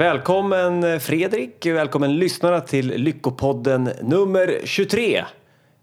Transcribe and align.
Välkommen 0.00 0.84
eh, 0.84 0.98
Fredrik, 0.98 1.66
välkommen 1.66 2.16
lyssnarna 2.16 2.60
till 2.60 2.86
Lyckopodden 2.86 3.90
nummer 4.02 4.60
23. 4.64 5.24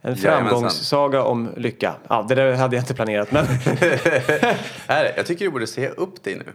En 0.01 0.18
framgångssaga 0.18 1.23
om 1.23 1.50
lycka. 1.57 1.93
Ja, 2.07 2.25
det 2.29 2.36
där 2.36 2.54
hade 2.54 2.75
jag 2.75 2.83
inte 2.83 2.93
planerat 2.93 3.32
men... 3.32 3.45
Här, 4.88 5.14
jag 5.18 5.25
tycker 5.25 5.45
du 5.45 5.51
borde 5.51 5.68
säga 5.68 5.89
upp 5.89 6.23
dig 6.23 6.36
nu. 6.36 6.54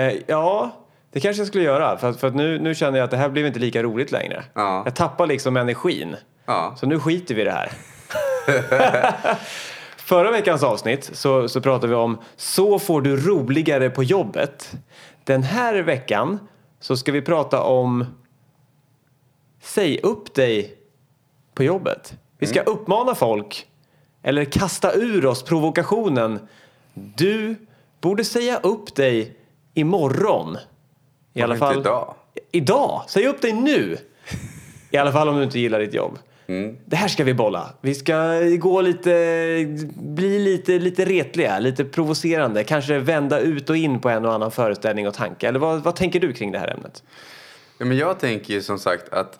Eh, 0.00 0.14
ja, 0.26 0.76
det 1.12 1.20
kanske 1.20 1.40
jag 1.40 1.48
skulle 1.48 1.64
göra. 1.64 1.96
För, 1.96 2.10
att, 2.10 2.20
för 2.20 2.28
att 2.28 2.34
nu, 2.34 2.58
nu 2.58 2.74
känner 2.74 2.98
jag 2.98 3.04
att 3.04 3.10
det 3.10 3.16
här 3.16 3.28
blir 3.28 3.46
inte 3.46 3.58
lika 3.58 3.82
roligt 3.82 4.12
längre. 4.12 4.44
Ja. 4.54 4.82
Jag 4.84 4.94
tappar 4.94 5.26
liksom 5.26 5.56
energin. 5.56 6.16
Ja. 6.46 6.74
Så 6.76 6.86
nu 6.86 7.00
skiter 7.00 7.34
vi 7.34 7.40
i 7.40 7.44
det 7.44 7.50
här. 7.50 7.72
Förra 9.96 10.30
veckans 10.30 10.62
avsnitt 10.62 11.10
så, 11.12 11.48
så 11.48 11.60
pratade 11.60 11.88
vi 11.88 11.94
om 11.94 12.18
Så 12.36 12.78
får 12.78 13.00
du 13.00 13.16
roligare 13.16 13.90
på 13.90 14.02
jobbet. 14.02 14.72
Den 15.24 15.42
här 15.42 15.74
veckan 15.74 16.38
så 16.86 16.96
ska 16.96 17.12
vi 17.12 17.22
prata 17.22 17.62
om 17.62 18.04
Säg 19.60 20.00
upp 20.02 20.34
dig 20.34 20.74
på 21.54 21.64
jobbet. 21.64 22.14
Vi 22.38 22.46
ska 22.46 22.62
uppmana 22.62 23.14
folk 23.14 23.66
eller 24.22 24.44
kasta 24.44 24.92
ur 24.92 25.26
oss 25.26 25.42
provokationen 25.42 26.48
Du 26.94 27.56
borde 28.00 28.24
säga 28.24 28.58
upp 28.58 28.94
dig 28.94 29.36
imorgon. 29.74 30.56
I 31.32 31.42
alla 31.42 31.56
fall 31.56 31.80
idag? 31.80 32.14
Idag! 32.52 33.02
Säg 33.08 33.26
upp 33.26 33.42
dig 33.42 33.52
nu! 33.52 33.98
I 34.90 34.96
alla 34.96 35.12
fall 35.12 35.28
om 35.28 35.36
du 35.36 35.42
inte 35.42 35.58
gillar 35.58 35.80
ditt 35.80 35.94
jobb. 35.94 36.18
Det 36.84 36.96
här 36.96 37.08
ska 37.08 37.24
vi 37.24 37.34
bolla. 37.34 37.72
Vi 37.80 37.94
ska 37.94 38.40
gå 38.58 38.80
lite, 38.80 39.10
bli 39.96 40.38
lite, 40.38 40.78
lite 40.78 41.04
retliga, 41.04 41.58
lite 41.58 41.84
provocerande. 41.84 42.64
Kanske 42.64 42.98
vända 42.98 43.40
ut 43.40 43.70
och 43.70 43.76
in 43.76 44.00
på 44.00 44.08
en 44.08 44.24
och 44.24 44.34
annan 44.34 44.50
föreställning 44.50 45.08
och 45.08 45.14
tanke. 45.14 45.48
Eller 45.48 45.58
vad, 45.58 45.82
vad 45.82 45.96
tänker 45.96 46.20
du 46.20 46.32
kring 46.32 46.52
det 46.52 46.58
här 46.58 46.68
ämnet? 46.68 47.02
Ja, 47.78 47.84
men 47.84 47.96
jag 47.96 48.18
tänker 48.18 48.54
ju 48.54 48.62
som 48.62 48.78
sagt 48.78 49.08
att 49.12 49.38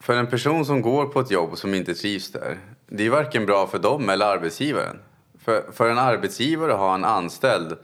för 0.00 0.16
en 0.16 0.26
person 0.26 0.64
som 0.64 0.82
går 0.82 1.06
på 1.06 1.20
ett 1.20 1.30
jobb 1.30 1.58
som 1.58 1.74
inte 1.74 1.94
trivs 1.94 2.32
där, 2.32 2.58
det 2.88 3.06
är 3.06 3.10
varken 3.10 3.46
bra 3.46 3.66
för 3.66 3.78
dem 3.78 4.08
eller 4.08 4.26
arbetsgivaren. 4.26 4.98
För, 5.38 5.72
för 5.72 5.90
en 5.90 5.98
arbetsgivare 5.98 6.72
att 6.72 6.78
ha 6.78 6.94
en 6.94 7.04
anställd 7.04 7.76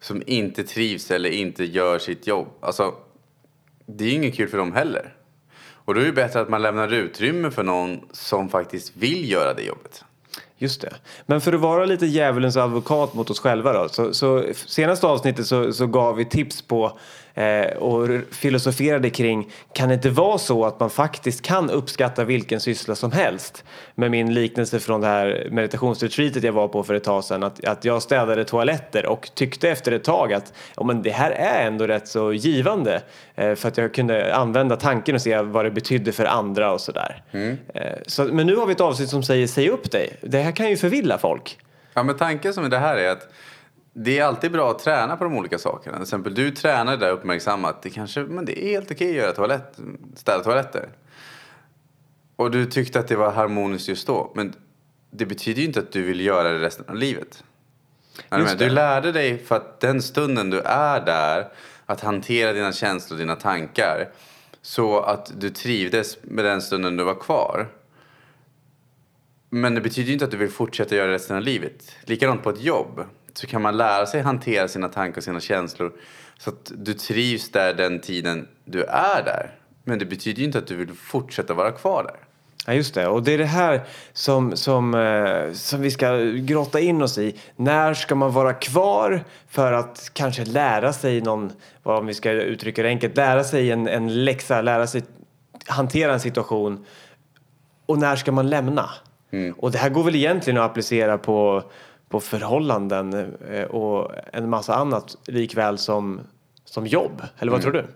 som 0.00 0.22
inte 0.26 0.62
trivs 0.62 1.10
eller 1.10 1.30
inte 1.30 1.64
gör 1.64 1.98
sitt 1.98 2.26
jobb, 2.26 2.48
alltså 2.60 2.94
det 3.86 4.04
är 4.04 4.08
ju 4.08 4.14
inget 4.14 4.36
kul 4.36 4.48
för 4.48 4.58
dem 4.58 4.72
heller. 4.72 5.15
Och 5.86 5.94
då 5.94 6.00
är 6.00 6.04
det 6.04 6.12
bättre 6.12 6.40
att 6.40 6.48
man 6.48 6.62
lämnar 6.62 6.92
utrymme 6.92 7.50
för 7.50 7.62
någon 7.62 8.00
som 8.12 8.48
faktiskt 8.48 8.96
vill 8.96 9.30
göra 9.30 9.54
det 9.54 9.62
jobbet. 9.62 10.04
Just 10.58 10.80
det. 10.80 10.94
Men 11.26 11.40
för 11.40 11.52
att 11.52 11.60
vara 11.60 11.84
lite 11.84 12.06
djävulens 12.06 12.56
advokat 12.56 13.14
mot 13.14 13.30
oss 13.30 13.40
själva 13.40 13.72
då. 13.72 13.88
Så, 13.88 14.14
så 14.14 14.44
senaste 14.54 15.06
avsnittet 15.06 15.46
så, 15.46 15.72
så 15.72 15.86
gav 15.86 16.16
vi 16.16 16.24
tips 16.24 16.62
på 16.62 16.98
eh, 17.36 17.76
och 17.76 18.08
filosoferade 18.30 19.10
kring 19.10 19.50
kan 19.72 19.88
det 19.88 19.94
inte 19.94 20.10
vara 20.10 20.38
så 20.38 20.64
att 20.64 20.80
man 20.80 20.90
faktiskt 20.90 21.42
kan 21.42 21.70
uppskatta 21.70 22.24
vilken 22.24 22.60
syssla 22.60 22.94
som 22.94 23.12
helst? 23.12 23.64
Med 23.94 24.10
min 24.10 24.34
liknelse 24.34 24.80
från 24.80 25.00
det 25.00 25.06
här 25.06 25.48
meditationsretreatet 25.50 26.42
jag 26.42 26.52
var 26.52 26.68
på 26.68 26.82
för 26.82 26.94
ett 26.94 27.04
tag 27.04 27.24
sedan. 27.24 27.42
Att, 27.42 27.64
att 27.64 27.84
jag 27.84 28.02
städade 28.02 28.44
toaletter 28.44 29.06
och 29.06 29.30
tyckte 29.34 29.70
efter 29.70 29.92
ett 29.92 30.04
tag 30.04 30.32
att 30.32 30.52
ja, 30.76 30.84
men 30.84 31.02
det 31.02 31.10
här 31.10 31.30
är 31.30 31.66
ändå 31.66 31.86
rätt 31.86 32.08
så 32.08 32.32
givande. 32.32 33.02
Eh, 33.34 33.54
för 33.54 33.68
att 33.68 33.76
jag 33.76 33.94
kunde 33.94 34.34
använda 34.34 34.76
tanken 34.76 35.14
och 35.14 35.22
se 35.22 35.40
vad 35.40 35.64
det 35.64 35.70
betydde 35.70 36.12
för 36.12 36.24
andra 36.24 36.72
och 36.72 36.80
sådär. 36.80 37.22
Eh, 37.74 37.92
så, 38.06 38.24
men 38.24 38.46
nu 38.46 38.56
har 38.56 38.66
vi 38.66 38.72
ett 38.72 38.80
avsnitt 38.80 39.08
som 39.08 39.22
säger 39.22 39.46
säg 39.46 39.68
upp 39.68 39.90
dig. 39.90 40.16
Det 40.20 40.38
här 40.38 40.52
kan 40.52 40.70
ju 40.70 40.76
förvilla 40.76 41.18
folk. 41.18 41.58
Ja, 41.94 42.02
men 42.02 42.16
tanken 42.16 42.54
som 42.54 42.64
är 42.64 42.68
det 42.68 42.78
här 42.78 42.96
är 42.96 43.10
att 43.10 43.28
det 43.98 44.18
är 44.18 44.24
alltid 44.24 44.52
bra 44.52 44.70
att 44.70 44.78
träna 44.78 45.16
på 45.16 45.24
de 45.24 45.36
olika 45.36 45.58
sakerna. 45.58 45.96
Till 45.96 46.02
exempel 46.02 46.34
du 46.34 46.50
tränar 46.50 46.96
där 46.96 47.10
uppmärksammat. 47.10 47.82
Det 47.82 47.90
kanske, 47.90 48.20
men 48.20 48.44
det 48.44 48.64
är 48.64 48.68
helt 48.68 48.90
okej 48.90 49.10
att 49.10 49.16
göra 49.16 49.32
toalett, 49.32 49.78
städa 50.14 50.44
toaletter. 50.44 50.88
Och 52.36 52.50
du 52.50 52.66
tyckte 52.66 53.00
att 53.00 53.08
det 53.08 53.16
var 53.16 53.32
harmoniskt 53.32 53.88
just 53.88 54.06
då. 54.06 54.32
Men 54.34 54.54
det 55.10 55.26
betyder 55.26 55.60
ju 55.60 55.66
inte 55.66 55.80
att 55.80 55.92
du 55.92 56.02
vill 56.02 56.20
göra 56.20 56.52
det 56.52 56.58
resten 56.58 56.84
av 56.88 56.94
livet. 56.94 57.44
Du 58.58 58.68
lärde 58.68 59.12
dig 59.12 59.38
för 59.38 59.56
att 59.56 59.80
den 59.80 60.02
stunden 60.02 60.50
du 60.50 60.60
är 60.60 61.00
där 61.00 61.48
att 61.86 62.00
hantera 62.00 62.52
dina 62.52 62.72
känslor 62.72 63.16
och 63.16 63.20
dina 63.20 63.36
tankar 63.36 64.08
så 64.62 65.00
att 65.00 65.40
du 65.40 65.50
trivdes 65.50 66.18
med 66.22 66.44
den 66.44 66.62
stunden 66.62 66.96
du 66.96 67.04
var 67.04 67.14
kvar. 67.20 67.68
Men 69.50 69.74
det 69.74 69.80
betyder 69.80 70.06
ju 70.06 70.12
inte 70.12 70.24
att 70.24 70.30
du 70.30 70.36
vill 70.36 70.50
fortsätta 70.50 70.96
göra 70.96 71.06
det 71.06 71.12
resten 71.12 71.36
av 71.36 71.42
livet. 71.42 71.92
Likadant 72.04 72.42
på 72.42 72.50
ett 72.50 72.62
jobb 72.62 73.04
så 73.38 73.46
kan 73.46 73.62
man 73.62 73.76
lära 73.76 74.06
sig 74.06 74.20
hantera 74.22 74.68
sina 74.68 74.88
tankar 74.88 75.16
och 75.16 75.24
sina 75.24 75.40
känslor 75.40 75.92
så 76.38 76.50
att 76.50 76.72
du 76.74 76.94
trivs 76.94 77.50
där 77.50 77.74
den 77.74 78.00
tiden 78.00 78.48
du 78.64 78.84
är 78.84 79.22
där. 79.22 79.50
Men 79.84 79.98
det 79.98 80.04
betyder 80.04 80.38
ju 80.38 80.44
inte 80.44 80.58
att 80.58 80.66
du 80.66 80.76
vill 80.76 80.92
fortsätta 80.92 81.54
vara 81.54 81.72
kvar 81.72 82.02
där. 82.02 82.16
Ja, 82.66 82.72
just 82.72 82.94
det. 82.94 83.06
Och 83.06 83.22
det 83.22 83.32
är 83.32 83.38
det 83.38 83.44
här 83.44 83.80
som, 84.12 84.56
som, 84.56 84.94
eh, 84.94 85.52
som 85.52 85.80
vi 85.80 85.90
ska 85.90 86.16
grotta 86.18 86.80
in 86.80 87.02
oss 87.02 87.18
i. 87.18 87.34
När 87.56 87.94
ska 87.94 88.14
man 88.14 88.32
vara 88.32 88.52
kvar 88.52 89.24
för 89.48 89.72
att 89.72 90.10
kanske 90.12 90.44
lära 90.44 90.92
sig 90.92 91.20
någon, 91.20 91.52
vad 91.82 91.98
om 91.98 92.06
vi 92.06 92.14
ska 92.14 92.30
uttrycka 92.30 92.82
det 92.82 92.88
enkelt, 92.88 93.16
lära 93.16 93.44
sig 93.44 93.70
en, 93.70 93.88
en 93.88 94.24
läxa, 94.24 94.60
lära 94.60 94.86
sig 94.86 95.02
hantera 95.66 96.12
en 96.12 96.20
situation. 96.20 96.84
Och 97.86 97.98
när 97.98 98.16
ska 98.16 98.32
man 98.32 98.50
lämna? 98.50 98.90
Och 99.56 99.70
det 99.70 99.78
här 99.78 99.90
går 99.90 100.04
väl 100.04 100.14
egentligen 100.14 100.60
att 100.60 100.70
applicera 100.70 101.18
på, 101.18 101.62
på 102.08 102.20
förhållanden 102.20 103.36
eh, 103.50 103.64
och 103.64 104.12
en 104.32 104.50
massa 104.50 104.74
annat 104.74 105.16
likväl 105.26 105.78
som, 105.78 106.20
som 106.64 106.86
jobb. 106.86 107.22
Eller 107.38 107.52
vad 107.52 107.62
tror 107.62 107.72
du? 107.72 107.86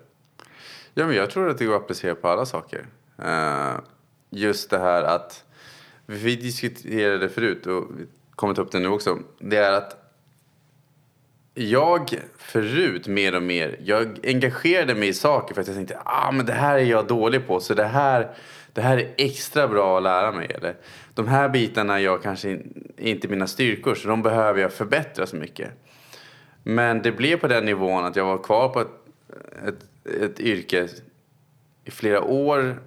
Ja, 0.95 1.07
men 1.07 1.17
jag 1.17 1.31
tror 1.31 1.51
att 1.51 1.59
det 1.59 1.65
går 1.65 1.77
att 1.77 1.83
applicera 1.83 2.15
på 2.15 2.29
alla 2.29 2.47
saker. 2.47 2.87
Eh, 3.23 3.75
just 4.31 4.71
det 4.71 4.79
här 4.79 5.03
att, 5.03 5.45
vi 6.07 6.37
diskuterade 6.37 7.19
det 7.19 7.29
förut 7.29 7.67
och 7.67 7.85
vi 7.99 8.07
kommer 8.31 8.55
ta 8.55 8.63
upp 8.63 8.73
det 8.73 8.79
nu 8.81 8.89
också. 8.89 9.19
Det 9.39 9.57
är 9.57 9.73
att 9.73 9.97
jag 11.55 12.21
förut 12.37 13.07
mer 13.07 13.35
och 13.35 13.43
mer, 13.43 13.77
jag 13.85 14.19
engagerade 14.25 14.95
mig 14.95 15.09
i 15.09 15.13
saker 15.13 15.55
för 15.55 15.61
att 15.61 15.67
jag 15.67 15.77
tänkte 15.77 15.99
ah, 16.05 16.33
men 16.33 16.47
det 16.47 16.53
här 16.53 16.79
är 16.79 16.85
jag 16.85 17.07
dålig 17.07 17.47
på 17.47 17.61
så 17.61 17.75
det 17.75 17.85
här, 17.85 18.31
det 18.73 18.81
här 18.81 18.99
är 18.99 19.15
extra 19.17 19.69
bra 19.69 19.97
att 19.97 20.03
lära 20.03 20.33
mig. 20.33 20.47
Eller 20.47 20.75
de 21.15 21.29
här 21.29 21.49
bitarna 21.49 21.95
är 21.95 21.99
jag 21.99 22.23
kanske 22.23 22.51
in, 22.51 22.93
inte 22.97 23.29
mina 23.29 23.47
styrkor 23.47 23.95
så 23.95 24.09
de 24.09 24.23
behöver 24.23 24.61
jag 24.61 24.73
förbättra 24.73 25.27
så 25.27 25.37
mycket. 25.37 25.71
Men 26.63 27.03
det 27.03 27.13
blev 27.13 27.37
på 27.37 27.49
den 27.49 27.65
nivån 27.65 28.05
att 28.05 28.17
jag 28.17 28.25
var 28.25 28.43
kvar 28.43 28.69
på 28.69 28.81
ett, 28.81 28.89
ett, 29.67 29.85
ett 30.23 30.41
yrke 30.41 30.89
i 31.85 31.91
flera 31.91 32.23
år 32.23 32.83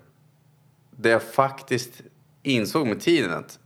där 0.92 1.10
jag 1.10 1.24
faktiskt 1.24 2.02
insåg 2.44 2.88
med 2.88 3.00
tiden 3.00 3.34
att 3.34 3.60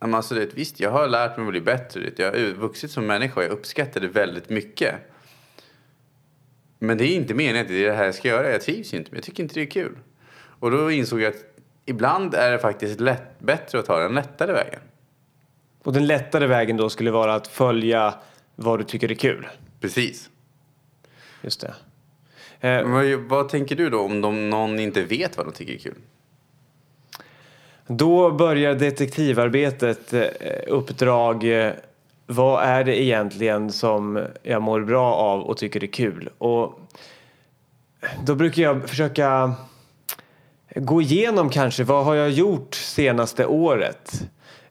men 0.00 0.14
alltså, 0.14 0.34
det, 0.34 0.54
visst, 0.54 0.80
jag 0.80 0.90
har 0.90 1.08
lärt 1.08 1.36
mig 1.36 1.46
att 1.46 1.50
bli 1.50 1.60
bättre. 1.60 2.10
Jag 2.16 2.32
har 2.32 2.52
vuxit 2.52 2.90
som 2.90 3.06
människa 3.06 3.40
och 3.40 3.44
jag 3.44 3.50
uppskattar 3.50 4.00
det 4.00 4.08
väldigt 4.08 4.50
mycket. 4.50 4.94
Men 6.78 6.98
det 6.98 7.04
är 7.04 7.16
inte 7.16 7.34
meningen 7.34 7.62
att 7.62 7.68
det 7.68 7.84
är 7.84 7.88
det 7.88 7.96
här 7.96 8.04
jag 8.04 8.14
ska 8.14 8.28
göra. 8.28 8.50
Jag 8.50 8.60
trivs 8.60 8.94
ju 8.94 8.98
inte, 8.98 9.10
men 9.10 9.16
jag 9.16 9.24
tycker 9.24 9.42
inte 9.42 9.54
det 9.54 9.62
är 9.62 9.70
kul. 9.70 9.98
Och 10.32 10.70
då 10.70 10.90
insåg 10.90 11.20
jag 11.20 11.34
att 11.34 11.49
ibland 11.90 12.34
är 12.34 12.52
det 12.52 12.58
faktiskt 12.58 13.00
lätt, 13.00 13.38
bättre 13.40 13.78
att 13.78 13.86
ta 13.86 13.98
den 13.98 14.14
lättare 14.14 14.52
vägen. 14.52 14.80
Och 15.84 15.92
den 15.92 16.06
lättare 16.06 16.46
vägen 16.46 16.76
då 16.76 16.90
skulle 16.90 17.10
vara 17.10 17.34
att 17.34 17.48
följa 17.48 18.14
vad 18.56 18.78
du 18.78 18.84
tycker 18.84 19.10
är 19.10 19.14
kul. 19.14 19.46
Precis. 19.80 20.30
Just 21.42 21.60
det. 21.60 21.74
Eh, 22.68 22.88
vad, 22.88 23.06
vad 23.28 23.48
tänker 23.48 23.76
du 23.76 23.90
då 23.90 24.00
om 24.00 24.20
de, 24.20 24.50
någon 24.50 24.78
inte 24.80 25.02
vet 25.02 25.36
vad 25.36 25.46
de 25.46 25.52
tycker 25.52 25.74
är 25.74 25.78
kul? 25.78 25.98
Då 27.86 28.30
börjar 28.30 28.74
detektivarbetet, 28.74 30.12
eh, 30.12 30.28
uppdrag. 30.66 31.44
eh, 31.66 31.72
Vad 32.26 32.64
är 32.64 32.84
det 32.84 33.02
egentligen 33.02 33.72
som 33.72 34.26
jag 34.42 34.62
mår 34.62 34.80
bra 34.80 35.14
av 35.14 35.42
och 35.42 35.56
tycker 35.56 35.82
är 35.84 35.86
kul? 35.86 36.28
Och 36.38 36.80
då 38.26 38.34
brukar 38.34 38.62
jag 38.62 38.88
försöka 38.88 39.54
gå 40.74 41.02
igenom 41.02 41.50
kanske 41.50 41.84
vad 41.84 42.04
har 42.04 42.14
jag 42.14 42.30
gjort 42.30 42.74
senaste 42.74 43.46
året? 43.46 44.22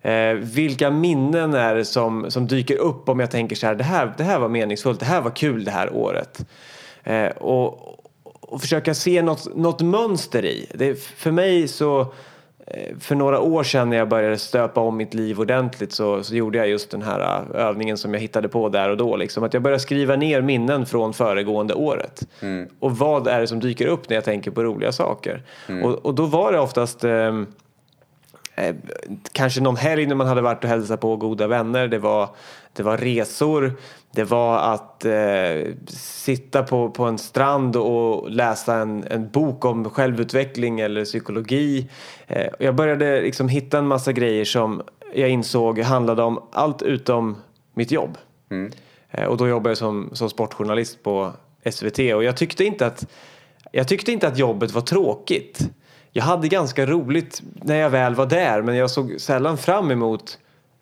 Eh, 0.02 0.34
vilka 0.34 0.92
minnen 0.92 1.54
är 1.54 1.76
det 1.76 1.86
som, 1.86 2.32
som 2.32 2.48
dyker 2.48 2.78
upp 2.78 3.10
om 3.10 3.20
jag 3.20 3.32
tänker 3.32 3.56
så 3.56 3.68
här 3.68 3.76
det, 3.76 3.84
här, 3.84 4.14
det 4.18 4.24
här 4.24 4.40
var 4.40 4.50
meningsfullt, 4.50 5.00
det 5.00 5.06
här 5.06 5.22
var 5.22 5.32
kul 5.32 5.64
det 5.64 5.72
här 5.72 5.94
året. 5.94 6.46
Eh, 7.04 7.28
och, 7.30 7.96
och 8.42 8.62
försöka 8.62 8.94
se 8.94 9.22
något, 9.22 9.56
något 9.56 9.82
mönster 9.82 10.46
i. 10.46 10.66
Det, 10.74 10.96
för 11.04 11.32
mig 11.32 11.68
så 11.68 12.14
för 13.00 13.16
några 13.16 13.40
år 13.40 13.64
sedan 13.64 13.90
när 13.90 13.98
jag 13.98 14.10
började 14.10 14.38
stöpa 14.38 14.82
om 14.82 14.98
mitt 14.98 15.14
liv 15.14 15.40
ordentligt 15.40 15.92
så, 15.92 16.24
så 16.24 16.36
gjorde 16.36 16.58
jag 16.58 16.68
just 16.68 16.92
den 16.92 17.02
här 17.02 17.20
eh, 17.20 17.66
övningen 17.66 17.98
som 17.98 18.14
jag 18.14 18.22
hittade 18.22 18.50
på 18.50 18.70
där 18.70 18.90
och 18.90 18.98
då. 18.98 19.16
Liksom. 19.16 19.44
Att 19.44 19.54
jag 19.54 19.64
började 19.64 19.80
skriva 19.80 20.16
ner 20.16 20.42
minnen 20.42 20.86
från 20.86 21.14
föregående 21.14 21.74
året. 21.74 22.28
Och 22.80 22.98
vad 22.98 23.28
är 23.28 23.42
det 23.42 23.48
som 23.48 23.60
dyker 23.60 23.88
upp 23.88 24.10
när 24.10 24.16
jag 24.16 24.24
tänker 24.24 24.52
på 24.52 24.64
roliga 24.64 24.92
saker? 24.92 25.44
Och, 25.84 26.06
och 26.06 26.16
då 26.16 26.26
var 26.26 26.52
det 26.52 26.60
oftast 26.60 27.04
ehm, 27.04 27.48
eh, 28.56 28.76
kanske 29.32 29.62
någon 29.62 29.78
helg 29.78 30.06
när 30.06 30.16
man 30.16 30.28
hade 30.28 30.42
varit 30.42 30.64
och 30.64 30.70
hälsat 30.70 31.02
på 31.02 31.16
goda 31.16 31.48
vänner. 31.48 31.88
Det 31.88 32.00
var, 32.00 32.30
det 32.74 32.84
var 32.84 32.98
resor. 32.98 33.74
Det 34.12 34.24
var 34.24 34.58
att 34.58 35.06
eh, 35.06 35.74
sitta 35.88 36.64
på, 36.64 36.90
på 36.90 37.04
en 37.04 37.18
strand 37.18 37.76
och 37.76 38.30
läsa 38.30 38.76
en, 38.76 39.04
en 39.04 39.30
bok 39.30 39.66
om 39.66 39.90
självutveckling 39.90 40.80
eller 40.80 41.06
psykologi. 41.06 41.90
Eh, 42.28 42.48
jag 42.60 42.76
började 42.76 43.22
liksom 43.22 43.50
hitta 43.50 43.78
en 43.78 43.88
massa 43.88 44.12
grejer 44.12 44.46
som 44.46 44.82
jag 45.14 45.30
insåg 45.30 45.80
handlade 45.80 46.24
om 46.24 46.44
allt 46.52 46.82
utom 46.82 47.36
mitt 47.74 47.92
jobb. 47.92 48.18
Eh, 49.12 49.26
och 49.26 49.38
då 49.38 49.48
jobbade 49.48 49.70
jag 49.70 49.78
som, 49.78 50.10
som 50.14 50.30
sportjournalist 50.30 51.04
på 51.04 51.32
SVT 51.72 52.00
och 52.00 52.24
jag 52.24 52.38
tyckte 52.38 52.64
inte 52.64 52.86
att 52.86 53.08
jag 53.72 53.88
tyckte 53.88 54.12
inte 54.12 54.28
att 54.28 54.38
jobbet 54.38 54.72
var 54.72 54.82
tråkigt. 54.82 55.70
Jag 56.12 56.24
hade 56.24 56.48
ganska 56.48 56.86
roligt 56.86 57.42
när 57.54 57.76
jag 57.76 57.90
väl 57.90 58.16
var 58.16 58.26
där 58.26 58.62
men 58.62 58.76
jag 58.76 58.92
såg 58.92 59.16
sällan 59.20 59.58
fram 59.58 59.92
emot 59.92 60.40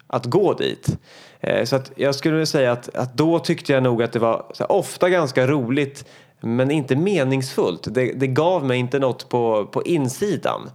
att 0.08 0.26
gå 0.26 0.54
dit. 0.54 0.98
Eh, 1.40 1.64
så 1.64 1.76
att 1.76 1.92
jag 1.96 2.16
skulle 2.16 2.34
vilja 2.34 2.46
säga 2.46 2.72
att, 2.72 2.96
att 2.96 3.18
då 3.18 3.40
tyckte 3.40 3.74
jag 3.74 3.84
nog 3.84 4.04
att 4.04 4.12
det 4.12 4.20
var 4.20 4.46
så 4.54 4.64
här, 4.64 4.72
ofta 4.72 5.10
ganska 5.10 5.48
roligt 5.48 6.06
men 6.40 6.72
inte 6.72 6.96
meningsfullt. 6.96 7.88
Det, 7.92 8.12
det 8.12 8.28
gav 8.28 8.66
mig 8.66 8.78
inte 8.78 9.00
något 9.00 9.30
på, 9.30 9.66
på 9.66 9.84
insidan. 9.84 10.70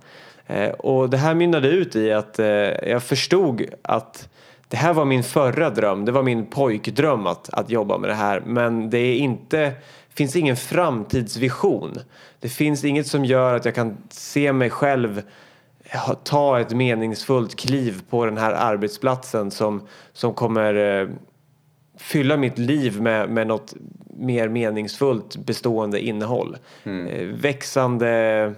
Eh, 0.46 0.70
och 0.70 1.11
det 1.11 1.17
här 1.17 1.34
mynnade 1.34 1.69
ut 1.69 1.96
i 1.96 2.12
att 2.12 2.38
eh, 2.38 2.46
jag 2.88 3.02
förstod 3.02 3.64
att 3.82 4.29
det 4.69 4.76
här 4.76 4.93
var 4.93 5.05
min 5.05 5.23
förra 5.23 5.70
dröm. 5.70 6.05
Det 6.05 6.12
var 6.12 6.23
min 6.23 6.46
pojkdröm 6.46 7.26
att, 7.26 7.49
att 7.52 7.70
jobba 7.70 7.99
med 7.99 8.11
det 8.11 8.14
här. 8.14 8.43
Men 8.46 8.90
det 8.90 8.99
är 8.99 9.17
inte, 9.17 9.73
finns 10.14 10.37
ingen 10.37 10.56
framtidsvision. 10.56 11.99
Det 12.40 12.49
finns 12.49 12.85
inget 12.85 13.06
som 13.06 13.25
gör 13.25 13.55
att 13.55 13.64
jag 13.64 13.75
kan 13.75 13.96
se 14.11 14.52
mig 14.52 14.70
själv 14.70 15.23
ta 16.24 16.60
ett 16.60 16.70
meningsfullt 16.70 17.56
kliv 17.56 18.02
på 18.10 18.24
den 18.24 18.38
här 18.38 18.52
arbetsplatsen 18.52 19.50
som, 19.50 19.88
som 20.12 20.34
kommer 20.34 21.00
eh, 21.00 21.08
fylla 21.96 22.36
mitt 22.36 22.58
liv 22.58 23.00
med, 23.00 23.30
med 23.30 23.46
något 23.46 23.74
mer 24.06 24.48
meningsfullt 24.48 25.36
bestående 25.36 26.00
innehåll. 26.00 26.56
Eh, 26.84 27.26
växande 27.26 28.54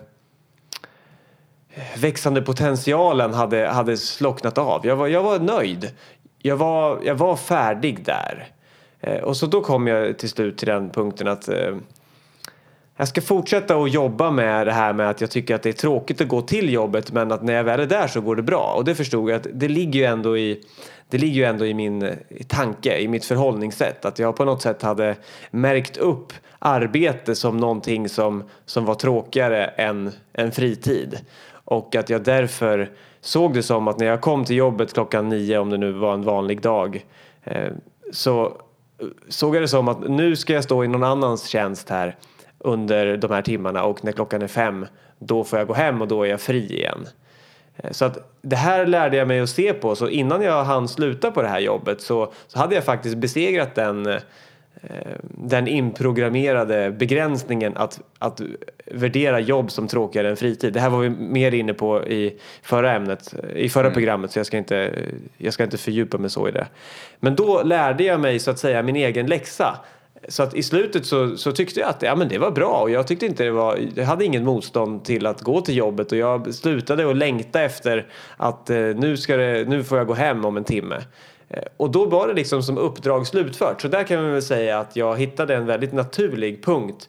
växande 1.97 2.43
potentialen 2.43 3.35
hade, 3.35 3.69
hade 3.69 3.97
slocknat 3.97 4.59
av. 4.59 4.87
Jag 4.87 4.97
var, 4.97 5.07
jag 5.07 5.23
var 5.23 5.39
nöjd. 5.39 5.91
Jag 6.39 6.57
var, 6.57 7.01
jag 7.05 7.15
var 7.15 7.37
färdig 7.37 8.05
där. 8.05 8.49
Eh, 9.01 9.23
och 9.23 9.37
så 9.37 9.47
då 9.47 9.61
kom 9.61 9.87
jag 9.87 10.19
till 10.19 10.29
slut 10.29 10.59
till 10.59 10.69
den 10.69 10.91
punkten 10.91 11.29
att 11.29 11.49
eh, 11.49 11.77
jag 12.97 13.09
ska 13.09 13.21
fortsätta 13.21 13.77
att 13.77 13.93
jobba 13.93 14.31
med 14.31 14.67
det 14.67 14.73
här 14.73 14.93
med 14.93 15.11
att 15.11 15.21
jag 15.21 15.31
tycker 15.31 15.55
att 15.55 15.63
det 15.63 15.69
är 15.69 15.73
tråkigt 15.73 16.21
att 16.21 16.29
gå 16.29 16.43
till 16.43 16.73
jobbet 16.73 17.13
men 17.13 17.33
att 17.33 17.43
när 17.43 17.53
jag 17.53 17.65
väl 17.65 17.81
är 17.81 17.87
där 17.87 18.07
så 18.07 18.21
går 18.21 18.37
det 18.37 18.43
bra. 18.43 18.75
Och 18.77 18.85
det 18.85 18.95
förstod 18.95 19.31
jag 19.31 19.37
att 19.37 19.47
det 19.53 19.69
ligger 19.69 20.01
ju 20.01 20.07
ändå 20.07 20.39
i 20.39 20.61
det 21.09 21.19
ligger 21.19 21.35
ju 21.35 21.45
ändå 21.45 21.67
i 21.67 21.75
min 21.75 22.13
tanke, 22.49 22.99
i 22.99 23.09
mitt 23.09 23.25
förhållningssätt. 23.25 24.05
Att 24.05 24.19
jag 24.19 24.37
på 24.37 24.45
något 24.45 24.63
sätt 24.63 24.83
hade 24.83 25.17
märkt 25.51 25.97
upp 25.97 26.33
arbete 26.59 27.35
som 27.35 27.57
någonting 27.57 28.09
som, 28.09 28.45
som 28.67 28.85
var 28.85 28.95
tråkigare 28.95 29.67
än, 29.67 30.11
än 30.33 30.53
fritid. 30.53 31.19
Och 31.51 31.97
att 31.97 32.11
jag 32.11 32.25
därför 32.25 32.91
såg 33.21 33.55
det 33.55 33.63
som 33.63 33.89
att 33.89 33.99
när 33.99 34.07
jag 34.07 34.21
kom 34.21 34.45
till 34.45 34.57
jobbet 34.57 34.95
klockan 34.95 35.29
nio, 35.29 35.59
om 35.59 35.71
det 35.71 35.77
nu 35.77 35.93
var 35.93 36.15
en 36.15 36.23
vanlig 36.23 36.61
dag, 36.61 37.05
eh, 37.45 37.73
så 38.13 38.53
såg 39.29 39.57
jag 39.57 39.63
det 39.63 39.69
som 39.69 39.89
att 39.89 40.09
nu 40.09 40.37
ska 40.37 40.53
jag 40.53 40.65
stå 40.65 40.85
i 40.85 40.89
någon 40.89 41.05
annans 41.05 41.47
tjänst 41.47 41.91
här 41.91 42.17
under 42.65 43.17
de 43.17 43.31
här 43.31 43.43
timmarna 43.43 43.85
och 43.85 44.05
när 44.05 44.13
klockan 44.13 44.43
är 44.43 44.47
fem 44.47 44.87
då 45.19 45.45
får 45.45 45.59
jag 45.59 45.69
gå 45.69 45.75
hem 45.75 46.01
och 46.03 46.09
då 46.09 46.23
är 46.23 46.31
jag 46.31 46.41
fri 46.41 46.73
igen. 46.77 47.07
Eh, 47.77 47.91
Så 47.91 48.05
att 48.05 48.19
det 48.43 48.57
här 48.57 48.87
lärde 48.87 49.17
jag 49.17 49.29
mig 49.29 49.41
att 49.41 49.51
se 49.51 49.73
på 49.73 49.97
så 49.97 50.09
innan 50.09 50.43
jag 50.43 50.65
hann 50.65 50.89
sluta 50.89 51.31
på 51.31 51.43
det 51.43 51.49
här 51.49 51.61
jobbet 51.61 52.01
så, 52.01 52.33
så 52.47 52.59
hade 52.59 52.75
jag 52.75 52.85
faktiskt 52.85 53.17
besegrat 53.17 53.75
den, 53.75 54.07
eh, 54.07 54.21
den 55.21 55.69
inprogrammerade 55.69 56.91
begränsningen 56.91 57.77
att, 57.77 58.01
att 58.19 58.41
värdera 58.87 59.41
jobb 59.41 59.71
som 59.71 59.89
tråkigare 59.89 60.31
än 60.31 60.37
fritid. 60.37 60.73
Det 60.73 60.81
här 60.81 60.91
var 60.91 60.99
vi 60.99 61.11
mer 61.11 61.55
inne 61.55 61.75
på 61.75 62.05
i 62.05 62.39
förra 62.63 62.93
ämnet, 62.93 63.35
i 63.55 63.69
förra 63.69 63.91
programmet 63.91 64.31
så 64.31 64.39
jag 64.39 64.47
ska, 64.47 64.59
inte, 64.59 64.93
jag 65.39 65.53
ska 65.53 65.65
inte 65.65 65.79
fördjupa 65.79 66.19
mig 66.19 66.31
så 66.31 66.49
i 66.49 66.51
det. 66.53 66.67
Men 67.21 67.37
då 67.37 67.63
lärde 67.63 68.05
jag 68.05 68.21
mig 68.21 68.39
så 68.39 68.51
att 68.51 68.59
säga 68.59 68.83
min 68.83 68.97
egen 68.97 69.27
läxa. 69.27 69.79
Så 70.29 70.43
att 70.43 70.55
i 70.55 70.63
slutet 70.63 71.07
så, 71.07 71.37
så 71.37 71.53
tyckte 71.53 71.81
jag 71.81 71.89
att 71.89 72.03
ja, 72.03 72.17
men 72.17 72.29
det 72.29 72.39
var 72.39 72.51
bra 72.51 72.81
och 72.81 72.91
jag 72.91 73.07
tyckte 73.07 73.27
inte 73.27 73.45
det 73.45 73.51
var, 73.51 73.79
jag 73.95 74.05
hade 74.05 74.25
ingen 74.25 74.45
motstånd 74.45 75.05
till 75.05 75.27
att 75.27 75.41
gå 75.41 75.61
till 75.61 75.77
jobbet 75.77 76.13
och 76.13 76.19
jag 76.19 76.55
slutade 76.55 77.11
att 77.11 77.17
längta 77.17 77.63
efter 77.63 78.07
att 78.37 78.71
eh, 78.71 78.77
nu, 78.77 79.17
ska 79.17 79.37
det, 79.37 79.69
nu 79.69 79.85
får 79.85 79.99
jag 79.99 80.07
gå 80.07 80.15
hem 80.15 80.45
om 80.45 80.57
en 80.57 80.65
timme. 80.65 80.97
Eh, 81.49 81.63
och 81.77 81.91
då 81.91 82.05
var 82.05 82.29
det 82.29 82.35
liksom 82.35 82.63
som 82.63 82.79
uppdrag 82.79 83.27
slutfört. 83.27 83.83
Så 83.83 83.89
där 83.89 84.05
kan 84.05 84.23
man 84.23 84.33
väl 84.33 84.43
säga 84.43 84.79
att 84.79 84.97
jag 84.97 85.19
hittade 85.19 85.55
en 85.55 85.67
väldigt 85.67 85.93
naturlig 85.93 86.65
punkt. 86.65 87.09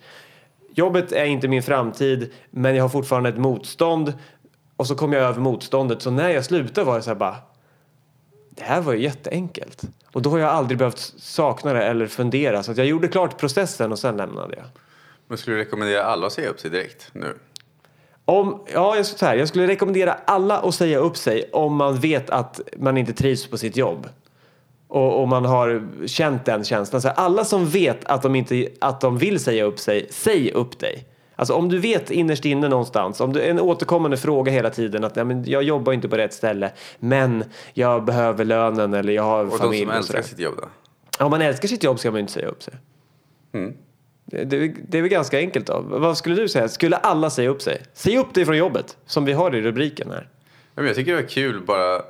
Jobbet 0.73 1.11
är 1.11 1.25
inte 1.25 1.47
min 1.47 1.63
framtid 1.63 2.33
men 2.49 2.75
jag 2.75 2.83
har 2.83 2.89
fortfarande 2.89 3.29
ett 3.29 3.37
motstånd 3.37 4.13
och 4.77 4.87
så 4.87 4.95
kom 4.95 5.13
jag 5.13 5.23
över 5.23 5.41
motståndet. 5.41 6.01
Så 6.01 6.11
när 6.11 6.29
jag 6.29 6.45
slutade 6.45 6.87
var 6.87 6.95
det 6.95 7.01
så 7.01 7.09
här 7.09 7.15
bara 7.15 7.35
det 8.55 8.63
här 8.63 8.81
var 8.81 8.93
ju 8.93 9.01
jätteenkelt. 9.01 9.81
Och 10.11 10.21
då 10.21 10.29
har 10.29 10.39
jag 10.39 10.49
aldrig 10.49 10.77
behövt 10.77 11.13
sakna 11.17 11.73
det 11.73 11.83
eller 11.83 12.07
fundera. 12.07 12.63
Så 12.63 12.73
jag 12.77 12.85
gjorde 12.85 13.07
klart 13.07 13.37
processen 13.37 13.91
och 13.91 13.99
sen 13.99 14.17
lämnade 14.17 14.55
jag. 14.55 14.65
Men 15.27 15.37
skulle 15.37 15.55
du 15.55 15.61
rekommendera 15.61 16.03
alla 16.03 16.27
att 16.27 16.33
säga 16.33 16.49
upp 16.49 16.59
sig 16.59 16.71
direkt 16.71 17.09
nu? 17.13 17.37
Om, 18.25 18.63
ja, 18.73 18.95
jag, 18.95 19.05
så 19.05 19.25
här, 19.25 19.35
jag 19.35 19.47
skulle 19.47 19.67
rekommendera 19.67 20.17
alla 20.25 20.59
att 20.59 20.75
säga 20.75 20.99
upp 20.99 21.17
sig 21.17 21.49
om 21.53 21.75
man 21.75 21.95
vet 21.95 22.29
att 22.29 22.61
man 22.77 22.97
inte 22.97 23.13
trivs 23.13 23.47
på 23.47 23.57
sitt 23.57 23.77
jobb. 23.77 24.09
Och, 24.87 25.21
och 25.21 25.27
man 25.27 25.45
har 25.45 25.87
känt 26.07 26.45
den 26.45 26.63
känslan. 26.63 27.01
Så 27.01 27.07
här, 27.07 27.15
alla 27.15 27.45
som 27.45 27.65
vet 27.65 28.05
att 28.05 28.21
de, 28.21 28.35
inte, 28.35 28.67
att 28.81 29.01
de 29.01 29.17
vill 29.17 29.39
säga 29.39 29.63
upp 29.63 29.79
sig, 29.79 30.07
säg 30.11 30.51
upp 30.51 30.79
dig. 30.79 31.05
Alltså 31.35 31.53
om 31.53 31.69
du 31.69 31.79
vet 31.79 32.11
innerst 32.11 32.45
inne 32.45 32.69
någonstans, 32.69 33.21
om 33.21 33.33
du 33.33 33.41
en 33.41 33.59
återkommande 33.59 34.17
fråga 34.17 34.51
hela 34.51 34.69
tiden 34.69 35.03
att 35.03 35.15
ja, 35.15 35.23
men 35.23 35.43
jag 35.45 35.63
jobbar 35.63 35.93
inte 35.93 36.09
på 36.09 36.17
rätt 36.17 36.33
ställe 36.33 36.71
men 36.99 37.43
jag 37.73 38.05
behöver 38.05 38.45
lönen 38.45 38.93
eller 38.93 39.13
jag 39.13 39.23
har 39.23 39.43
Och 39.43 39.51
de 39.51 39.57
familj 39.57 39.81
som 39.81 39.89
och 39.89 39.95
älskar 39.95 40.13
sådär. 40.13 40.27
sitt 40.27 40.39
jobb 40.39 40.55
då? 40.57 41.25
Om 41.25 41.31
man 41.31 41.41
älskar 41.41 41.67
sitt 41.67 41.83
jobb 41.83 41.99
ska 41.99 42.11
man 42.11 42.17
ju 42.17 42.21
inte 42.21 42.33
säga 42.33 42.47
upp 42.47 42.63
sig. 42.63 42.73
Mm. 43.53 43.73
Det, 44.25 44.43
det, 44.43 44.73
det 44.87 44.97
är 44.97 45.01
väl 45.01 45.11
ganska 45.11 45.37
enkelt 45.37 45.67
då. 45.67 45.83
Vad 45.87 46.17
skulle 46.17 46.35
du 46.35 46.49
säga? 46.49 46.67
Skulle 46.67 46.97
alla 46.97 47.29
säga 47.29 47.49
upp 47.49 47.61
sig? 47.61 47.81
Säg 47.93 48.17
upp 48.17 48.33
dig 48.33 48.45
från 48.45 48.57
jobbet, 48.57 48.97
som 49.05 49.25
vi 49.25 49.33
har 49.33 49.55
i 49.55 49.61
rubriken 49.61 50.11
här. 50.11 50.29
Jag 50.75 50.95
tycker 50.95 51.15
det 51.15 51.21
var 51.21 51.29
kul 51.29 51.61
bara 51.61 52.01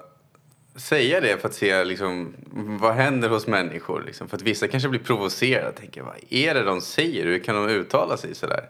säga 0.76 1.22
det 1.22 1.42
för 1.42 1.48
att 1.48 1.54
se 1.54 1.84
liksom, 1.84 2.34
vad 2.82 2.94
händer 2.94 3.30
hos 3.30 3.48
människor. 3.48 4.04
Liksom. 4.06 4.28
För 4.28 4.38
att 4.38 4.44
vissa 4.44 4.68
kanske 4.68 4.90
blir 4.90 5.00
provocerade 5.00 5.70
och 5.70 5.76
tänker 5.76 6.02
vad 6.02 6.16
är 6.30 6.54
det 6.54 6.64
de 6.64 6.82
säger? 6.82 7.26
Hur 7.26 7.40
kan 7.40 7.56
de 7.56 7.70
uttala 7.70 8.18
sig 8.18 8.36
sådär? 8.36 8.70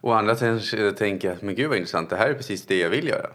Och 0.00 0.18
andra 0.18 0.34
kanske 0.34 0.92
tänker 0.92 1.38
men 1.42 1.54
gud 1.54 1.68
vad 1.68 1.78
intressant, 1.78 2.10
det 2.10 2.16
här 2.16 2.28
är 2.28 2.34
precis 2.34 2.66
det 2.66 2.78
jag 2.78 2.90
vill 2.90 3.08
göra. 3.08 3.30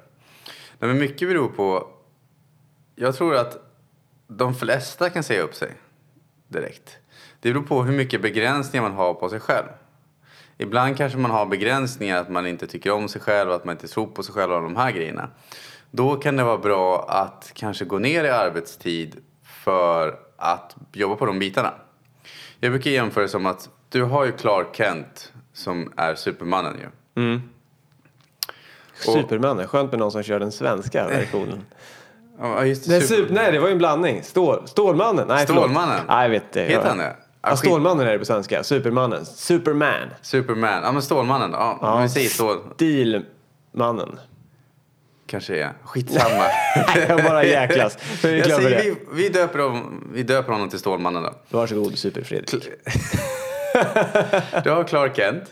Nej, 0.80 0.90
men 0.90 0.98
mycket 0.98 1.28
beror 1.28 1.48
på, 1.48 1.88
jag 2.96 3.16
tror 3.16 3.36
att 3.36 3.58
de 4.28 4.56
flesta 4.56 5.10
kan 5.10 5.24
säga 5.24 5.42
upp 5.42 5.56
sig 5.56 5.72
direkt. 6.48 6.98
Det 7.40 7.54
beror 7.54 7.64
på 7.64 7.84
hur 7.84 7.98
mycket 7.98 8.22
begränsningar 8.22 8.84
man 8.84 8.98
har 8.98 9.14
på 9.14 9.30
sig 9.30 9.40
själv. 9.40 9.68
Ibland 10.58 10.98
kanske 10.98 11.18
man 11.18 11.32
har 11.32 11.46
begränsningar 11.46 12.18
att 12.18 12.30
man 12.30 12.48
inte 12.48 12.68
tycker 12.68 12.92
om 12.92 13.08
sig 13.08 13.22
själv, 13.22 13.52
att 13.52 13.66
man 13.66 13.76
inte 13.76 13.88
tror 13.88 14.08
på 14.08 14.24
sig 14.24 14.34
själv 14.34 14.52
och 14.52 14.62
de 14.62 14.76
här 14.76 14.92
grejerna. 14.92 15.30
Då 15.92 16.16
kan 16.16 16.36
det 16.38 16.44
vara 16.44 16.58
bra 16.58 17.06
att 17.10 17.52
kanske 17.56 17.86
gå 17.86 18.00
ner 18.00 18.24
i 18.24 18.30
arbetstid 18.30 19.24
för 19.44 20.20
att 20.38 20.76
jobba 20.94 21.16
på 21.16 21.26
de 21.26 21.40
bitarna. 21.40 21.74
Jag 22.60 22.72
brukar 22.72 22.92
jämföra 22.92 23.22
det 23.24 23.30
som 23.30 23.46
att 23.46 23.70
du 23.90 24.04
har 24.04 24.26
ju 24.26 24.32
Clark 24.32 24.76
Kent 24.76 25.34
som 25.54 25.94
är 25.98 26.16
Supermannen 26.16 26.74
ju. 26.80 27.40
Och- 29.08 29.14
Superman, 29.14 29.60
är 29.60 29.68
skönt 29.68 29.92
med 29.92 30.00
någon 30.00 30.12
som 30.12 30.24
kör 30.24 30.40
den 30.40 30.52
svenska 30.52 31.08
versionen. 31.08 31.66
Ja, 32.40 32.66
just 32.66 32.90
Det 32.90 33.02
Super- 33.02 33.34
nej, 33.34 33.52
det 33.52 33.60
var 33.60 33.68
ju 33.68 33.72
en 33.72 33.78
blandning. 33.78 34.24
Stål, 34.24 34.68
Stålmannen? 34.68 35.28
Nej, 35.28 35.46
förlåt. 35.48 35.64
Stålmannen? 35.64 36.02
Nej, 36.08 36.24
jag 36.24 36.30
vet 36.30 36.44
inte. 36.44 36.62
Heter 36.62 36.88
han 36.90 36.98
det? 36.98 37.16
Ja, 37.42 37.50
skit- 37.50 37.58
Stålmannen 37.60 38.08
är 38.08 38.12
det 38.12 38.20
på 38.20 38.26
svenska. 38.26 38.64
Supermannen. 38.64 39.26
Superman. 39.26 40.10
Superman. 40.22 40.84
Ja 40.84 40.92
men 40.92 41.02
Stålmannen 41.02 41.52
då. 41.52 41.58
Ja, 41.58 41.78
Ja. 41.82 42.02
vi 42.02 42.10
säger 42.10 42.30
Stål. 42.30 42.58
Stilmannen. 42.76 44.20
Kanske 45.28 45.56
är. 45.64 45.74
Skitsamma. 45.84 46.30
Nej, 46.96 47.06
jag 47.10 47.24
bara 47.24 47.44
jäklas. 47.46 47.98
Jag 48.24 48.32
glömmer 48.44 48.64
säger, 48.64 48.84
vi, 48.84 48.96
vi, 49.24 49.30
döper 49.30 49.60
dem, 49.60 50.04
vi 50.14 50.24
döper 50.24 50.52
honom 50.52 50.70
till 50.70 50.80
Stålmannen 50.80 51.24
då. 51.24 51.34
Varsågod, 51.50 51.98
Super-Fredrik. 51.98 52.54
Du 54.64 54.70
har 54.70 54.84
Clark 54.84 55.16
Kent. 55.16 55.52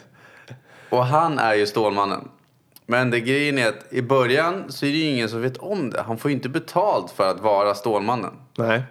Och 0.89 1.05
han 1.05 1.39
är 1.39 1.55
ju 1.55 1.67
Stålmannen. 1.67 2.27
Men 2.85 3.11
det 3.11 3.19
grejen 3.19 3.57
är 3.57 3.67
att 3.67 3.93
i 3.93 4.01
början 4.01 4.63
så 4.69 4.85
är 4.85 4.89
det 4.89 4.97
ju 4.97 5.05
ingen 5.05 5.29
som 5.29 5.41
vet 5.41 5.57
om 5.57 5.89
det. 5.89 6.01
Han 6.01 6.17
får 6.17 6.31
ju 6.31 6.35
inte 6.35 6.49
betalt 6.49 7.11
för 7.11 7.31
att 7.31 7.39
vara 7.39 7.73
Stålmannen. 7.73 8.33
Nej. 8.57 8.83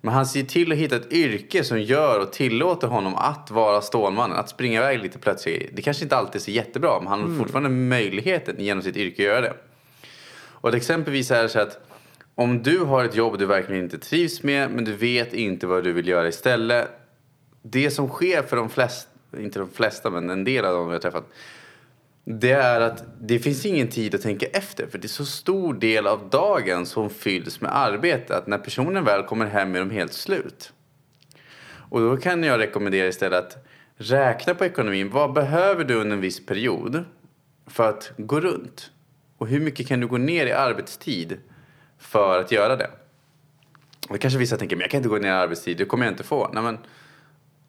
Men 0.00 0.14
han 0.14 0.26
ser 0.26 0.42
till 0.42 0.72
att 0.72 0.78
hitta 0.78 0.96
ett 0.96 1.12
yrke 1.12 1.64
som 1.64 1.80
gör 1.80 2.20
och 2.20 2.32
tillåter 2.32 2.88
honom 2.88 3.14
att 3.14 3.50
vara 3.50 3.80
Stålmannen. 3.80 4.38
Att 4.38 4.48
springa 4.48 4.78
iväg 4.78 5.02
lite 5.02 5.18
plötsligt. 5.18 5.70
Det 5.72 5.82
kanske 5.82 6.02
inte 6.02 6.16
alltid 6.16 6.34
är 6.34 6.44
så 6.44 6.50
jättebra, 6.50 6.98
men 6.98 7.08
han 7.08 7.20
har 7.20 7.38
fortfarande 7.38 7.70
möjligheten 7.70 8.56
genom 8.58 8.82
sitt 8.82 8.96
yrke 8.96 9.22
att 9.22 9.26
göra 9.26 9.40
det. 9.40 9.54
Och 10.46 10.74
exempelvis 10.74 11.30
är 11.30 11.42
det 11.42 11.48
så 11.48 11.60
att 11.60 11.78
om 12.34 12.62
du 12.62 12.78
har 12.78 13.04
ett 13.04 13.14
jobb 13.14 13.38
du 13.38 13.46
verkligen 13.46 13.82
inte 13.82 13.98
trivs 13.98 14.42
med 14.42 14.70
men 14.70 14.84
du 14.84 14.92
vet 14.92 15.32
inte 15.32 15.66
vad 15.66 15.84
du 15.84 15.92
vill 15.92 16.08
göra 16.08 16.28
istället. 16.28 16.88
Det 17.66 17.90
som 17.90 18.08
sker 18.08 18.42
för 18.42 18.56
de 18.56 18.70
flesta, 18.70 19.10
inte 19.38 19.58
de 19.58 19.68
flesta 19.68 20.10
men 20.10 20.30
en 20.30 20.44
del 20.44 20.64
av 20.64 20.74
dem 20.74 20.90
jag 20.90 21.02
träffat. 21.02 21.24
Det 22.24 22.50
är 22.50 22.80
att 22.80 23.04
det 23.20 23.38
finns 23.38 23.66
ingen 23.66 23.88
tid 23.88 24.14
att 24.14 24.22
tänka 24.22 24.46
efter 24.46 24.86
för 24.86 24.98
det 24.98 25.06
är 25.06 25.08
så 25.08 25.24
stor 25.24 25.74
del 25.74 26.06
av 26.06 26.30
dagen 26.30 26.86
som 26.86 27.10
fylls 27.10 27.60
med 27.60 27.76
arbete 27.76 28.36
att 28.36 28.46
när 28.46 28.58
personen 28.58 29.04
väl 29.04 29.22
kommer 29.22 29.46
hem 29.46 29.74
är 29.74 29.78
de 29.78 29.90
helt 29.90 30.12
slut. 30.12 30.72
Och 31.90 32.00
då 32.00 32.16
kan 32.16 32.42
jag 32.42 32.60
rekommendera 32.60 33.06
istället 33.06 33.38
att 33.38 33.66
räkna 33.96 34.54
på 34.54 34.64
ekonomin. 34.64 35.10
Vad 35.10 35.32
behöver 35.32 35.84
du 35.84 35.94
under 35.94 36.16
en 36.16 36.20
viss 36.20 36.46
period 36.46 37.04
för 37.66 37.88
att 37.88 38.12
gå 38.16 38.40
runt? 38.40 38.90
Och 39.36 39.48
hur 39.48 39.60
mycket 39.60 39.88
kan 39.88 40.00
du 40.00 40.06
gå 40.06 40.18
ner 40.18 40.46
i 40.46 40.52
arbetstid 40.52 41.38
för 41.98 42.40
att 42.40 42.52
göra 42.52 42.76
det? 42.76 42.90
Och 44.08 44.20
kanske 44.20 44.38
vissa 44.38 44.56
tänker, 44.56 44.76
men 44.76 44.80
jag 44.80 44.90
kan 44.90 44.98
inte 44.98 45.08
gå 45.08 45.18
ner 45.18 45.28
i 45.28 45.32
arbetstid, 45.32 45.76
det 45.76 45.84
kommer 45.84 46.04
jag 46.04 46.12
inte 46.12 46.24
få. 46.24 46.50
Nej, 46.52 46.62
men 46.62 46.78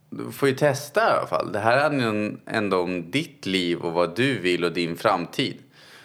du 0.09 0.31
får 0.31 0.49
ju 0.49 0.55
testa 0.55 1.01
i 1.01 1.17
alla 1.17 1.27
fall. 1.27 1.51
Det 1.51 1.59
här 1.59 1.77
handlar 1.77 2.13
ju 2.13 2.37
ändå 2.45 2.81
om 2.81 3.11
ditt 3.11 3.45
liv 3.45 3.77
och 3.77 3.93
vad 3.93 4.15
du 4.15 4.39
vill 4.39 4.63
och 4.63 4.73
din 4.73 4.95
framtid. 4.95 5.57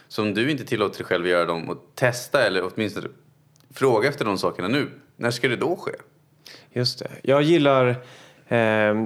Så 0.09 0.23
om 0.23 0.35
du 0.35 0.50
inte 0.50 0.64
tillåter 0.64 0.99
dig 0.99 1.07
själv 1.07 1.25
att 1.25 1.30
göra 1.30 1.45
dem 1.45 1.69
och 1.69 1.92
testa 1.95 2.47
eller 2.47 2.71
åtminstone 2.75 3.09
fråga 3.75 4.09
efter 4.09 4.25
de 4.25 4.38
sakerna 4.38 4.69
nu, 4.69 4.88
när 5.16 5.30
ska 5.30 5.49
det 5.49 5.57
då 5.57 5.76
ske? 5.76 5.92
Just 6.73 6.99
det. 6.99 7.11
Jag 7.23 7.42
gillar 7.42 7.88
eh, 8.49 9.04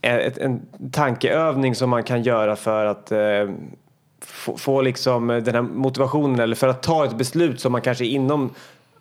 ett, 0.00 0.38
en 0.38 0.60
tankeövning 0.92 1.74
som 1.74 1.90
man 1.90 2.02
kan 2.02 2.22
göra 2.22 2.56
för 2.56 2.84
att 2.84 3.12
eh, 3.12 3.50
få, 4.20 4.56
få 4.56 4.82
liksom 4.82 5.26
den 5.26 5.54
här 5.54 5.62
motivationen 5.62 6.40
eller 6.40 6.56
för 6.56 6.68
att 6.68 6.82
ta 6.82 7.04
ett 7.04 7.18
beslut 7.18 7.60
som 7.60 7.72
man 7.72 7.80
kanske 7.80 8.04
inom 8.04 8.50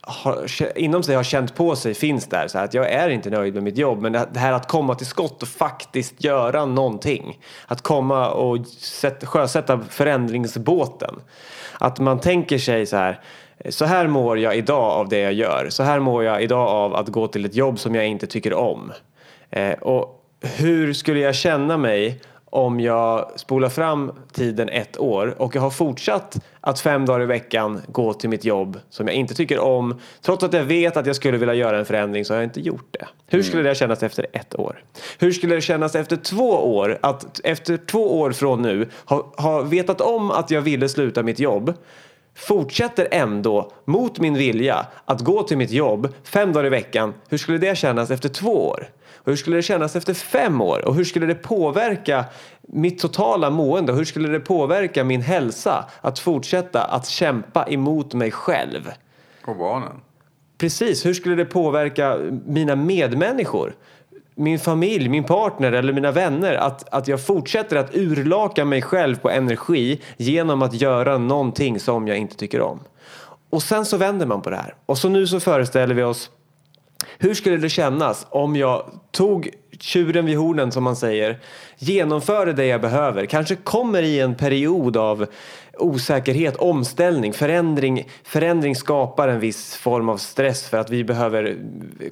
har, 0.09 0.47
inom 0.75 1.03
sig 1.03 1.15
har 1.15 1.23
känt 1.23 1.55
på 1.55 1.75
sig 1.75 1.93
finns 1.93 2.27
där. 2.27 2.47
Så 2.47 2.57
att 2.57 2.73
jag 2.73 2.91
är 2.91 3.09
inte 3.09 3.29
nöjd 3.29 3.53
med 3.53 3.63
mitt 3.63 3.77
jobb. 3.77 4.01
Men 4.01 4.11
det 4.11 4.39
här 4.39 4.53
att 4.53 4.67
komma 4.67 4.95
till 4.95 5.07
skott 5.07 5.41
och 5.41 5.47
faktiskt 5.47 6.23
göra 6.23 6.65
någonting. 6.65 7.39
Att 7.67 7.81
komma 7.81 8.29
och 8.29 8.67
sätt, 8.67 9.25
sjösätta 9.25 9.79
förändringsbåten. 9.89 11.15
Att 11.77 11.99
man 11.99 12.19
tänker 12.19 12.57
sig 12.57 12.85
så 12.85 12.97
här. 12.97 13.19
Så 13.69 13.85
här 13.85 14.07
mår 14.07 14.39
jag 14.39 14.55
idag 14.55 14.91
av 14.91 15.09
det 15.09 15.19
jag 15.19 15.33
gör. 15.33 15.67
Så 15.69 15.83
här 15.83 15.99
mår 15.99 16.23
jag 16.23 16.43
idag 16.43 16.67
av 16.67 16.95
att 16.95 17.07
gå 17.07 17.27
till 17.27 17.45
ett 17.45 17.55
jobb 17.55 17.79
som 17.79 17.95
jag 17.95 18.07
inte 18.07 18.27
tycker 18.27 18.53
om. 18.53 18.91
Eh, 19.49 19.73
och 19.73 20.25
hur 20.41 20.93
skulle 20.93 21.19
jag 21.19 21.35
känna 21.35 21.77
mig 21.77 22.21
om 22.45 22.79
jag 22.79 23.31
spolar 23.35 23.69
fram 23.69 24.11
tiden 24.33 24.69
ett 24.69 24.99
år 24.99 25.35
och 25.37 25.55
jag 25.55 25.61
har 25.61 25.69
fortsatt 25.69 26.37
att 26.61 26.79
fem 26.79 27.05
dagar 27.05 27.21
i 27.21 27.25
veckan 27.25 27.81
gå 27.87 28.13
till 28.13 28.29
mitt 28.29 28.45
jobb 28.45 28.79
som 28.89 29.07
jag 29.07 29.15
inte 29.15 29.33
tycker 29.33 29.59
om. 29.59 29.99
Trots 30.21 30.43
att 30.43 30.53
jag 30.53 30.63
vet 30.63 30.97
att 30.97 31.05
jag 31.05 31.15
skulle 31.15 31.37
vilja 31.37 31.53
göra 31.53 31.79
en 31.79 31.85
förändring 31.85 32.25
så 32.25 32.33
har 32.33 32.39
jag 32.39 32.47
inte 32.47 32.61
gjort 32.61 32.87
det. 32.91 33.07
Hur 33.27 33.43
skulle 33.43 33.63
det 33.63 33.75
kännas 33.75 34.03
efter 34.03 34.25
ett 34.33 34.59
år? 34.59 34.83
Hur 35.19 35.31
skulle 35.31 35.55
det 35.55 35.61
kännas 35.61 35.95
efter 35.95 36.15
två 36.15 36.77
år? 36.77 36.99
Att 37.01 37.41
efter 37.43 37.77
två 37.77 38.19
år 38.19 38.31
från 38.31 38.61
nu 38.61 38.87
ha, 39.05 39.33
ha 39.37 39.61
vetat 39.61 40.01
om 40.01 40.31
att 40.31 40.51
jag 40.51 40.61
ville 40.61 40.89
sluta 40.89 41.23
mitt 41.23 41.39
jobb 41.39 41.73
fortsätter 42.39 43.07
ändå 43.11 43.71
mot 43.85 44.19
min 44.19 44.33
vilja 44.33 44.85
att 45.05 45.21
gå 45.21 45.43
till 45.43 45.57
mitt 45.57 45.71
jobb 45.71 46.13
fem 46.23 46.53
dagar 46.53 46.65
i 46.65 46.69
veckan. 46.69 47.13
Hur 47.29 47.37
skulle 47.37 47.57
det 47.57 47.77
kännas 47.77 48.11
efter 48.11 48.29
två 48.29 48.67
år? 48.67 48.89
Och 49.15 49.31
hur 49.31 49.35
skulle 49.35 49.55
det 49.55 49.61
kännas 49.61 49.95
efter 49.95 50.13
fem 50.13 50.61
år? 50.61 50.87
Och 50.87 50.95
hur 50.95 51.03
skulle 51.03 51.25
det 51.25 51.35
påverka 51.35 52.25
mitt 52.61 52.99
totala 52.99 53.49
mående? 53.49 53.91
Och 53.91 53.97
hur 53.97 54.05
skulle 54.05 54.29
det 54.29 54.39
påverka 54.39 55.03
min 55.03 55.21
hälsa 55.21 55.85
att 56.01 56.19
fortsätta 56.19 56.83
att 56.83 57.07
kämpa 57.07 57.65
emot 57.67 58.13
mig 58.13 58.31
själv? 58.31 58.91
Och 59.45 59.57
barnen. 59.57 60.01
Precis, 60.57 61.05
hur 61.05 61.13
skulle 61.13 61.35
det 61.35 61.45
påverka 61.45 62.17
mina 62.45 62.75
medmänniskor? 62.75 63.75
Min 64.39 64.59
familj, 64.59 65.09
min 65.09 65.23
partner 65.23 65.71
eller 65.71 65.93
mina 65.93 66.11
vänner 66.11 66.55
att, 66.55 66.93
att 66.93 67.07
jag 67.07 67.25
fortsätter 67.25 67.75
att 67.75 67.95
urlaka 67.95 68.65
mig 68.65 68.81
själv 68.81 69.15
på 69.15 69.29
energi 69.29 70.01
genom 70.17 70.61
att 70.61 70.81
göra 70.81 71.17
någonting 71.17 71.79
som 71.79 72.07
jag 72.07 72.17
inte 72.17 72.35
tycker 72.35 72.61
om. 72.61 72.79
Och 73.49 73.63
sen 73.63 73.85
så 73.85 73.97
vänder 73.97 74.25
man 74.25 74.41
på 74.41 74.49
det 74.49 74.55
här. 74.55 74.73
Och 74.85 74.97
så 74.97 75.09
nu 75.09 75.27
så 75.27 75.39
föreställer 75.39 75.95
vi 75.95 76.03
oss 76.03 76.29
hur 77.17 77.33
skulle 77.33 77.57
det 77.57 77.69
kännas 77.69 78.27
om 78.29 78.55
jag 78.55 78.91
tog 79.11 79.49
tjuren 79.79 80.25
vid 80.25 80.37
hornen 80.37 80.71
som 80.71 80.83
man 80.83 80.95
säger, 80.95 81.39
genomförde 81.77 82.53
det 82.53 82.65
jag 82.65 82.81
behöver, 82.81 83.25
kanske 83.25 83.55
kommer 83.55 84.03
i 84.03 84.19
en 84.19 84.35
period 84.35 84.97
av 84.97 85.25
osäkerhet, 85.79 86.55
omställning, 86.55 87.33
förändring. 87.33 88.07
Förändring 88.23 88.75
skapar 88.75 89.27
en 89.27 89.39
viss 89.39 89.75
form 89.75 90.09
av 90.09 90.17
stress 90.17 90.69
för 90.69 90.77
att 90.77 90.89
vi 90.89 91.03
behöver 91.03 91.57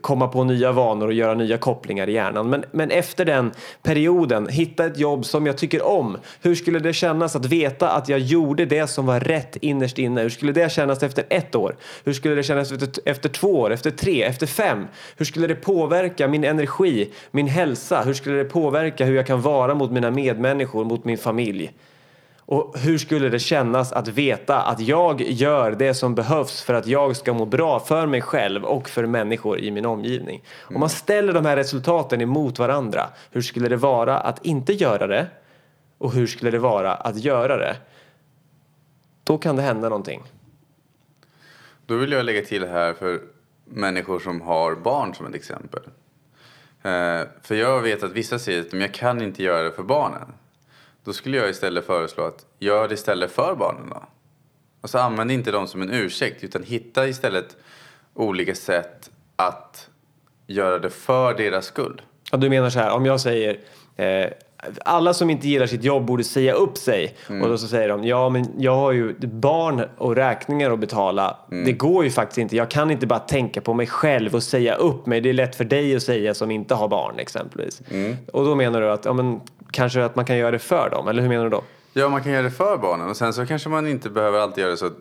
komma 0.02 0.28
på 0.28 0.44
nya 0.44 0.72
vanor 0.72 1.08
och 1.08 1.14
göra 1.14 1.34
nya 1.34 1.58
kopplingar 1.58 2.10
i 2.10 2.14
hjärnan. 2.14 2.50
Men, 2.50 2.66
men 2.72 2.92
efter 2.92 3.26
den 3.26 3.52
perioden, 3.84 4.48
hitta 4.48 4.86
ett 4.86 5.00
jobb 5.00 5.26
som 5.26 5.46
jag 5.46 5.58
tycker 5.58 5.86
om. 5.86 6.18
Hur 6.42 6.56
skulle 6.56 6.80
det 6.80 6.94
kännas 6.94 7.36
att 7.36 7.46
veta 7.46 7.90
att 7.90 8.10
jag 8.10 8.20
gjorde 8.20 8.66
det 8.66 8.88
som 8.88 9.06
var 9.06 9.20
rätt 9.20 9.56
innerst 9.56 9.98
inne? 9.98 10.22
Hur 10.22 10.30
skulle 10.30 10.52
det 10.52 10.72
kännas 10.72 11.04
efter 11.04 11.26
ett 11.30 11.56
år? 11.56 11.76
Hur 12.04 12.14
skulle 12.14 12.36
det 12.36 12.44
kännas 12.44 12.72
efter, 12.72 12.90
efter 13.06 13.30
två 13.30 13.60
år, 13.60 13.72
efter 13.72 13.92
tre, 13.92 14.24
efter 14.24 14.48
fem? 14.48 14.88
Hur 15.18 15.26
skulle 15.26 15.48
det 15.48 15.56
påverka 15.56 16.28
min 16.28 16.44
energi, 16.44 17.12
min 17.32 17.48
hälsa? 17.48 18.02
Hur 18.02 18.14
skulle 18.14 18.38
det 18.38 18.46
påverka 18.46 19.06
hur 19.06 19.16
jag 19.16 19.28
kan 19.28 19.42
vara 19.42 19.76
mot 19.76 19.92
mina 19.92 20.12
medmänniskor, 20.12 20.86
mot 20.86 21.06
min 21.06 21.18
familj? 21.18 21.72
Och 22.50 22.80
hur 22.80 22.98
skulle 22.98 23.30
det 23.30 23.40
kännas 23.40 23.92
att 23.92 24.08
veta 24.08 24.62
att 24.62 24.80
jag 24.80 25.22
gör 25.22 25.72
det 25.72 25.94
som 25.94 26.16
behövs 26.16 26.62
för 26.62 26.74
att 26.74 26.88
jag 26.88 27.16
ska 27.16 27.34
må 27.34 27.46
bra 27.46 27.80
för 27.80 28.08
mig 28.08 28.22
själv 28.22 28.64
och 28.64 28.90
för 28.90 29.06
människor 29.06 29.60
i 29.60 29.72
min 29.72 29.86
omgivning? 29.86 30.44
Mm. 30.64 30.76
Om 30.76 30.80
man 30.80 30.90
ställer 30.90 31.34
de 31.34 31.46
här 31.46 31.56
resultaten 31.56 32.22
emot 32.22 32.60
varandra, 32.60 33.10
hur 33.32 33.42
skulle 33.42 33.70
det 33.70 33.76
vara 33.76 34.20
att 34.20 34.46
inte 34.46 34.74
göra 34.74 35.08
det? 35.08 35.28
Och 35.98 36.14
hur 36.14 36.28
skulle 36.28 36.52
det 36.52 36.60
vara 36.60 36.94
att 36.94 37.18
göra 37.18 37.58
det? 37.58 37.76
Då 39.24 39.38
kan 39.38 39.56
det 39.56 39.62
hända 39.62 39.90
någonting. 39.90 40.24
Då 41.86 41.96
vill 41.96 42.12
jag 42.12 42.26
lägga 42.26 42.42
till 42.42 42.68
här 42.68 42.94
för 42.94 43.22
människor 43.66 44.20
som 44.20 44.42
har 44.42 44.76
barn 44.76 45.16
som 45.16 45.26
ett 45.26 45.36
exempel. 45.36 45.82
Eh, 46.84 47.22
för 47.42 47.56
jag 47.56 47.82
vet 47.82 48.04
att 48.04 48.12
vissa 48.12 48.40
säger 48.40 48.62
att 48.62 48.74
jag 48.74 48.94
kan 48.94 49.22
inte 49.22 49.44
göra 49.44 49.64
det 49.64 49.72
för 49.72 49.84
barnen. 49.84 50.34
Då 51.08 51.14
skulle 51.14 51.38
jag 51.38 51.50
istället 51.50 51.86
föreslå 51.86 52.24
att 52.24 52.46
gör 52.60 52.88
det 52.88 52.94
istället 52.94 53.32
för 53.32 53.56
barnen 53.56 53.90
då. 53.90 54.04
Alltså 54.82 54.98
använd 54.98 55.32
inte 55.32 55.52
dem 55.52 55.68
som 55.68 55.82
en 55.82 55.94
ursäkt 55.94 56.44
utan 56.44 56.64
hitta 56.64 57.08
istället 57.08 57.58
olika 58.14 58.56
sätt 58.56 59.12
att 59.36 59.90
göra 60.48 60.80
det 60.80 60.90
för 60.90 61.34
deras 61.34 61.66
skull. 61.66 62.02
Ja, 62.32 62.38
du 62.38 62.50
menar 62.50 62.70
så 62.70 62.80
här, 62.80 62.92
om 62.92 63.06
jag 63.06 63.22
säger 63.22 63.60
eh, 63.96 64.26
alla 64.86 65.14
som 65.14 65.30
inte 65.30 65.48
gillar 65.48 65.68
sitt 65.68 65.84
jobb 65.84 66.06
borde 66.06 66.24
säga 66.24 66.54
upp 66.54 66.78
sig. 66.78 67.16
Mm. 67.30 67.42
Och 67.42 67.50
då 67.50 67.58
så 67.58 67.68
säger 67.68 67.90
de, 67.90 68.04
ja 68.04 68.30
men 68.30 68.46
jag 68.58 68.76
har 68.76 68.92
ju 68.92 69.14
barn 69.20 69.84
och 69.98 70.16
räkningar 70.16 70.72
att 70.72 70.80
betala. 70.80 71.38
Mm. 71.52 71.66
Det 71.66 71.72
går 71.72 72.04
ju 72.04 72.10
faktiskt 72.10 72.38
inte. 72.38 72.56
Jag 72.56 72.72
kan 72.72 72.92
inte 72.92 73.08
bara 73.08 73.20
tänka 73.20 73.62
på 73.62 73.74
mig 73.74 73.88
själv 73.88 74.36
och 74.36 74.44
säga 74.44 74.76
upp 74.76 75.06
mig. 75.06 75.22
Det 75.22 75.30
är 75.30 75.34
lätt 75.34 75.56
för 75.56 75.66
dig 75.66 75.96
att 75.96 76.04
säga 76.04 76.34
som 76.34 76.52
inte 76.52 76.76
har 76.76 76.88
barn 76.88 77.20
exempelvis. 77.20 77.82
Mm. 77.92 78.16
Och 78.34 78.46
då 78.46 78.56
menar 78.56 78.82
du 78.82 78.92
att, 78.92 79.06
ja 79.06 79.14
men 79.14 79.42
kanske 79.72 80.06
att 80.06 80.16
man 80.16 80.26
kan 80.26 80.38
göra 80.38 80.52
det 80.52 80.60
för 80.60 80.90
dem, 80.90 81.08
eller 81.08 81.22
hur 81.22 81.30
menar 81.30 81.44
du 81.44 81.50
då? 81.50 81.64
Ja, 81.94 82.10
man 82.10 82.24
kan 82.24 82.32
göra 82.32 82.44
det 82.44 82.52
för 82.52 82.78
barnen 82.78 83.10
och 83.10 83.18
sen 83.18 83.34
så 83.34 83.46
kanske 83.46 83.70
man 83.70 83.88
inte 83.88 84.10
behöver 84.10 84.40
alltid 84.40 84.62
göra 84.62 84.72
det 84.72 84.78
så. 84.78 84.92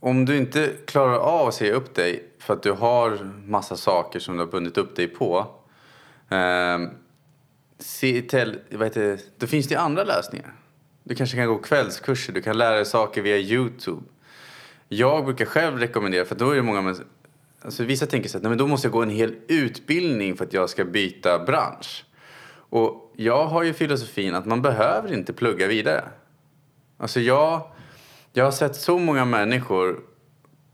Om 0.00 0.24
du 0.24 0.36
inte 0.36 0.70
klarar 0.86 1.16
av 1.16 1.48
att 1.48 1.54
säga 1.54 1.74
upp 1.74 1.94
dig 1.94 2.24
för 2.38 2.54
att 2.54 2.62
du 2.62 2.72
har 2.72 3.32
massa 3.46 3.76
saker 3.76 4.20
som 4.20 4.36
du 4.36 4.40
har 4.40 4.50
bundit 4.50 4.78
upp 4.78 4.96
dig 4.96 5.08
på. 5.08 5.46
Eh, 6.28 6.78
se 7.78 8.22
till, 8.22 8.58
vad 8.70 8.86
heter, 8.86 9.18
då 9.38 9.46
finns 9.46 9.68
det 9.68 9.76
andra 9.76 10.04
lösningar. 10.04 10.54
Du 11.04 11.14
kanske 11.14 11.36
kan 11.36 11.46
gå 11.46 11.58
kvällskurser, 11.58 12.32
du 12.32 12.42
kan 12.42 12.58
lära 12.58 12.76
dig 12.76 12.84
saker 12.84 13.22
via 13.22 13.38
Youtube. 13.38 14.02
Jag 14.88 15.24
brukar 15.24 15.44
själv 15.44 15.78
rekommendera, 15.78 16.24
för 16.24 16.34
då 16.34 16.50
är 16.50 16.56
det 16.56 16.62
många 16.62 16.94
Alltså 17.64 17.84
vissa 17.84 18.06
tänker 18.06 18.28
så 18.28 18.36
att 18.36 18.42
nej, 18.42 18.48
men 18.48 18.58
då 18.58 18.66
måste 18.66 18.86
jag 18.86 18.92
gå 18.92 19.02
en 19.02 19.10
hel 19.10 19.34
utbildning 19.48 20.36
för 20.36 20.44
att 20.44 20.52
jag 20.52 20.70
ska 20.70 20.84
byta 20.84 21.38
bransch. 21.38 22.04
Och 22.72 23.12
jag 23.16 23.46
har 23.46 23.62
ju 23.62 23.72
filosofin 23.72 24.34
att 24.34 24.46
man 24.46 24.62
behöver 24.62 25.12
inte 25.12 25.32
plugga 25.32 25.66
vidare. 25.66 26.04
Alltså 26.98 27.20
jag, 27.20 27.62
jag 28.32 28.44
har 28.44 28.50
sett 28.50 28.76
så 28.76 28.98
många 28.98 29.24
människor 29.24 30.00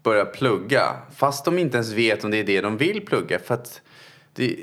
börja 0.03 0.25
plugga 0.25 0.97
fast 1.17 1.45
de 1.45 1.59
inte 1.59 1.77
ens 1.77 1.93
vet 1.93 2.25
om 2.25 2.31
det 2.31 2.37
är 2.37 2.45
det 2.45 2.61
de 2.61 2.77
vill 2.77 3.07
plugga. 3.07 3.39
För 3.39 3.55
att 3.55 3.81
det, 4.33 4.57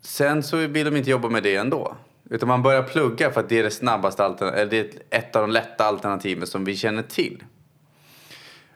sen 0.00 0.42
så 0.42 0.56
vill 0.56 0.84
de 0.84 0.96
inte 0.96 1.10
jobba 1.10 1.28
med 1.28 1.42
det 1.42 1.56
ändå. 1.56 1.96
Utan 2.30 2.48
man 2.48 2.62
börjar 2.62 2.82
plugga 2.82 3.30
för 3.30 3.40
att 3.40 3.48
det 3.48 3.58
är 3.58 3.62
det 3.62 3.70
snabbaste 3.70 4.24
alternativet, 4.24 4.60
eller 4.60 4.70
det 4.70 5.14
är 5.14 5.18
ett 5.18 5.36
av 5.36 5.42
de 5.42 5.50
lätta 5.50 5.84
alternativen 5.84 6.46
som 6.46 6.64
vi 6.64 6.76
känner 6.76 7.02
till. 7.02 7.44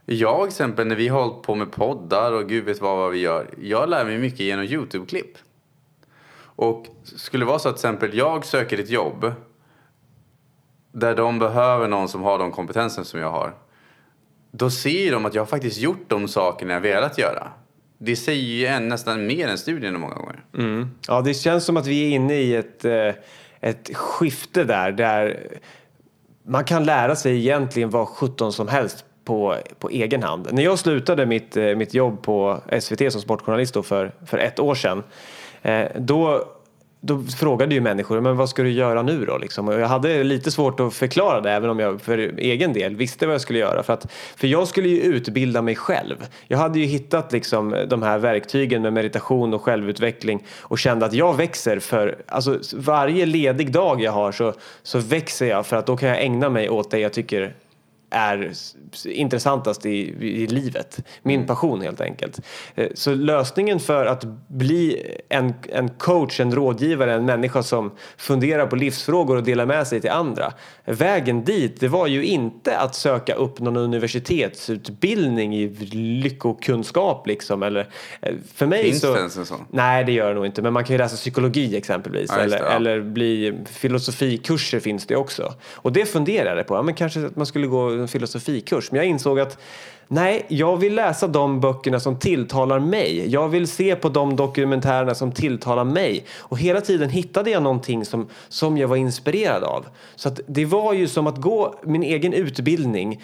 Jag 0.04 0.40
till 0.40 0.48
exempel, 0.48 0.86
när 0.86 0.96
vi 0.96 1.08
har 1.08 1.22
hållit 1.22 1.42
på 1.42 1.54
med 1.54 1.72
poddar 1.72 2.32
och 2.32 2.48
gud 2.48 2.64
vet 2.64 2.80
vad, 2.80 2.96
vad 2.96 3.12
vi 3.12 3.18
gör. 3.18 3.46
Jag 3.62 3.88
lär 3.88 4.04
mig 4.04 4.18
mycket 4.18 4.40
genom 4.40 4.64
YouTube-klipp. 4.64 5.38
Och 6.56 6.86
skulle 7.04 7.44
det 7.44 7.48
vara 7.48 7.58
så 7.58 7.68
att 7.68 7.76
till 7.76 7.86
exempel 7.88 8.16
jag 8.16 8.44
söker 8.44 8.78
ett 8.78 8.90
jobb 8.90 9.32
där 10.92 11.16
de 11.16 11.38
behöver 11.38 11.88
någon 11.88 12.08
som 12.08 12.22
har 12.22 12.38
de 12.38 12.52
kompetenser 12.52 13.02
som 13.02 13.20
jag 13.20 13.30
har. 13.30 13.54
då 14.50 14.70
ser 14.70 15.12
de 15.12 15.26
att 15.26 15.34
jag 15.34 15.42
har 15.42 15.46
faktiskt 15.46 15.78
gjort 15.78 16.04
de 16.08 16.28
sakerna 16.28 16.72
jag 16.72 16.80
velat 16.80 17.18
göra. 17.18 17.48
Det 17.98 18.16
säger 18.16 18.42
ju 18.42 18.66
en, 18.66 18.88
nästan 18.88 19.26
mer 19.26 19.48
än 19.48 19.58
studierna 19.58 19.98
många 19.98 20.14
gånger. 20.14 20.44
Mm. 20.54 20.90
Ja, 21.08 21.20
det 21.20 21.34
känns 21.34 21.64
som 21.64 21.76
att 21.76 21.86
vi 21.86 22.04
är 22.04 22.14
inne 22.14 22.34
i 22.34 22.54
ett, 22.54 22.84
eh, 22.84 23.14
ett 23.60 23.96
skifte 23.96 24.64
där, 24.64 24.92
där 24.92 25.48
man 26.42 26.64
kan 26.64 26.84
lära 26.84 27.16
sig 27.16 27.38
egentligen 27.38 27.90
vad 27.90 28.08
17 28.08 28.52
som 28.52 28.68
helst 28.68 29.04
på, 29.24 29.56
på 29.78 29.88
egen 29.90 30.22
hand. 30.22 30.48
När 30.52 30.62
jag 30.62 30.78
slutade 30.78 31.26
mitt, 31.26 31.56
eh, 31.56 31.74
mitt 31.74 31.94
jobb 31.94 32.22
på 32.22 32.60
SVT 32.80 33.12
som 33.12 33.20
sportjournalist 33.20 33.86
för, 33.86 34.12
för 34.26 34.38
ett 34.38 34.58
år 34.58 34.74
sedan, 34.74 35.02
Eh, 35.62 35.86
då 35.96 36.44
då 37.06 37.22
frågade 37.22 37.74
ju 37.74 37.80
människor, 37.80 38.20
men 38.20 38.36
vad 38.36 38.48
ska 38.48 38.62
du 38.62 38.70
göra 38.70 39.02
nu 39.02 39.24
då? 39.24 39.38
Liksom. 39.38 39.68
Och 39.68 39.74
jag 39.74 39.88
hade 39.88 40.24
lite 40.24 40.50
svårt 40.50 40.80
att 40.80 40.94
förklara 40.94 41.40
det, 41.40 41.50
även 41.50 41.70
om 41.70 41.78
jag 41.78 42.00
för 42.00 42.18
egen 42.38 42.72
del 42.72 42.96
visste 42.96 43.26
vad 43.26 43.34
jag 43.34 43.40
skulle 43.40 43.58
göra. 43.58 43.82
För, 43.82 43.92
att, 43.92 44.12
för 44.36 44.46
jag 44.46 44.68
skulle 44.68 44.88
ju 44.88 45.00
utbilda 45.00 45.62
mig 45.62 45.74
själv. 45.74 46.26
Jag 46.48 46.58
hade 46.58 46.78
ju 46.78 46.84
hittat 46.84 47.32
liksom, 47.32 47.76
de 47.88 48.02
här 48.02 48.18
verktygen 48.18 48.82
med 48.82 48.92
meditation 48.92 49.54
och 49.54 49.62
självutveckling 49.62 50.44
och 50.60 50.78
kände 50.78 51.06
att 51.06 51.12
jag 51.12 51.36
växer 51.36 51.78
för, 51.78 52.16
alltså 52.26 52.58
varje 52.76 53.26
ledig 53.26 53.72
dag 53.72 54.02
jag 54.02 54.12
har 54.12 54.32
så, 54.32 54.52
så 54.82 54.98
växer 54.98 55.46
jag 55.46 55.66
för 55.66 55.76
att 55.76 55.86
då 55.86 55.96
kan 55.96 56.08
jag 56.08 56.22
ägna 56.22 56.48
mig 56.48 56.68
åt 56.68 56.90
det 56.90 56.98
jag 56.98 57.12
tycker 57.12 57.54
är 58.10 58.52
intressantast 59.04 59.86
i, 59.86 59.98
i 60.20 60.46
livet. 60.46 60.98
Min 61.22 61.36
mm. 61.36 61.46
passion 61.46 61.80
helt 61.80 62.00
enkelt. 62.00 62.40
Eh, 62.74 62.88
så 62.94 63.14
lösningen 63.14 63.80
för 63.80 64.06
att 64.06 64.24
bli 64.48 65.12
en, 65.28 65.54
en 65.68 65.88
coach, 65.88 66.40
en 66.40 66.54
rådgivare, 66.54 67.14
en 67.14 67.24
människa 67.24 67.62
som 67.62 67.92
funderar 68.16 68.66
på 68.66 68.76
livsfrågor 68.76 69.36
och 69.36 69.42
delar 69.42 69.66
med 69.66 69.86
sig 69.86 70.00
till 70.00 70.10
andra. 70.10 70.52
Vägen 70.84 71.44
dit, 71.44 71.80
det 71.80 71.88
var 71.88 72.06
ju 72.06 72.24
inte 72.24 72.78
att 72.78 72.94
söka 72.94 73.34
upp 73.34 73.60
någon 73.60 73.76
universitetsutbildning 73.76 75.56
i 75.56 75.68
lyckokunskap 76.22 77.26
liksom. 77.26 77.62
Eller, 77.62 77.88
eh, 78.20 78.34
för 78.54 78.66
mig 78.66 78.84
Finns 78.84 79.00
så, 79.00 79.12
det 79.12 79.18
ens 79.18 79.36
en 79.36 79.46
sån? 79.46 79.64
Nej, 79.70 80.04
det 80.04 80.12
gör 80.12 80.28
det 80.28 80.34
nog 80.34 80.46
inte. 80.46 80.62
Men 80.62 80.72
man 80.72 80.84
kan 80.84 80.94
ju 80.94 80.98
läsa 80.98 81.16
psykologi 81.16 81.76
exempelvis. 81.76 82.30
Ja, 82.34 82.40
eller, 82.40 82.58
det, 82.58 82.64
ja. 82.64 82.70
eller 82.70 83.00
bli 83.00 83.54
filosofikurser 83.66 84.80
finns 84.80 85.06
det 85.06 85.16
också. 85.16 85.54
Och 85.74 85.92
det 85.92 86.06
funderade 86.06 86.56
jag 86.56 86.66
på. 86.66 86.74
Ja, 86.74 86.82
men 86.82 86.94
kanske 86.94 87.26
att 87.26 87.36
man 87.36 87.46
skulle 87.46 87.66
gå 87.66 87.95
en 88.00 88.08
filosofikurs. 88.08 88.90
Men 88.90 88.96
jag 88.96 89.06
insåg 89.06 89.40
att 89.40 89.58
nej, 90.08 90.46
jag 90.48 90.76
vill 90.76 90.94
läsa 90.94 91.26
de 91.26 91.60
böckerna 91.60 92.00
som 92.00 92.18
tilltalar 92.18 92.78
mig. 92.78 93.30
Jag 93.30 93.48
vill 93.48 93.66
se 93.66 93.96
på 93.96 94.08
de 94.08 94.36
dokumentärerna 94.36 95.14
som 95.14 95.32
tilltalar 95.32 95.84
mig. 95.84 96.24
Och 96.38 96.58
hela 96.58 96.80
tiden 96.80 97.10
hittade 97.10 97.50
jag 97.50 97.62
någonting 97.62 98.04
som, 98.04 98.28
som 98.48 98.78
jag 98.78 98.88
var 98.88 98.96
inspirerad 98.96 99.64
av. 99.64 99.86
Så 100.16 100.28
att 100.28 100.40
det 100.46 100.64
var 100.64 100.92
ju 100.92 101.08
som 101.08 101.26
att 101.26 101.36
gå 101.36 101.74
min 101.84 102.02
egen 102.02 102.32
utbildning 102.32 103.20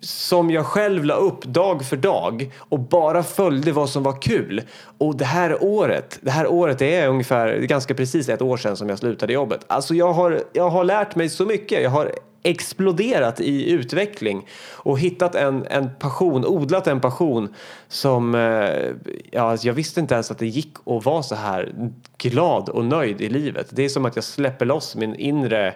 som 0.00 0.50
jag 0.50 0.66
själv 0.66 1.04
la 1.04 1.14
upp 1.14 1.44
dag 1.44 1.84
för 1.84 1.96
dag 1.96 2.52
och 2.58 2.80
bara 2.80 3.22
följde 3.22 3.72
vad 3.72 3.90
som 3.90 4.02
var 4.02 4.22
kul. 4.22 4.62
Och 4.98 5.16
det 5.16 5.24
här 5.24 5.64
året, 5.64 6.18
det 6.22 6.30
här 6.30 6.46
året 6.46 6.78
det 6.78 6.94
är 6.94 7.08
ungefär 7.08 7.58
ganska 7.58 7.94
precis 7.94 8.28
ett 8.28 8.42
år 8.42 8.56
sedan 8.56 8.76
som 8.76 8.88
jag 8.88 8.98
slutade 8.98 9.32
jobbet. 9.32 9.60
Alltså 9.66 9.94
jag 9.94 10.12
har, 10.12 10.42
jag 10.52 10.70
har 10.70 10.84
lärt 10.84 11.14
mig 11.14 11.28
så 11.28 11.44
mycket. 11.46 11.82
Jag 11.82 11.90
har 11.90 12.12
exploderat 12.42 13.40
i 13.40 13.70
utveckling 13.70 14.46
och 14.72 14.98
hittat 14.98 15.34
en, 15.34 15.66
en 15.70 15.90
passion, 15.98 16.46
odlat 16.46 16.86
en 16.86 17.00
passion 17.00 17.54
som, 17.88 18.34
eh, 18.34 18.40
ja, 19.30 19.42
alltså, 19.42 19.66
jag 19.66 19.74
visste 19.74 20.00
inte 20.00 20.14
ens 20.14 20.30
att 20.30 20.38
det 20.38 20.46
gick 20.46 20.74
att 20.86 21.04
vara 21.04 21.22
så 21.22 21.34
här 21.34 21.72
glad 22.18 22.68
och 22.68 22.84
nöjd 22.84 23.20
i 23.20 23.28
livet. 23.28 23.66
Det 23.70 23.84
är 23.84 23.88
som 23.88 24.04
att 24.04 24.16
jag 24.16 24.24
släpper 24.24 24.66
loss 24.66 24.96
min 24.96 25.14
inre 25.14 25.74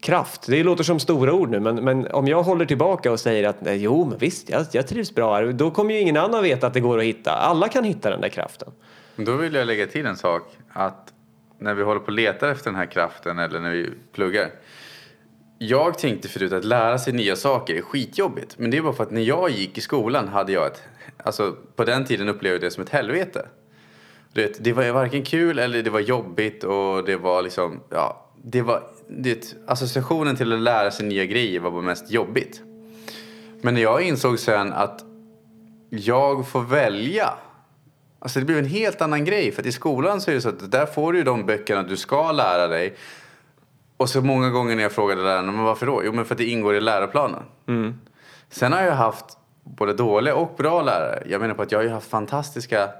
kraft. 0.00 0.46
Det 0.46 0.62
låter 0.62 0.84
som 0.84 1.00
stora 1.00 1.32
ord 1.32 1.50
nu, 1.50 1.60
men, 1.60 1.76
men 1.76 2.06
om 2.06 2.28
jag 2.28 2.42
håller 2.42 2.64
tillbaka 2.64 3.12
och 3.12 3.20
säger 3.20 3.48
att 3.48 3.60
nej, 3.60 3.82
jo, 3.82 4.04
men 4.04 4.18
visst, 4.18 4.48
jag, 4.48 4.66
jag 4.72 4.86
trivs 4.86 5.14
bra 5.14 5.34
här, 5.34 5.52
då 5.52 5.70
kommer 5.70 5.94
ju 5.94 6.00
ingen 6.00 6.16
annan 6.16 6.42
veta 6.42 6.66
att 6.66 6.74
det 6.74 6.80
går 6.80 6.98
att 6.98 7.04
hitta. 7.04 7.30
Alla 7.30 7.68
kan 7.68 7.84
hitta 7.84 8.10
den 8.10 8.20
där 8.20 8.28
kraften. 8.28 8.72
Då 9.16 9.36
vill 9.36 9.54
jag 9.54 9.66
lägga 9.66 9.86
till 9.86 10.06
en 10.06 10.16
sak, 10.16 10.42
att 10.72 11.12
när 11.58 11.74
vi 11.74 11.82
håller 11.82 12.00
på 12.00 12.06
och 12.06 12.12
letar 12.12 12.48
efter 12.48 12.70
den 12.70 12.78
här 12.78 12.86
kraften 12.86 13.38
eller 13.38 13.60
när 13.60 13.70
vi 13.70 13.90
pluggar. 14.12 14.50
Jag 15.58 15.98
tänkte 15.98 16.28
förut 16.28 16.52
att 16.52 16.64
lära 16.64 16.98
sig 16.98 17.12
nya 17.12 17.36
saker 17.36 17.74
är 17.74 17.82
skitjobbigt. 17.82 18.58
Men 18.58 18.70
det 18.70 18.76
är 18.76 18.82
bara 18.82 18.92
för 18.92 19.02
att 19.02 19.10
när 19.10 19.22
jag 19.22 19.50
gick 19.50 19.78
i 19.78 19.80
skolan 19.80 20.28
hade 20.28 20.52
jag 20.52 20.66
ett, 20.66 20.82
alltså 21.16 21.56
på 21.76 21.84
den 21.84 22.04
tiden 22.04 22.28
upplevde 22.28 22.54
jag 22.54 22.60
det 22.60 22.70
som 22.70 22.82
ett 22.82 22.90
helvete. 22.90 23.48
Du 24.32 24.42
vet, 24.42 24.64
det 24.64 24.72
var 24.72 24.90
varken 24.90 25.24
kul 25.24 25.58
eller 25.58 25.82
det 25.82 25.90
var 25.90 26.00
jobbigt 26.00 26.64
och 26.64 27.04
det 27.04 27.16
var 27.16 27.42
liksom, 27.42 27.80
ja, 27.90 28.30
det 28.42 28.62
var, 28.62 28.82
det, 29.08 29.56
associationen 29.66 30.36
till 30.36 30.52
att 30.52 30.60
lära 30.60 30.90
sig 30.90 31.06
nya 31.06 31.24
grejer 31.24 31.60
var 31.60 31.70
bara 31.70 31.82
mest 31.82 32.10
jobbigt. 32.10 32.62
Men 33.60 33.74
när 33.74 33.82
jag 33.82 34.02
insåg 34.02 34.38
sen 34.38 34.72
att 34.72 35.04
jag 35.90 36.48
får 36.48 36.62
välja. 36.62 37.34
Alltså 38.18 38.38
det 38.38 38.44
blev 38.44 38.58
en 38.58 38.64
helt 38.64 39.02
annan 39.02 39.24
grej. 39.24 39.52
För 39.52 39.62
att 39.62 39.66
i 39.66 39.72
skolan 39.72 40.20
så 40.20 40.30
är 40.30 40.34
det 40.34 40.40
så 40.40 40.48
att 40.48 40.70
där 40.70 40.86
får 40.86 41.12
du 41.12 41.18
ju 41.18 41.24
de 41.24 41.46
böckerna 41.46 41.82
du 41.82 41.96
ska 41.96 42.32
lära 42.32 42.68
dig. 42.68 42.94
Och 43.96 44.08
så 44.08 44.22
många 44.22 44.50
gånger 44.50 44.76
när 44.76 44.82
jag 44.82 44.92
frågade 44.92 45.22
lärarna, 45.22 45.52
men 45.52 45.64
varför 45.64 45.86
då? 45.86 46.02
Jo 46.04 46.12
men 46.12 46.24
för 46.24 46.34
att 46.34 46.38
det 46.38 46.44
ingår 46.44 46.74
i 46.74 46.80
läroplanen. 46.80 47.42
Mm. 47.66 48.00
Sen 48.48 48.72
har 48.72 48.82
jag 48.82 48.94
haft 48.94 49.38
både 49.64 49.92
dåliga 49.92 50.34
och 50.34 50.54
bra 50.56 50.82
lärare. 50.82 51.22
Jag 51.26 51.40
menar 51.40 51.54
på 51.54 51.62
att 51.62 51.72
jag 51.72 51.78
har 51.78 51.84
ju 51.84 51.90
haft 51.90 52.10
fantastiska 52.10 52.90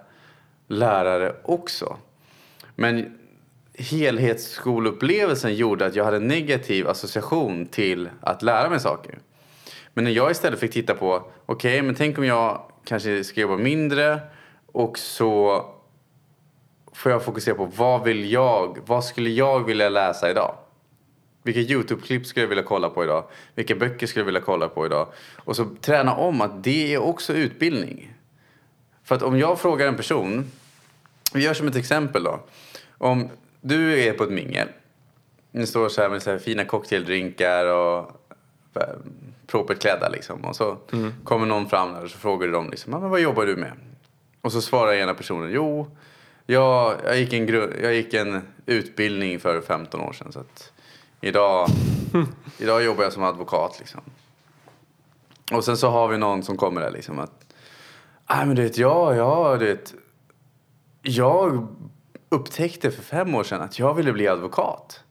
lärare 0.68 1.35
också. 1.44 1.96
Men 2.74 3.18
helhetsskolupplevelsen 3.74 5.54
gjorde 5.54 5.87
att 5.87 5.94
jag 5.94 6.04
hade 6.04 6.16
en 6.16 6.28
negativ 6.28 6.88
association 6.88 7.66
till 7.66 8.09
att 8.20 8.42
lära 8.42 8.70
mig 8.70 8.80
saker. 8.80 9.18
Men 9.94 10.04
när 10.04 10.11
jag 10.11 10.30
istället 10.30 10.61
fick 10.61 10.72
titta 10.72 10.94
på, 10.94 11.14
okej, 11.46 11.74
okay, 11.78 11.82
men 11.82 11.94
tänk 11.94 12.18
om 12.18 12.24
jag 12.24 12.61
kanske 12.85 13.24
ska 13.24 13.40
jobba 13.40 13.56
mindre 13.56 14.20
och 14.72 14.98
så 14.98 15.64
får 16.92 17.12
jag 17.12 17.24
fokusera 17.24 17.54
på 17.54 17.64
vad 17.64 18.04
vill 18.04 18.32
jag, 18.32 18.78
vad 18.87 19.04
skulle 19.04 19.30
jag 19.30 19.64
vilja 19.64 19.88
läsa 19.88 20.30
idag? 20.30 20.54
Vilka 21.46 21.61
YouTube-klipp 21.61 22.26
skulle 22.26 22.44
jag 22.44 22.48
vilja 22.48 22.64
kolla 22.64 22.90
på 22.90 23.04
idag? 23.04 23.24
Vilka 23.54 23.74
böcker 23.74 24.06
skulle 24.06 24.20
jag 24.20 24.26
vilja 24.26 24.40
kolla 24.40 24.68
på 24.68 24.87
idag? 24.87 25.09
Och 25.37 25.56
så 25.56 25.64
träna 25.80 26.14
om 26.14 26.40
att 26.40 26.64
det 26.64 26.94
är 26.94 26.98
också 26.98 27.32
utbildning. 27.32 28.14
För 29.04 29.14
att 29.14 29.22
om 29.22 29.38
jag 29.38 29.61
frågar 29.61 29.88
en 29.88 29.96
person, 29.96 30.50
vi 31.35 31.44
gör 31.44 31.54
som 31.54 31.68
ett 31.68 31.76
exempel 31.76 32.24
då. 32.24 32.40
Om 32.98 33.28
du 33.61 34.00
är 34.02 34.12
på 34.12 34.24
ett 34.24 34.30
mingel. 34.30 34.68
Ni 35.50 35.66
står 35.66 35.88
så 35.88 36.02
här 36.02 36.09
med 36.09 36.22
så 36.22 36.30
här 36.30 36.38
fina 36.38 36.64
cocktaildrinkar 36.64 37.66
och 37.66 37.98
eh, 38.74 38.82
propert 39.46 39.80
klädda 39.80 40.09
liksom. 40.09 40.44
Och 40.44 40.56
så 40.56 40.78
mm. 40.92 41.12
kommer 41.24 41.46
någon 41.46 41.68
fram 41.68 41.92
där 41.92 42.04
och 42.04 42.11
så 42.11 42.18
frågar 42.18 42.46
du 42.46 42.52
dem 42.52 42.70
liksom, 42.70 42.90
men 42.90 43.11
vad 43.11 43.20
jobbar 43.20 43.46
du 43.46 43.56
med? 43.56 43.72
Och 44.40 44.52
så 44.52 44.61
svarar 44.62 44.94
ena 44.94 45.14
personen, 45.14 45.50
jo, 45.52 45.90
jag, 46.46 46.94
jag, 47.04 47.18
gick 47.18 47.32
en 47.32 47.48
jag 47.82 47.94
gick 47.94 48.14
en 48.14 48.42
utbildning 48.66 49.40
för 49.40 49.61
15 49.61 50.00
år 50.00 50.12
sedan 50.12 50.32
så 50.32 50.40
att 50.40 50.72
idag, 51.20 51.68
idag 52.59 52.85
jobbar 52.85 53.05
jag 53.05 53.12
som 53.12 53.22
advokat 53.22 53.76
liksom. 53.79 54.00
Och 55.52 55.64
sen 55.64 55.76
så 55.76 55.88
har 55.88 56.09
vi 56.09 56.18
någon 56.18 56.42
som 56.42 56.57
kommer 56.57 56.81
där 56.81 56.90
liksom 56.90 57.18
att, 57.18 57.55
nej 58.31 58.46
men 58.46 58.57
du 58.57 58.62
vet, 58.62 58.79
jag, 58.79 59.16
jag, 59.16 59.59
du 59.59 59.66
vet, 59.66 59.94
jag 61.02 61.68
upptäckte 62.29 62.90
för 62.90 63.02
fem 63.02 63.35
år 63.35 63.44
sedan 63.44 63.61
att 63.61 63.79
jag 63.79 63.94
ville 63.94 64.12
bli 64.12 64.29
advokat. 64.29 65.02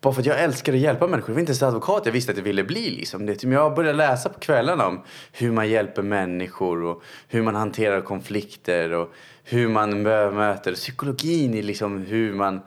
Bara 0.00 0.14
för 0.14 0.20
att 0.20 0.26
jag 0.26 0.40
älskar 0.40 0.72
att 0.72 0.78
hjälpa 0.78 1.06
människor. 1.06 1.30
Jag 1.30 1.34
var 1.34 1.40
inte 1.40 1.50
ens 1.50 1.62
advokat 1.62 2.02
jag 2.04 2.12
visste 2.12 2.32
att 2.32 2.38
jag 2.38 2.44
ville 2.44 2.64
bli. 2.64 2.90
Liksom. 2.90 3.26
Det, 3.26 3.44
men 3.44 3.52
jag 3.52 3.74
började 3.74 3.96
läsa 3.96 4.28
på 4.28 4.40
kvällarna 4.40 4.86
om 4.86 5.00
hur 5.32 5.52
man 5.52 5.68
hjälper 5.68 6.02
människor 6.02 6.82
och 6.82 7.02
hur 7.28 7.42
man 7.42 7.54
hanterar 7.54 8.00
konflikter 8.00 8.92
och 8.92 9.12
hur 9.44 9.68
man 9.68 10.02
möter 10.02 10.74
psykologin 10.74 11.54
i 11.54 11.62
liksom 11.62 11.98
hur 11.98 12.34
man 12.34 12.60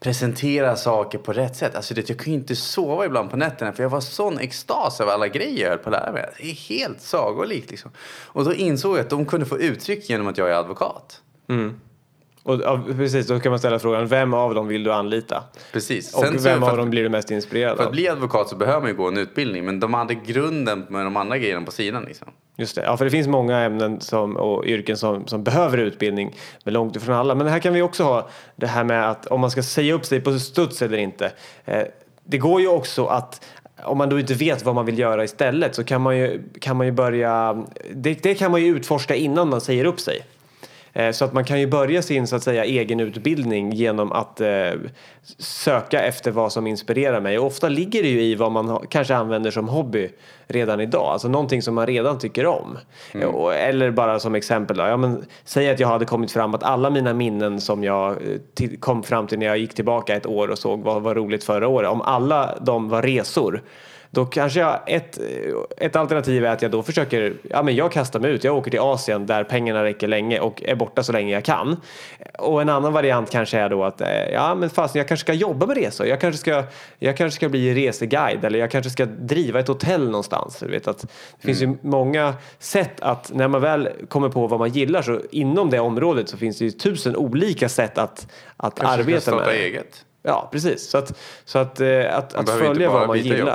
presentera 0.00 0.76
saker 0.76 1.18
på 1.18 1.32
rätt 1.32 1.56
sätt. 1.56 1.74
Alltså 1.74 1.94
det, 1.94 2.08
jag 2.08 2.18
kunde 2.18 2.38
inte 2.38 2.56
sova 2.56 3.06
ibland 3.06 3.30
på 3.30 3.36
nätterna 3.36 3.72
för 3.72 3.82
jag 3.82 3.90
var 3.90 4.00
sån 4.00 4.38
extas 4.38 5.00
över 5.00 5.12
alla 5.12 5.28
grejer 5.28 5.62
jag 5.62 5.70
höll 5.70 5.78
på 5.78 5.88
att 5.88 5.92
lära 5.92 6.12
mig. 6.12 6.28
Det 6.36 6.50
är 6.50 6.54
helt 6.54 7.00
sagolikt 7.00 7.70
liksom. 7.70 7.90
Och 8.26 8.44
då 8.44 8.54
insåg 8.54 8.96
jag 8.96 9.00
att 9.00 9.10
de 9.10 9.26
kunde 9.26 9.46
få 9.46 9.58
uttryck 9.58 10.10
genom 10.10 10.26
att 10.26 10.38
jag 10.38 10.50
är 10.50 10.54
advokat. 10.54 11.22
Mm. 11.48 11.80
Och, 12.42 12.60
ja, 12.64 12.80
precis, 12.96 13.26
då 13.26 13.40
kan 13.40 13.50
man 13.50 13.58
ställa 13.58 13.78
frågan, 13.78 14.06
vem 14.06 14.34
av 14.34 14.54
dem 14.54 14.68
vill 14.68 14.84
du 14.84 14.92
anlita? 14.92 15.44
Precis. 15.72 16.14
Och 16.14 16.24
Sen 16.24 16.38
vem 16.38 16.62
av 16.62 16.76
dem 16.76 16.90
blir 16.90 17.02
du 17.02 17.08
mest 17.08 17.30
inspirerad 17.30 17.72
av? 17.72 17.76
För 17.76 17.84
att 17.84 17.92
bli 17.92 18.08
advokat 18.08 18.48
så 18.48 18.56
behöver 18.56 18.80
man 18.80 18.90
ju 18.90 18.96
gå 18.96 19.08
en 19.08 19.16
utbildning, 19.16 19.64
men 19.64 19.80
de 19.80 19.94
hade 19.94 20.14
grunden 20.14 20.86
med 20.88 21.06
de 21.06 21.16
andra 21.16 21.38
grejerna 21.38 21.66
på 21.66 21.72
sidan. 21.72 22.04
Liksom. 22.04 22.28
Just 22.56 22.74
det, 22.74 22.82
ja 22.82 22.96
för 22.96 23.04
det 23.04 23.10
finns 23.10 23.28
många 23.28 23.58
ämnen 23.58 24.00
som, 24.00 24.36
och 24.36 24.64
yrken 24.64 24.96
som, 24.96 25.26
som 25.26 25.44
behöver 25.44 25.78
utbildning, 25.78 26.36
men 26.64 26.74
långt 26.74 26.96
ifrån 26.96 27.14
alla. 27.16 27.34
Men 27.34 27.46
här 27.46 27.58
kan 27.58 27.74
vi 27.74 27.82
också 27.82 28.04
ha 28.04 28.28
det 28.56 28.66
här 28.66 28.84
med 28.84 29.10
att 29.10 29.26
om 29.26 29.40
man 29.40 29.50
ska 29.50 29.62
säga 29.62 29.94
upp 29.94 30.04
sig 30.04 30.20
på 30.20 30.38
studs 30.38 30.82
eller 30.82 30.98
inte. 30.98 31.32
Eh, 31.64 31.82
det 32.24 32.38
går 32.38 32.60
ju 32.60 32.68
också 32.68 33.06
att 33.06 33.44
om 33.84 33.98
man 33.98 34.08
då 34.08 34.20
inte 34.20 34.34
vet 34.34 34.64
vad 34.64 34.74
man 34.74 34.86
vill 34.86 34.98
göra 34.98 35.24
istället 35.24 35.74
så 35.74 35.84
kan 35.84 36.00
man 36.00 36.18
ju, 36.18 36.42
kan 36.60 36.76
man 36.76 36.86
ju 36.86 36.92
börja, 36.92 37.64
det, 37.94 38.22
det 38.22 38.34
kan 38.34 38.50
man 38.50 38.62
ju 38.62 38.76
utforska 38.76 39.14
innan 39.14 39.48
man 39.48 39.60
säger 39.60 39.84
upp 39.84 40.00
sig. 40.00 40.22
Eh, 40.92 41.10
Så 41.12 41.24
att 41.24 41.32
man 41.32 41.44
kan 41.44 41.60
ju 41.60 41.66
börja 41.66 42.02
sin 42.02 42.26
så 42.26 42.36
att 42.36 42.42
säga 42.42 42.64
egen 42.64 43.00
utbildning 43.00 43.72
genom 43.72 44.12
att 44.12 44.40
eh, 44.40 44.70
söka 45.38 46.02
efter 46.02 46.30
vad 46.30 46.52
som 46.52 46.66
inspirerar 46.66 47.20
mig. 47.20 47.38
Och 47.38 47.46
ofta 47.46 47.68
ligger 47.68 48.02
det 48.02 48.08
ju 48.08 48.22
i 48.22 48.34
vad 48.34 48.52
man 48.52 48.68
ha, 48.68 48.82
kanske 48.88 49.14
använder 49.14 49.50
som 49.50 49.68
hobby 49.68 50.10
redan 50.46 50.80
idag. 50.80 51.06
Alltså 51.06 51.28
någonting 51.28 51.62
som 51.62 51.74
man 51.74 51.86
redan 51.86 52.18
tycker 52.18 52.46
om. 52.46 52.78
Eh, 53.12 53.28
och, 53.28 53.54
eller 53.54 53.90
bara 53.90 54.20
som 54.20 54.34
exempel 54.34 54.76
då, 54.76 54.82
ja, 54.82 54.96
men, 54.96 55.24
säg 55.44 55.70
att 55.70 55.80
jag 55.80 55.88
hade 55.88 56.04
kommit 56.04 56.32
fram 56.32 56.54
att 56.54 56.62
alla 56.62 56.90
mina 56.90 57.14
minnen 57.14 57.60
som 57.60 57.84
jag 57.84 58.10
eh, 58.10 58.68
kom 58.80 59.02
fram 59.02 59.26
till 59.26 59.38
när 59.38 59.46
jag 59.46 59.58
gick 59.58 59.74
tillbaka 59.74 60.16
ett 60.16 60.26
år 60.26 60.48
och 60.48 60.58
såg 60.58 60.80
vad 60.82 61.02
var 61.02 61.14
roligt 61.14 61.44
förra 61.44 61.68
året. 61.68 61.90
Om 61.90 62.00
alla 62.02 62.58
de 62.60 62.88
var 62.88 63.02
resor 63.02 63.62
då 64.12 64.26
kanske 64.26 64.60
jag, 64.60 64.80
ett, 64.86 65.18
ett 65.76 65.96
alternativ 65.96 66.44
är 66.44 66.50
att 66.50 66.62
jag 66.62 66.70
då 66.70 66.82
försöker, 66.82 67.34
ja 67.50 67.62
men 67.62 67.76
jag 67.76 67.92
kastar 67.92 68.20
mig 68.20 68.30
ut, 68.30 68.44
jag 68.44 68.56
åker 68.56 68.70
till 68.70 68.80
Asien 68.80 69.26
där 69.26 69.44
pengarna 69.44 69.84
räcker 69.84 70.08
länge 70.08 70.40
och 70.40 70.62
är 70.62 70.74
borta 70.74 71.02
så 71.02 71.12
länge 71.12 71.32
jag 71.32 71.44
kan. 71.44 71.76
Och 72.38 72.62
en 72.62 72.68
annan 72.68 72.92
variant 72.92 73.30
kanske 73.30 73.58
är 73.58 73.68
då 73.68 73.84
att, 73.84 74.00
eh, 74.00 74.08
ja 74.32 74.54
men 74.54 74.70
fast 74.70 74.94
jag 74.94 75.08
kanske 75.08 75.24
ska 75.24 75.32
jobba 75.32 75.66
med 75.66 75.76
resor, 75.76 76.06
jag 76.06 76.20
kanske 76.20 76.40
ska, 76.40 76.64
jag 76.98 77.16
kanske 77.16 77.36
ska 77.36 77.48
bli 77.48 77.74
reseguide 77.74 78.44
eller 78.44 78.58
jag 78.58 78.70
kanske 78.70 78.90
ska 78.90 79.06
driva 79.06 79.60
ett 79.60 79.68
hotell 79.68 80.04
någonstans. 80.04 80.58
Du 80.60 80.70
vet 80.70 80.88
att 80.88 81.00
det 81.00 81.46
finns 81.46 81.62
ju 81.62 81.76
många 81.80 82.34
sätt 82.58 83.00
att, 83.00 83.30
när 83.34 83.48
man 83.48 83.60
väl 83.60 83.88
kommer 84.08 84.28
på 84.28 84.46
vad 84.46 84.58
man 84.58 84.70
gillar 84.70 85.02
så 85.02 85.20
inom 85.30 85.70
det 85.70 85.80
området 85.80 86.28
så 86.28 86.36
finns 86.36 86.58
det 86.58 86.64
ju 86.64 86.70
tusen 86.70 87.16
olika 87.16 87.68
sätt 87.68 87.98
att, 87.98 88.26
att 88.56 88.74
Kanske 88.74 88.94
ska 88.94 89.02
arbeta 89.02 89.20
starta 89.20 89.46
med. 89.46 89.54
eget. 89.54 90.04
Ja, 90.22 90.48
precis. 90.52 90.90
Så 90.90 90.98
att, 90.98 91.18
så 91.44 91.58
att, 91.58 91.80
eh, 91.80 92.16
att, 92.16 92.34
att 92.34 92.50
följa 92.50 92.90
vad 92.90 93.06
man 93.06 93.16
byta 93.16 93.36
jobb. 93.36 93.48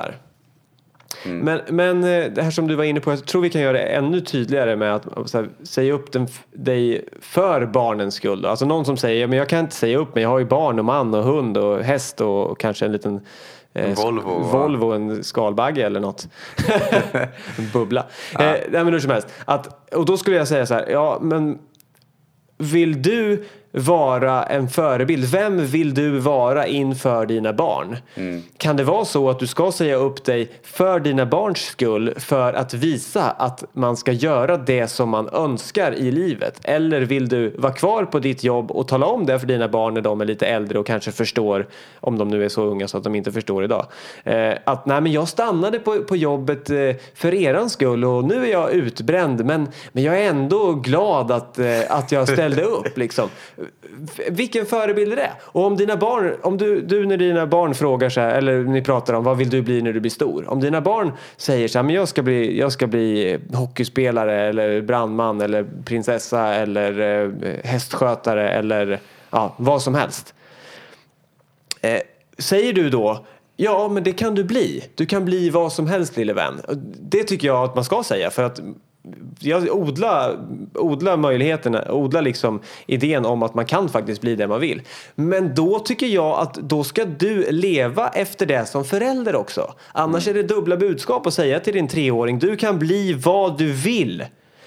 Gillar. 1.24 1.44
Men, 1.44 1.62
men 1.70 2.04
eh, 2.04 2.32
det 2.32 2.42
här 2.42 2.52
som 2.52 2.68
du 2.68 2.76
var 2.76 2.84
inne 2.84 3.00
på, 3.00 3.12
jag 3.12 3.26
tror 3.26 3.42
vi 3.42 3.50
kan 3.50 3.62
göra 3.62 3.74
det 3.74 3.80
ännu 3.84 4.22
tydligare 4.22 4.76
med 4.76 4.96
att 4.96 5.34
här, 5.34 5.50
säga 5.64 5.94
upp 5.94 6.12
den, 6.12 6.28
dig 6.54 7.06
för 7.22 7.66
barnens 7.66 8.16
skull. 8.16 8.42
Då. 8.42 8.50
Alltså 8.50 8.66
någon 8.66 8.86
som 8.86 8.98
säger, 8.98 9.22
"Ja, 9.22 9.28
men 9.28 9.38
jag 9.38 9.50
kan 9.50 9.60
inte 9.60 9.76
säga 9.76 9.98
upp 9.98 10.16
mig, 10.16 10.22
jag 10.22 10.30
har 10.30 10.40
ju 10.40 10.46
barn 10.46 10.80
och 10.80 10.86
man 10.86 11.14
och 11.14 11.24
hund 11.24 11.58
och 11.58 11.84
häst 11.84 12.22
och 12.22 12.60
kanske 12.60 12.86
en 12.86 12.92
liten 12.92 13.22
eh, 13.74 13.90
En 13.90 13.96
Volvo, 13.96 14.40
va? 14.40 14.60
Volvo 14.60 14.92
en 14.92 15.24
skalbagge 15.24 15.86
eller 15.86 16.00
något. 16.00 16.28
en 17.58 17.70
bubbla. 17.74 18.06
Eh, 18.40 18.40
nej 18.40 18.66
men 18.72 18.88
hur 18.88 19.00
som 19.00 19.12
helst. 19.12 19.28
Att, 19.46 19.94
och 19.96 20.06
då 20.06 20.18
skulle 20.18 20.36
jag 20.38 20.48
säga 20.48 20.66
så 20.66 20.74
här, 20.74 20.88
ja 20.90 21.18
men 21.22 21.58
vill 22.58 23.02
du 23.02 23.46
vara 23.76 24.44
en 24.44 24.70
förebild? 24.70 25.26
Vem 25.32 25.66
vill 25.66 25.94
du 25.94 26.20
vara 26.20 26.68
inför 26.68 27.26
dina 27.26 27.54
barn? 27.54 27.98
Kan 28.58 28.78
det 28.78 28.84
vara 28.84 29.06
så 29.06 29.30
att 29.30 29.40
du 29.40 29.48
ska 29.48 29.72
säga 29.72 29.96
upp 29.96 30.24
dig 30.24 30.52
för 30.64 31.00
dina 31.00 31.26
barns 31.26 31.60
skull 31.60 32.14
för 32.18 32.54
att 32.54 32.74
visa 32.74 33.32
att 33.32 33.64
man 33.74 33.98
ska 33.98 34.12
göra 34.12 34.58
det 34.58 34.88
som 34.88 35.10
man 35.10 35.30
önskar 35.30 35.92
i 35.92 36.12
livet? 36.12 36.60
Eller 36.64 37.02
vill 37.02 37.30
du 37.30 37.50
vara 37.58 37.74
kvar 37.74 38.06
på 38.06 38.20
ditt 38.20 38.44
jobb 38.44 38.72
och 38.72 38.88
tala 38.88 39.06
om 39.06 39.26
det 39.26 39.40
för 39.40 39.48
dina 39.48 39.68
barn 39.68 39.94
när 39.94 40.02
de 40.02 40.22
är 40.22 40.26
lite 40.26 40.46
äldre 40.46 40.80
och 40.80 40.86
kanske 40.86 41.12
förstår, 41.12 41.68
om 42.00 42.18
de 42.18 42.28
nu 42.28 42.46
är 42.46 42.50
så 42.50 42.64
unga 42.64 42.88
så 42.88 42.98
att 42.98 43.04
de 43.04 43.16
inte 43.16 43.32
förstår 43.32 43.64
idag, 43.64 43.86
eh, 44.24 44.54
att 44.64 44.86
nej 44.86 45.02
men 45.02 45.12
jag 45.12 45.28
stannade 45.28 45.80
på, 45.80 46.04
på 46.04 46.16
jobbet 46.16 46.70
eh, 46.70 46.78
för 47.14 47.34
eran 47.34 47.70
skull 47.70 48.06
och 48.06 48.24
nu 48.24 48.46
är 48.46 48.52
jag 48.52 48.72
utbränd 48.72 49.46
men, 49.46 49.68
men 49.92 50.04
jag 50.04 50.22
är 50.22 50.30
ändå 50.30 50.74
glad 50.74 51.32
att, 51.32 51.60
eh, 51.60 51.82
att 51.90 52.12
jag 52.12 52.30
ställde 52.30 52.64
upp 52.64 52.98
liksom. 52.98 53.30
Vilken 54.30 54.66
förebild 54.66 55.12
är 55.12 55.16
det? 55.16 55.32
Och 55.42 55.66
om 55.66 55.78
dina 55.78 55.98
barn, 55.98 56.36
om 56.42 56.58
du, 56.58 56.82
du 56.82 57.06
när 57.06 57.18
dina 57.18 57.48
barn 57.48 57.76
frågar 57.76 58.10
så 58.10 58.22
här, 58.22 58.36
eller 58.36 58.64
ni 58.64 58.82
pratar 58.82 59.14
om 59.14 59.24
vad 59.24 59.38
vill 59.38 59.50
du 59.50 59.62
bli 59.62 59.82
när 59.82 59.94
du 59.94 60.00
blir 60.00 60.12
stor? 60.12 60.50
Om 60.50 60.60
dina 60.60 60.82
barn 60.82 61.12
säger 61.38 61.68
så 61.68 61.78
här, 61.78 61.84
men 61.84 61.96
jag 61.96 62.08
ska 62.08 62.24
bli, 62.24 62.60
jag 62.60 62.72
ska 62.72 62.88
bli 62.88 63.34
eh, 63.34 63.58
hockeyspelare 63.58 64.42
eller 64.42 64.82
brandman 64.82 65.42
eller 65.42 65.66
prinsessa 65.86 66.54
eller 66.54 67.00
eh, 67.00 67.54
hästskötare 67.64 68.50
eller 68.50 69.00
ja, 69.30 69.56
vad 69.58 69.82
som 69.82 69.96
helst. 69.96 70.34
Eh, 71.82 72.02
säger 72.38 72.74
du 72.74 72.90
då 72.90 73.26
Ja, 73.58 73.88
men 73.88 74.04
det 74.04 74.12
kan 74.12 74.36
du 74.36 74.44
bli. 74.44 74.84
Du 74.96 75.06
kan 75.06 75.26
bli 75.26 75.50
vad 75.50 75.74
som 75.74 75.88
helst 75.88 76.18
lille 76.18 76.34
vän. 76.34 76.62
Det 77.00 77.24
tycker 77.24 77.48
jag 77.48 77.64
att 77.64 77.76
man 77.76 77.86
ska 77.86 78.04
säga 78.04 78.30
för 78.30 78.44
att 78.44 78.60
jag 79.40 79.76
odla, 79.76 80.32
odla 80.74 81.18
möjligheterna, 81.18 81.92
odla 81.92 82.22
liksom 82.22 82.60
idén 82.86 83.26
om 83.26 83.44
att 83.44 83.54
man 83.54 83.66
kan 83.66 83.90
faktiskt 83.90 84.22
bli 84.22 84.36
det 84.36 84.48
man 84.48 84.60
vill. 84.60 84.82
Men 85.16 85.56
då 85.56 85.80
tycker 85.80 86.08
jag 86.08 86.40
att 86.40 86.54
då 86.54 86.84
ska 86.84 87.06
du 87.06 87.52
leva 87.52 88.10
efter 88.10 88.46
det 88.46 88.66
som 88.66 88.86
förälder 88.86 89.36
också. 89.36 89.74
Annars 89.92 90.28
är 90.28 90.34
det 90.34 90.44
dubbla 90.44 90.78
budskap 90.78 91.28
att 91.28 91.34
säga 91.34 91.60
till 91.60 91.74
din 91.74 91.88
treåring, 91.88 92.40
du 92.40 92.56
kan 92.56 92.80
bli 92.80 93.14
vad 93.14 93.58
du 93.58 93.72
vill. 93.72 94.26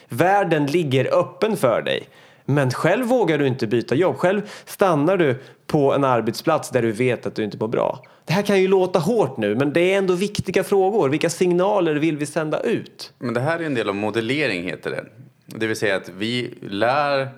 Världen 0.08 0.66
ligger 0.66 1.18
öppen 1.18 1.56
för 1.56 1.82
dig. 1.82 2.08
Men 2.50 2.70
själv 2.70 3.06
vågar 3.06 3.38
du 3.38 3.46
inte 3.46 3.66
byta 3.66 3.94
jobb. 3.94 4.16
Själv 4.16 4.42
stannar 4.64 5.16
du 5.16 5.38
på 5.66 5.94
en 5.94 6.04
arbetsplats 6.04 6.70
där 6.70 6.82
du 6.82 6.92
vet 6.92 7.26
att 7.26 7.34
du 7.34 7.44
inte 7.44 7.56
mår 7.58 7.68
bra. 7.68 8.04
Det 8.24 8.32
här 8.32 8.42
kan 8.42 8.60
ju 8.60 8.68
låta 8.68 8.98
hårt 8.98 9.36
nu, 9.36 9.54
men 9.54 9.72
det 9.72 9.80
är 9.80 9.98
ändå 9.98 10.14
viktiga 10.14 10.64
frågor. 10.64 11.08
Vilka 11.08 11.30
signaler 11.30 11.94
vill 11.94 12.16
vi 12.16 12.26
sända 12.26 12.60
ut? 12.60 13.12
Men 13.18 13.34
det 13.34 13.40
här 13.40 13.58
är 13.58 13.64
en 13.64 13.74
del 13.74 13.88
av 13.88 13.94
modellering 13.94 14.64
heter 14.64 14.90
det. 14.90 15.04
Det 15.46 15.66
vill 15.66 15.76
säga 15.76 15.96
att 15.96 16.08
vi 16.08 16.54
lär 16.62 17.28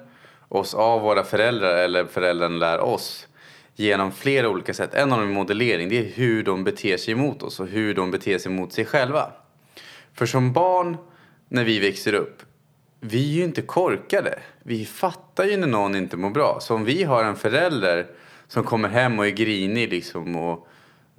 oss 0.49 0.75
av 0.75 1.01
våra 1.01 1.25
föräldrar 1.25 1.77
eller 1.77 2.05
föräldrarna 2.05 2.57
lär 2.57 2.81
oss 2.81 3.27
genom 3.77 4.13
flera 4.13 4.49
olika 4.49 4.75
sätt. 4.75 4.95
En 4.95 5.13
av 5.13 5.19
dem 5.19 5.29
är 5.29 5.35
modellering. 5.35 5.89
Det 5.89 5.99
är 5.99 6.13
hur 6.15 6.43
de 6.43 6.65
beter 6.65 6.97
sig 6.97 7.15
mot 7.15 7.43
oss 7.43 7.61
och 7.61 7.67
hur 7.67 7.95
de 7.95 8.11
beter 8.11 8.39
sig 8.39 8.53
mot 8.53 8.73
sig 8.73 8.85
själva. 8.85 9.31
För 10.15 10.27
som 10.27 10.53
barn 10.53 10.97
när 11.49 11.65
vi 11.65 11.79
växer 11.79 12.15
upp, 12.15 12.43
vi 13.01 13.33
är 13.33 13.37
ju 13.37 13.45
inte 13.45 13.63
korkade. 13.63 14.39
Vi 14.63 14.87
fattar 14.87 15.45
ju 15.45 15.57
när 15.57 15.67
någon 15.67 15.95
inte 15.95 16.17
mår 16.17 16.31
bra. 16.31 16.59
Så 16.61 16.75
om 16.75 16.85
vi 16.85 17.05
har 17.05 17.25
en 17.25 17.37
förälder 17.37 18.07
som 18.49 18.65
kommer 18.65 18.89
hem 18.89 19.19
och 19.19 19.27
är 19.27 19.31
grinig 19.31 19.91
liksom 19.91 20.37
och 20.37 20.69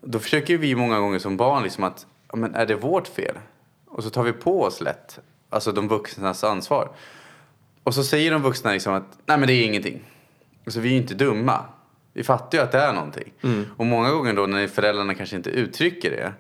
då 0.02 0.20
försöker 0.20 0.58
vi 0.58 0.76
många 0.76 1.00
gånger 1.00 1.20
som 1.20 1.38
barn 1.38 1.64
liksom 1.64 1.84
att, 1.84 2.06
ja, 2.32 2.36
men 2.36 2.56
är 2.56 2.66
det 2.66 2.76
vårt 2.76 3.08
fel? 3.08 3.36
Och 3.88 4.04
så 4.04 4.10
tar 4.10 4.24
vi 4.24 4.34
på 4.34 4.62
oss 4.62 4.82
lätt, 4.82 5.20
alltså 5.50 5.72
de 5.72 5.88
vuxnas 5.88 6.44
ansvar. 6.44 6.90
Och 7.84 7.94
så 7.94 8.04
säger 8.04 8.32
de 8.32 8.42
vuxna 8.42 8.72
liksom 8.72 8.94
att, 8.94 9.18
nej 9.26 9.38
men 9.38 9.48
det 9.48 9.54
är 9.54 9.66
ingenting. 9.66 10.02
Alltså 10.66 10.80
vi 10.80 10.90
är 10.90 10.94
ju 10.94 10.98
inte 10.98 11.14
dumma. 11.14 11.66
Vi 12.14 12.24
fattar 12.24 12.58
ju 12.58 12.64
att 12.64 12.72
det 12.72 12.80
är 12.80 12.94
någonting. 12.94 13.34
Och 13.78 13.86
många 13.86 14.12
gånger 14.12 14.34
då 14.34 14.46
när 14.46 14.68
föräldrarna 14.68 15.14
kanske 15.14 15.36
inte 15.36 15.50
uttrycker 15.50 16.12
det 16.12 16.34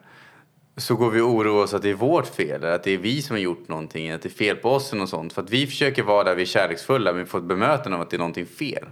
så 0.78 0.96
går 0.96 1.10
vi 1.10 1.22
och 1.22 1.30
oroar 1.30 1.64
oss 1.64 1.74
att 1.74 1.82
det 1.82 1.90
är 1.90 1.94
vårt 1.94 2.28
fel, 2.28 2.66
att 2.66 2.84
det 2.84 2.92
är 2.92 2.98
vi 2.98 3.22
som 3.22 3.34
har 3.34 3.42
gjort 3.42 3.68
någonting, 3.68 4.12
att 4.12 4.22
det 4.22 4.30
är 4.30 4.34
fel 4.34 4.56
på 4.56 4.70
oss 4.70 4.94
och 4.94 5.10
sånt. 5.10 5.34
För 5.34 5.42
att 5.42 5.50
vi 5.50 5.68
försöker 5.68 6.04
vara 6.04 6.24
där 6.24 6.36
vi 6.36 6.42
är 6.42 6.46
kärleksfulla, 6.46 7.12
men 7.12 7.24
vi 7.24 7.30
får 7.30 7.38
ett 7.38 7.44
bemötande 7.44 7.96
av 7.96 8.02
att 8.02 8.10
det 8.10 8.16
är 8.16 8.20
någonting 8.20 8.46
fel. 8.46 8.86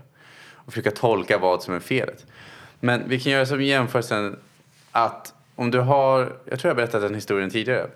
Och 0.54 0.74
försöka 0.74 0.92
tolka 0.92 1.38
vad 1.38 1.64
som 1.64 1.74
är 1.74 1.80
felet. 1.80 2.26
Men 2.80 3.10
vi 3.10 3.20
kan 3.20 3.32
göra 3.32 3.46
som 3.46 3.64
jämförelsen 3.64 4.40
att 4.92 5.34
om 5.56 5.72
du 5.72 5.80
har, 5.80 6.38
jag 6.46 6.60
tror 6.60 6.70
jag 6.70 6.76
berättat 6.76 7.02
den 7.02 7.16
historien 7.16 7.50
tidigare. 7.50 7.88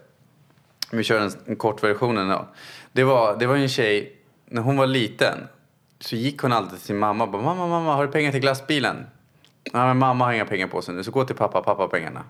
Vi 0.91 1.03
kör 1.03 1.19
en, 1.19 1.31
en 1.45 1.55
kort 1.55 1.83
version 1.83 2.17
ändå. 2.17 2.47
Det 2.91 3.03
var, 3.03 3.37
det 3.37 3.47
var 3.47 3.55
en 3.55 3.69
tjej, 3.69 4.15
när 4.45 4.61
hon 4.61 4.77
var 4.77 4.87
liten 4.87 5.37
så 5.99 6.15
gick 6.15 6.41
hon 6.41 6.53
alltid 6.53 6.77
till 6.77 6.87
sin 6.87 6.97
mamma 6.97 7.23
och 7.23 7.29
bara, 7.29 7.41
mamma, 7.41 7.67
mamma, 7.67 7.95
har 7.95 8.05
du 8.05 8.11
pengar 8.11 8.31
till 8.31 8.41
glassbilen? 8.41 8.95
Nej, 9.73 9.87
men 9.87 9.97
mamma 9.97 10.25
har 10.25 10.33
inga 10.33 10.45
pengar 10.45 10.67
på 10.67 10.81
sig 10.81 10.95
nu, 10.95 11.03
så 11.03 11.11
gå 11.11 11.25
till 11.25 11.35
pappa, 11.35 11.61
pappa 11.61 11.81
har 11.81 11.87
pengarna. 11.87 12.23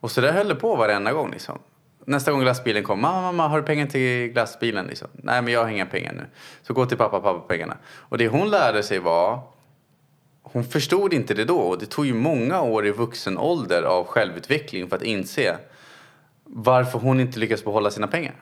Och 0.00 0.10
så 0.10 0.20
där 0.20 0.32
höll 0.32 0.48
det 0.48 0.54
på 0.54 0.76
varenda 0.76 1.12
gång 1.12 1.30
liksom. 1.30 1.58
Nästa 2.04 2.32
gång 2.32 2.40
glassbilen 2.40 2.82
kom, 2.82 3.00
mamma, 3.00 3.20
mamma, 3.20 3.48
har 3.48 3.60
du 3.60 3.66
pengar 3.66 3.86
till 3.86 4.28
glassbilen? 4.28 4.86
Liksom. 4.86 5.08
Nej, 5.12 5.42
men 5.42 5.52
jag 5.52 5.64
har 5.64 5.70
inga 5.70 5.86
pengar 5.86 6.12
nu. 6.12 6.26
Så 6.62 6.74
gå 6.74 6.86
till 6.86 6.96
pappa, 6.96 7.20
pappa 7.20 7.40
pengarna. 7.40 7.76
Och 7.86 8.18
det 8.18 8.28
hon 8.28 8.50
lärde 8.50 8.82
sig 8.82 8.98
var, 8.98 9.40
hon 10.42 10.64
förstod 10.64 11.12
inte 11.12 11.34
det 11.34 11.44
då. 11.44 11.58
Och 11.58 11.78
det 11.78 11.86
tog 11.86 12.06
ju 12.06 12.14
många 12.14 12.62
år 12.62 12.86
i 12.86 12.90
vuxen 12.90 13.38
ålder 13.38 13.82
av 13.82 14.06
självutveckling 14.06 14.88
för 14.88 14.96
att 14.96 15.02
inse 15.02 15.56
varför 16.44 16.98
hon 16.98 17.20
inte 17.20 17.38
lyckas 17.38 17.64
behålla 17.64 17.90
sina 17.90 18.06
pengar. 18.06 18.34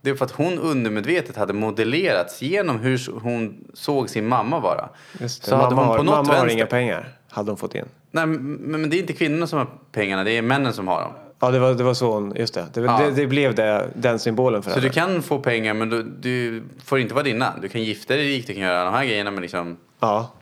Det 0.00 0.10
är 0.10 0.14
för 0.14 0.24
att 0.24 0.30
hon 0.30 0.58
undermedvetet 0.58 1.36
hade 1.36 1.52
modellerats 1.52 2.42
genom 2.42 2.78
hur 2.78 3.20
hon 3.20 3.64
såg 3.74 4.10
sin 4.10 4.28
mamma 4.28 4.60
vara. 4.60 4.88
Så 5.28 5.56
hade 5.56 5.74
mamma 5.74 5.88
hon 5.88 5.96
på 5.96 6.02
något 6.02 6.14
mamma 6.14 6.28
har 6.28 6.34
vänster... 6.34 6.56
inga 6.56 6.66
pengar, 6.66 7.18
hade 7.28 7.50
hon 7.50 7.58
fått 7.58 7.74
in. 7.74 7.84
Nej, 8.14 8.26
men, 8.26 8.90
det 8.90 8.96
är 8.96 9.00
inte 9.00 9.12
kvinnorna 9.12 9.46
som 9.46 9.58
har 9.58 9.68
pengarna, 9.92 10.24
det 10.24 10.30
är 10.38 10.42
männen 10.42 10.72
som 10.72 10.88
har 10.88 11.00
dem. 11.02 11.12
Ja, 11.40 11.50
det 11.50 11.58
var, 11.58 11.74
det 11.74 11.84
var 11.84 11.94
så 11.94 12.12
hon, 12.12 12.32
just 12.36 12.54
det. 12.54 12.66
Det, 12.74 12.80
Ja. 12.80 13.00
det, 13.04 13.10
det 13.10 13.26
blev 13.26 13.54
det, 13.54 13.90
den 13.94 14.18
symbolen 14.18 14.62
för 14.62 14.70
Så 14.70 14.76
henne. 14.76 14.88
du 14.88 14.92
kan 14.92 15.22
få 15.22 15.38
pengar 15.38 15.74
men 15.74 15.90
du, 15.90 16.02
du 16.02 16.62
får 16.84 16.98
inte 16.98 17.14
vara 17.14 17.24
dina. 17.24 17.54
Du 17.62 17.68
kan 17.68 17.82
gifta 17.82 18.14
dig 18.16 18.24
rik, 18.26 18.46
du 18.46 18.52
kan 18.52 18.62
göra 18.62 18.84
de 18.84 18.94
här 18.94 19.04
grejerna 19.04 19.30
men 19.30 19.42
liksom... 19.42 19.76
Ja. 20.00 20.32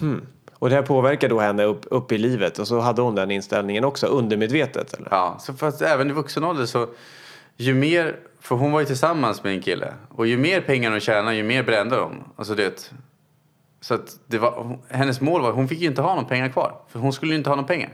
Hmm. 0.00 0.26
Och 0.52 0.68
det 0.68 0.74
här 0.74 0.82
påverkar 0.82 1.28
då 1.28 1.40
henne 1.40 1.64
upp, 1.64 1.80
upp 1.90 2.12
i 2.12 2.18
livet 2.18 2.58
och 2.58 2.68
så 2.68 2.80
hade 2.80 3.02
hon 3.02 3.14
den 3.14 3.30
inställningen 3.30 3.84
också 3.84 4.06
undermedvetet 4.06 4.94
eller? 4.94 5.08
Ja, 5.10 5.36
så 5.40 5.52
fast 5.54 5.82
även 5.82 6.10
i 6.10 6.12
vuxen 6.12 6.44
ålder 6.44 6.66
så 6.66 6.86
ju 7.56 7.74
mer, 7.74 8.16
för 8.40 8.54
hon 8.56 8.72
var 8.72 8.80
ju 8.80 8.86
tillsammans 8.86 9.44
med 9.44 9.52
en 9.52 9.62
kille 9.62 9.92
och 10.10 10.26
ju 10.26 10.36
mer 10.36 10.60
pengar 10.60 10.90
hon 10.90 11.00
tjänade 11.00 11.36
ju 11.36 11.42
mer 11.42 11.62
brände 11.62 11.96
de. 11.96 12.12
Alltså 12.36 12.54
det, 12.54 12.92
så 13.80 13.94
att 13.94 14.20
det 14.26 14.38
var, 14.38 14.78
hennes 14.88 15.20
mål 15.20 15.42
var, 15.42 15.52
hon 15.52 15.68
fick 15.68 15.80
ju 15.80 15.86
inte 15.86 16.02
ha 16.02 16.14
någon 16.14 16.26
pengar 16.26 16.48
kvar 16.48 16.78
för 16.88 16.98
hon 16.98 17.12
skulle 17.12 17.32
ju 17.32 17.38
inte 17.38 17.50
ha 17.50 17.56
någon 17.56 17.66
pengar. 17.66 17.90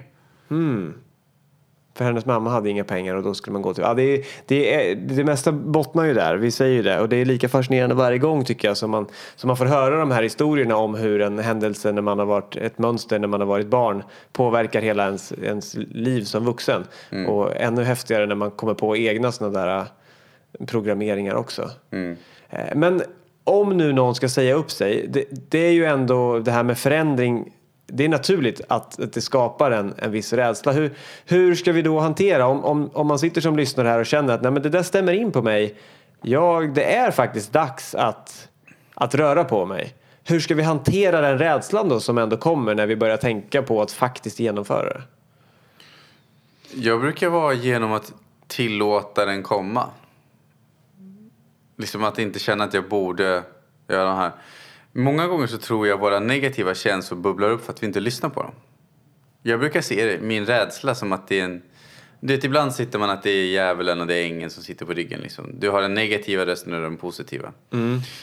För 1.95 2.05
hennes 2.05 2.27
mamma 2.27 2.51
hade 2.51 2.71
inga 2.71 2.85
pengar 2.85 3.15
och 3.15 3.23
då 3.23 3.35
skulle 3.35 3.53
man 3.53 3.63
gå 3.63 3.75
till... 3.75 3.83
Ja, 3.83 3.95
det, 3.95 4.03
är, 4.03 4.27
det, 4.47 4.75
är, 4.75 4.95
det 4.95 5.25
mesta 5.25 5.53
bottnar 5.53 6.05
ju 6.05 6.15
där, 6.15 6.37
vi 6.37 6.51
säger 6.51 6.75
ju 6.75 6.83
det. 6.83 7.01
Och 7.01 7.09
det 7.09 7.17
är 7.17 7.25
lika 7.25 7.49
fascinerande 7.49 7.95
varje 7.95 8.19
gång 8.19 8.45
tycker 8.45 8.69
jag 8.69 8.77
som 8.77 8.91
man, 8.91 9.07
som 9.37 9.49
man 9.49 9.57
får 9.57 9.65
höra 9.65 9.97
de 9.97 10.11
här 10.11 10.23
historierna 10.23 10.77
om 10.77 10.95
hur 10.95 11.21
en 11.21 11.39
händelse 11.39 11.93
när 11.93 12.03
man 12.03 12.19
har 12.19 12.27
varit 12.27 12.57
ett 12.57 12.79
mönster 12.79 13.19
när 13.19 13.29
man 13.29 13.41
har 13.41 13.47
varit 13.47 13.67
barn 13.67 14.03
påverkar 14.33 14.83
hela 14.83 15.05
ens, 15.05 15.33
ens 15.33 15.75
liv 15.91 16.23
som 16.25 16.45
vuxen. 16.45 16.85
Mm. 17.11 17.29
Och 17.29 17.57
ännu 17.57 17.85
häftigare 17.85 18.27
när 18.27 18.35
man 18.35 18.51
kommer 18.51 18.75
på 18.75 18.97
egna 18.97 19.33
sådana 19.33 19.59
där 19.59 19.79
äh, 19.79 20.67
programmeringar 20.67 21.35
också. 21.35 21.71
Mm. 21.91 22.17
Eh, 22.51 22.75
Men 22.75 23.03
om 23.45 23.77
nu 23.77 23.93
någon 23.93 24.15
ska 24.15 24.29
säga 24.29 24.55
upp 24.55 24.71
sig, 24.71 25.07
det, 25.09 25.25
det 25.31 25.59
är 25.59 25.73
ju 25.73 25.85
ändå 25.85 26.39
det 26.39 26.51
här 26.51 26.63
med 26.63 26.79
förändring 26.79 27.53
det 27.95 28.05
är 28.05 28.09
naturligt 28.09 28.61
att, 28.69 29.01
att 29.01 29.13
det 29.13 29.21
skapar 29.21 29.71
en, 29.71 29.95
en 29.99 30.11
viss 30.11 30.33
rädsla. 30.33 30.73
Hur, 30.73 30.95
hur 31.25 31.55
ska 31.55 31.73
vi 31.73 31.83
då 31.83 32.01
hantera 32.01 32.47
om, 32.47 32.65
om, 32.65 32.91
om 32.93 33.07
man 33.07 33.19
sitter 33.19 33.41
som 33.41 33.57
lyssnare 33.57 33.89
här 33.89 33.99
och 33.99 34.07
känner 34.07 34.35
att 34.35 34.43
Nej, 34.43 34.53
men 34.53 34.63
det 34.63 34.69
där 34.69 34.83
stämmer 34.83 35.13
in 35.13 35.33
på 35.33 35.43
mig. 35.43 35.75
Jag, 36.23 36.75
det 36.75 36.95
är 36.95 37.11
faktiskt 37.11 37.53
dags 37.53 37.95
att, 37.95 38.49
att 38.95 39.15
röra 39.15 39.45
på 39.45 39.67
mig. 39.67 39.95
Hur 40.25 40.41
ska 40.41 40.55
vi 40.55 40.63
hantera 40.63 41.21
den 41.21 41.39
rädslan 41.39 41.89
då 41.89 42.01
som 42.01 42.19
ändå 42.19 42.37
kommer 42.37 42.75
när 42.75 42.87
vi 42.87 42.97
börjar 42.97 43.17
tänka 43.17 43.63
på 43.63 43.83
att 43.83 43.93
faktiskt 43.93 44.41
genomföra 44.41 44.95
det? 44.95 45.03
Jag 46.75 47.01
brukar 47.01 47.29
vara 47.29 47.53
genom 47.53 47.93
att 47.93 48.13
tillåta 48.47 49.27
den 49.27 49.43
komma. 49.43 49.87
Liksom 51.83 52.05
att 52.05 52.19
inte 52.19 52.39
känna 52.39 52.65
att 52.65 52.75
jag 52.75 52.89
borde 52.89 53.43
göra 53.89 54.09
det 54.09 54.17
här. 54.17 54.33
Många 54.93 55.27
gånger 55.27 55.47
så 55.47 55.59
tror 55.59 55.87
jag 55.87 55.99
våra 55.99 56.21
negativa 56.21 56.75
känslor 56.75 57.19
bubblar 57.19 57.51
upp 57.51 57.65
för 57.65 57.73
att 57.73 57.83
vi 57.83 57.87
inte 57.87 58.01
lyssnar 58.01 58.31
på 58.31 58.43
dem. 58.43 58.55
Jag 59.43 59.61
brukar 59.61 59.81
se 59.81 60.05
det, 60.05 60.21
min 60.21 60.47
rädsla 60.47 60.95
som 60.95 61.13
att 61.13 61.29
det 61.29 61.41
är 61.41 61.45
en... 61.45 61.63
Du 62.21 62.35
vet, 62.35 62.45
ibland 62.45 62.75
sitter 62.75 62.99
man 62.99 63.11
att 63.11 63.23
det 63.23 63.31
är 63.31 63.47
djävulen 63.47 64.01
och 64.01 64.07
det 64.07 64.15
är 64.15 64.25
ängeln 64.25 64.51
som 64.51 64.63
sitter 64.63 64.87
på 64.87 64.93
ryggen. 64.93 65.21
Liksom. 65.21 65.61
Du 65.61 65.71
har 65.71 65.83
den 65.83 65.95
negativa 65.95 66.47
rösten 66.47 66.75
och 66.75 66.81
den 66.81 66.97
positiva. 66.97 67.53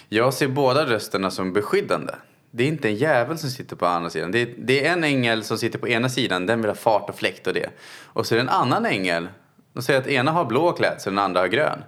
Jag 0.09 0.33
ser 0.33 0.47
båda 0.47 0.85
rösterna 0.85 1.31
som 1.31 1.53
beskyddande. 1.53 2.13
Det 2.51 2.63
är 2.63 2.67
inte 2.67 2.87
en 2.89 2.95
djävul 2.95 3.37
som 3.37 3.49
sitter 3.49 3.75
på 3.75 3.85
andra 3.85 4.09
sidan. 4.09 4.31
Det 4.31 4.39
är, 4.41 4.53
det 4.57 4.85
är 4.85 4.93
en 4.93 5.03
ängel 5.03 5.43
som 5.43 5.57
sitter 5.57 5.79
på 5.79 5.87
ena 5.87 6.09
sidan, 6.09 6.45
den 6.45 6.61
vill 6.61 6.69
ha 6.69 6.75
fart 6.75 7.09
och 7.09 7.15
fläkt 7.15 7.47
och 7.47 7.53
det. 7.53 7.69
Och 8.03 8.25
så 8.25 8.35
är 8.35 8.37
det 8.37 8.43
en 8.43 8.49
annan 8.49 8.85
ängel, 8.85 9.27
de 9.73 9.83
säger 9.83 9.99
att 9.99 10.07
ena 10.07 10.31
har 10.31 10.45
blå 10.45 10.71
klädsel 10.71 11.11
och 11.11 11.15
den 11.15 11.25
andra 11.25 11.39
har 11.39 11.47
grön. 11.47 11.83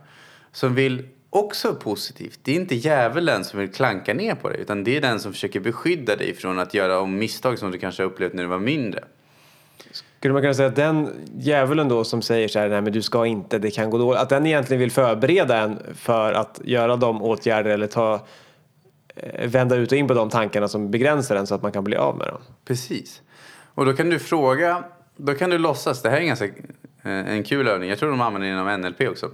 Som 0.52 0.76
vill 0.76 1.08
också 1.32 1.76
positivt. 1.76 2.40
Det 2.44 2.52
är 2.52 2.56
inte 2.56 2.76
djävulen 2.76 3.46
som 3.46 3.60
vill 3.60 3.72
klanka 3.72 4.14
ner 4.14 4.36
på 4.36 4.50
dig, 4.50 4.62
utan 4.62 4.84
det 4.84 4.98
är 4.98 5.02
den 5.02 5.20
som 5.20 5.34
försöker 5.34 5.60
beskydda 5.60 6.16
dig 6.16 6.36
från 6.36 6.60
att 6.60 6.74
göra 6.74 7.00
om 7.00 7.18
misstag 7.18 7.60
som 7.60 7.72
du 7.72 7.78
kanske 7.78 8.04
har 8.04 8.10
upplevt 8.10 8.34
när 8.34 8.44
du 8.44 8.50
var 8.50 8.60
mindre. 8.60 9.04
Skulle 9.92 10.34
man 10.34 10.42
kunna 10.42 10.54
säga 10.54 10.68
att 10.68 10.76
den 10.76 11.10
djävulen 11.38 11.90
då 11.90 12.04
som 12.04 12.22
säger 12.22 12.48
så 12.48 12.60
här, 12.60 12.70
nej 12.70 12.82
men 12.82 12.94
du 12.94 13.02
ska 13.02 13.26
inte, 13.26 13.60
det 13.60 13.72
kan 13.72 13.90
gå 13.90 13.98
dåligt, 13.98 14.22
att 14.22 14.30
den 14.30 14.46
egentligen 14.46 14.80
vill 14.80 14.92
förbereda 14.92 15.58
en 15.58 15.80
för 15.96 16.34
att 16.34 16.62
göra 16.64 16.96
de 16.96 17.22
åtgärder 17.22 17.70
eller 17.70 17.88
ta, 17.88 18.26
eh, 19.16 19.50
vända 19.50 19.76
ut 19.76 19.92
och 19.92 19.98
in 19.98 20.08
på 20.08 20.14
de 20.14 20.30
tankarna 20.30 20.68
som 20.68 20.92
begränsar 20.92 21.36
en 21.36 21.48
så 21.48 21.56
att 21.56 21.62
man 21.62 21.72
kan 21.72 21.84
bli 21.84 21.96
av 21.96 22.18
med 22.18 22.28
dem. 22.28 22.42
Precis. 22.66 23.22
Och 23.74 23.86
då 23.86 23.94
kan 23.94 24.10
du 24.10 24.20
fråga, 24.20 24.84
då 25.16 25.34
kan 25.34 25.50
du 25.50 25.58
låtsas, 25.58 26.02
det 26.02 26.10
här 26.10 26.18
är 26.18 26.22
en 26.22 26.28
ganska 26.28 26.46
eh, 26.46 26.52
en 27.04 27.44
kul 27.44 27.68
övning, 27.68 27.90
jag 27.90 28.00
tror 28.00 28.10
de 28.10 28.22
använder 28.22 28.48
det 28.48 28.54
inom 28.54 28.82
NLP 28.82 29.10
också. 29.10 29.30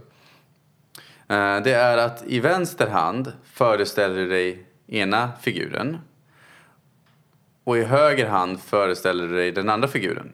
Eh, 1.29 1.61
det 1.63 1.73
är 1.73 1.97
att 1.97 2.23
i 2.27 2.39
vänster 2.39 2.87
hand 2.87 3.33
föreställer 3.53 4.15
du 4.15 4.29
dig 4.29 4.65
ena 4.87 5.31
figuren 5.41 5.97
och 7.63 7.77
i 7.77 7.83
höger 7.83 8.27
hand 8.27 8.59
föreställer 8.59 9.27
du 9.27 9.35
dig 9.35 9.51
den 9.51 9.69
andra 9.69 9.87
figuren. 9.87 10.33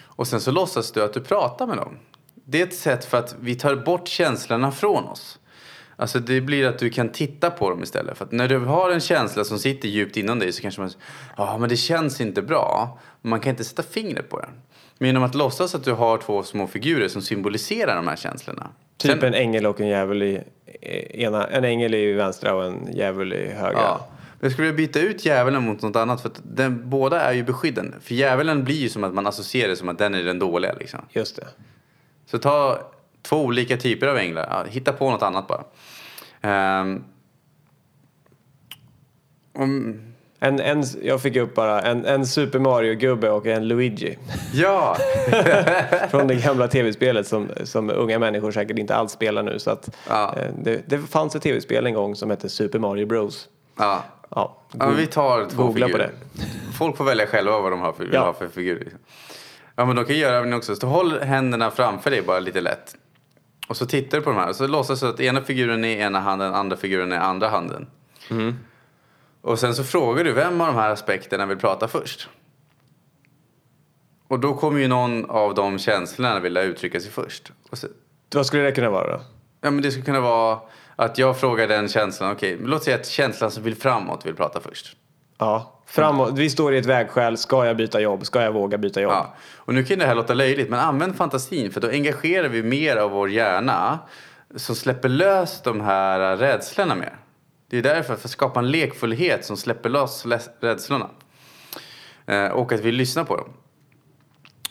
Och 0.00 0.28
sen 0.28 0.40
så 0.40 0.50
låtsas 0.50 0.92
du 0.92 1.02
att 1.02 1.12
du 1.12 1.20
pratar 1.20 1.66
med 1.66 1.76
dem. 1.76 1.98
Det 2.44 2.60
är 2.60 2.66
ett 2.66 2.74
sätt 2.74 3.04
för 3.04 3.18
att 3.18 3.36
vi 3.40 3.54
tar 3.54 3.76
bort 3.76 4.08
känslorna 4.08 4.72
från 4.72 5.04
oss. 5.04 5.38
Alltså 5.96 6.18
det 6.18 6.40
blir 6.40 6.66
att 6.66 6.78
du 6.78 6.90
kan 6.90 7.08
titta 7.08 7.50
på 7.50 7.70
dem 7.70 7.82
istället. 7.82 8.18
För 8.18 8.24
att 8.24 8.32
när 8.32 8.48
du 8.48 8.58
har 8.58 8.90
en 8.90 9.00
känsla 9.00 9.44
som 9.44 9.58
sitter 9.58 9.88
djupt 9.88 10.16
inom 10.16 10.38
dig 10.38 10.52
så 10.52 10.62
kanske 10.62 10.80
man 10.80 10.90
ja 11.36 11.58
men 11.58 11.68
det 11.68 11.76
känns 11.76 12.20
inte 12.20 12.42
bra. 12.42 12.98
Man 13.22 13.40
kan 13.40 13.50
inte 13.50 13.64
sätta 13.64 13.82
fingret 13.82 14.28
på 14.28 14.40
den. 14.40 14.50
Men 14.98 15.06
genom 15.06 15.22
att 15.22 15.34
låtsas 15.34 15.74
att 15.74 15.84
du 15.84 15.92
har 15.92 16.18
två 16.18 16.42
små 16.42 16.66
figurer 16.66 17.08
som 17.08 17.22
symboliserar 17.22 17.96
de 17.96 18.08
här 18.08 18.16
känslorna. 18.16 18.70
Typ 19.02 19.20
Sen- 19.20 19.24
en 19.24 19.34
ängel 19.34 19.66
och 19.66 19.80
en 19.80 19.88
djävul 19.88 20.22
i 20.22 20.40
ena, 21.10 21.46
en 21.46 21.64
ängel 21.64 21.94
i 21.94 22.12
vänstra 22.12 22.54
och 22.54 22.64
en 22.64 22.88
djävul 22.92 23.32
i 23.32 23.48
högra. 23.52 23.80
Ja. 23.80 24.06
Men 24.10 24.46
Jag 24.46 24.52
skulle 24.52 24.70
vilja 24.72 24.76
byta 24.86 25.00
ut 25.00 25.24
djävulen 25.26 25.62
mot 25.62 25.82
något 25.82 25.96
annat 25.96 26.20
för 26.22 26.28
att 26.28 26.40
den, 26.44 26.90
båda 26.90 27.20
är 27.20 27.32
ju 27.32 27.42
beskyddande. 27.42 27.92
För 28.00 28.14
djävulen 28.14 28.64
blir 28.64 28.76
ju 28.76 28.88
som 28.88 29.04
att 29.04 29.14
man 29.14 29.26
associerar 29.26 29.68
det 29.68 29.76
som 29.76 29.88
att 29.88 29.98
den 29.98 30.14
är 30.14 30.22
den 30.22 30.38
dåliga 30.38 30.72
liksom. 30.72 31.00
Just 31.10 31.36
det. 31.36 31.46
Så 32.26 32.38
ta 32.38 32.78
två 33.22 33.36
olika 33.44 33.76
typer 33.76 34.06
av 34.06 34.16
änglar. 34.16 34.46
Ja, 34.50 34.64
hitta 34.70 34.92
på 34.92 35.10
något 35.10 35.22
annat 35.22 35.46
bara. 35.48 35.64
Ehm, 36.40 37.04
om, 39.52 39.98
En, 40.44 40.60
en, 40.60 40.84
jag 41.02 41.22
fick 41.22 41.36
upp 41.36 41.54
bara 41.54 41.80
en, 41.82 42.04
en 42.04 42.26
Super 42.26 42.58
Mario-gubbe 42.58 43.30
och 43.30 43.46
en 43.46 43.68
Luigi. 43.68 44.18
ja, 44.54 44.96
Från 46.10 46.26
det 46.26 46.34
gamla 46.34 46.68
tv-spelet 46.68 47.26
som, 47.26 47.48
som 47.64 47.90
unga 47.90 48.18
människor 48.18 48.52
säkert 48.52 48.78
inte 48.78 48.94
alls 48.94 49.12
spelar 49.12 49.42
nu. 49.42 49.58
Så 49.58 49.70
att, 49.70 49.96
Ja. 50.08 50.34
eh, 50.36 50.50
det, 50.62 50.82
det 50.86 50.98
fanns 50.98 51.34
ett 51.36 51.42
tv-spel 51.42 51.86
en 51.86 51.94
gång 51.94 52.16
som 52.16 52.30
hette 52.30 52.48
Super 52.48 52.78
Mario 52.78 53.06
Bros. 53.06 53.48
ja. 53.78 54.02
Ja, 54.34 54.56
ja 54.72 54.90
vi 54.90 55.06
tar 55.06 55.46
två 55.50 55.62
googla 55.66 55.86
på 55.86 55.92
figurer. 55.92 56.10
Folk 56.78 56.96
får 56.96 57.04
välja 57.04 57.26
själva 57.26 57.60
vad 57.60 57.72
de 57.72 57.80
har 57.80 57.92
för, 57.92 58.08
Ja. 58.12 58.32
för 58.38 58.48
figurer. 58.48 58.78
liksom. 58.80 59.00
Ja, 59.76 59.84
men 59.84 59.96
de 59.96 60.04
kan 60.04 60.16
göra 60.18 60.36
även 60.36 60.52
också. 60.52 60.76
Så 60.76 60.86
håll 60.86 61.20
händerna 61.20 61.70
framför 61.70 62.10
dig 62.10 62.22
bara 62.22 62.40
lite 62.40 62.60
lätt. 62.60 62.94
Och 63.68 63.76
så 63.76 63.86
tittar 63.86 64.18
du 64.18 64.24
på 64.24 64.30
de 64.30 64.38
här. 64.38 64.48
Och 64.48 64.56
så 64.56 64.66
låtsas 64.66 65.00
du 65.00 65.08
att 65.08 65.20
ena 65.20 65.40
figuren 65.40 65.84
är 65.84 65.96
ena 65.96 66.20
handen, 66.20 66.54
andra 66.54 66.76
figuren 66.76 67.12
är 67.12 67.18
andra 67.18 67.48
handen. 67.48 67.86
Mm. 68.30 68.58
Och 69.42 69.58
sen 69.58 69.74
så 69.74 69.84
frågar 69.84 70.24
du 70.24 70.32
vem 70.32 70.60
av 70.60 70.66
de 70.66 70.76
här 70.76 70.90
aspekterna 70.90 71.46
vill 71.46 71.58
prata 71.58 71.88
först. 71.88 72.28
Och 74.28 74.40
då 74.40 74.54
kommer 74.54 74.80
ju 74.80 74.88
någon 74.88 75.30
av 75.30 75.54
de 75.54 75.78
känslorna 75.78 76.40
vilja 76.40 76.62
uttrycka 76.62 77.00
sig 77.00 77.10
först. 77.10 77.52
Så, 77.72 77.86
Vad 78.34 78.46
skulle 78.46 78.62
det 78.62 78.72
kunna 78.72 78.90
vara 78.90 79.12
då? 79.16 79.22
ja, 79.60 79.70
men 79.70 79.82
det 79.82 79.90
skulle 79.90 80.04
kunna 80.04 80.20
vara 80.20 80.58
att 80.96 81.18
jag 81.18 81.40
frågar 81.40 81.68
den 81.68 81.88
känslan. 81.88 82.32
Okej, 82.32 82.56
men 82.56 82.70
låt 82.70 82.84
säga 82.84 82.96
att 82.96 83.06
känslan 83.06 83.50
som 83.50 83.62
vill 83.62 83.76
framåt 83.76 84.26
vill 84.26 84.34
prata 84.34 84.60
först. 84.60 84.96
Ja, 85.38 85.80
framåt. 85.86 86.38
Vi 86.38 86.50
står 86.50 86.74
i 86.74 86.78
ett 86.78 86.86
vägskäl. 86.86 87.36
Ska 87.38 87.66
jag 87.66 87.76
byta 87.76 88.00
jobb? 88.00 88.26
Ska 88.26 88.42
jag 88.42 88.52
våga 88.52 88.78
byta 88.78 89.00
jobb? 89.00 89.12
Ja. 89.12 89.34
Och 89.56 89.74
nu 89.74 89.84
kan 89.84 89.98
det 89.98 90.06
här 90.06 90.14
låta 90.14 90.34
löjligt, 90.34 90.70
men 90.70 90.80
använd 90.80 91.16
fantasin 91.16 91.70
för 91.70 91.80
då 91.80 91.88
engagerar 91.88 92.48
vi 92.48 92.62
mer 92.62 92.96
av 92.96 93.10
vår 93.10 93.30
hjärna 93.30 93.98
som 94.56 94.74
släpper 94.76 95.08
lös 95.08 95.62
de 95.62 95.80
här 95.80 96.36
rädslorna 96.36 96.94
mer. 96.94 97.16
Det 97.72 97.78
är 97.78 97.82
därför, 97.82 98.16
för 98.16 98.24
att 98.24 98.30
skapa 98.30 98.60
en 98.60 98.70
lekfullhet 98.70 99.44
som 99.44 99.56
släpper 99.56 99.88
loss 99.88 100.26
rädslorna. 100.60 101.10
Eh, 102.26 102.46
och 102.46 102.72
att 102.72 102.80
vi 102.80 102.92
lyssnar 102.92 103.24
på 103.24 103.36
dem. 103.36 103.48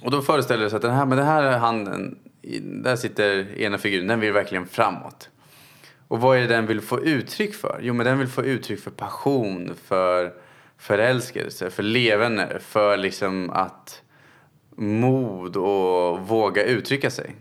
Och 0.02 0.12
då 0.12 0.22
föreställer 0.22 0.64
det 0.64 0.70
sig 0.70 0.78
att 0.78 0.82
den 0.82 0.94
här, 0.94 1.06
med 1.06 1.18
den 1.18 1.28
här 1.28 1.58
handen, 1.58 2.20
där 2.64 2.96
sitter 2.96 3.60
ena 3.60 3.78
figuren, 3.78 4.08
den 4.08 4.20
vill 4.20 4.34
verkligen 4.34 4.68
framåt. 4.68 5.30
Och 6.08 6.22
vad 6.22 6.38
är 6.38 6.42
det 6.42 6.48
den 6.48 6.68
vill 6.68 6.82
få 6.82 7.00
uttryck 7.00 7.56
för? 7.56 7.80
Jo, 7.82 7.94
men 7.94 8.06
den 8.06 8.20
vill 8.20 8.28
få 8.28 8.44
uttryck 8.44 8.80
för 8.80 8.92
passion, 8.92 9.76
för 9.84 10.34
förälskelse, 10.78 11.70
för 11.70 11.84
levande, 11.84 12.60
för 12.60 12.98
liksom 12.98 13.50
att 13.50 14.02
mod 14.76 15.58
och 15.58 16.20
våga 16.20 16.64
uttrycka 16.64 17.10
sig. 17.10 17.36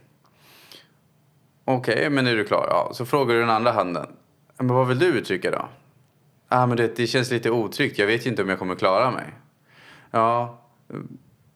Okej, 1.64 2.10
men 2.10 2.26
är 2.26 2.36
du 2.36 2.44
klar? 2.44 2.66
Ja, 2.70 2.90
så 2.94 3.06
frågar 3.06 3.34
du 3.34 3.40
den 3.40 3.50
andra 3.50 3.72
handen. 3.72 4.06
"Ja, 4.60 4.64
Men 4.64 4.76
vad 4.76 4.88
vill 4.88 4.98
du 4.98 5.06
uttrycka 5.06 5.50
då? 5.50 5.68
ah, 6.48 6.66
men 6.66 6.76
det, 6.76 6.96
det 6.96 7.06
känns 7.06 7.30
lite 7.30 7.50
otryggt. 7.50 7.98
Jag 7.98 8.06
vet 8.06 8.26
ju 8.26 8.30
inte 8.30 8.42
om 8.42 8.48
jag 8.48 8.58
kommer 8.58 8.74
klara 8.74 9.10
mig. 9.10 9.34
Ja, 10.10 10.58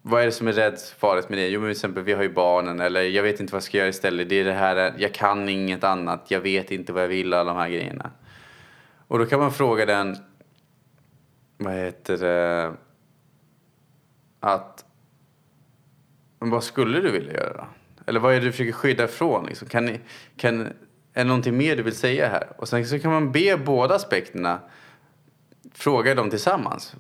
vad 0.03 0.23
är 0.23 0.27
det 0.27 0.33
som 0.33 0.49
är 0.49 0.53
rädd 0.53 0.79
farligt 0.99 1.29
med 1.29 1.39
det? 1.39 1.49
Jo, 1.49 1.61
men 1.61 1.67
till 1.67 1.77
exempel 1.77 2.03
vi 2.03 2.13
har 2.13 2.23
ju 2.23 2.33
barnen 2.33 2.81
eller 2.81 3.03
jag 3.03 3.23
vet 3.23 3.41
inte 3.41 3.53
vad 3.53 3.57
jag 3.57 3.63
ska 3.63 3.79
göra 3.79 3.89
istället. 3.89 4.29
Det 4.29 4.35
är 4.41 4.45
det 4.45 4.53
här, 4.53 4.95
jag 4.99 5.15
kan 5.15 5.49
inget 5.49 5.85
annat, 5.85 6.31
jag 6.31 6.41
vet 6.41 6.71
inte 6.71 6.93
vad 6.93 7.03
jag 7.03 7.09
vill, 7.09 7.35
alla 7.35 7.53
de 7.55 7.61
här 7.61 7.69
grejerna. 7.69 8.11
Och 9.09 9.19
då 9.19 9.27
kan 9.27 9.41
man 9.41 9.53
fråga 9.53 9.87
den, 9.87 10.17
vad 11.57 11.75
heter 11.75 12.19
det, 12.19 12.73
att, 14.41 14.85
men 16.39 16.51
vad 16.51 16.65
skulle 16.65 17.01
du 17.01 17.11
vilja 17.11 17.33
göra 17.33 17.53
då? 17.57 17.67
Eller 18.07 18.21
vad 18.21 18.35
är 18.35 18.41
det 18.41 18.47
du 18.47 18.53
försöker 18.53 18.73
skydda 18.73 19.05
ifrån? 19.05 19.47
Liksom? 19.47 19.69
Kan 19.69 19.99
kan, 20.37 20.69
är 21.15 21.25
det 21.25 21.25
någonting 21.25 21.57
mer 21.57 21.77
du 21.77 21.83
vill 21.83 21.97
säga 21.97 22.29
här? 22.29 22.49
Och 22.57 22.69
sen 22.69 22.87
så 22.87 22.99
kan 22.99 23.13
man 23.13 23.33
be 23.33 23.57
båda 23.57 23.95
aspekterna 23.95 24.61
fråga 25.75 26.15
dem 26.15 26.31
tillsammans. 26.31 26.95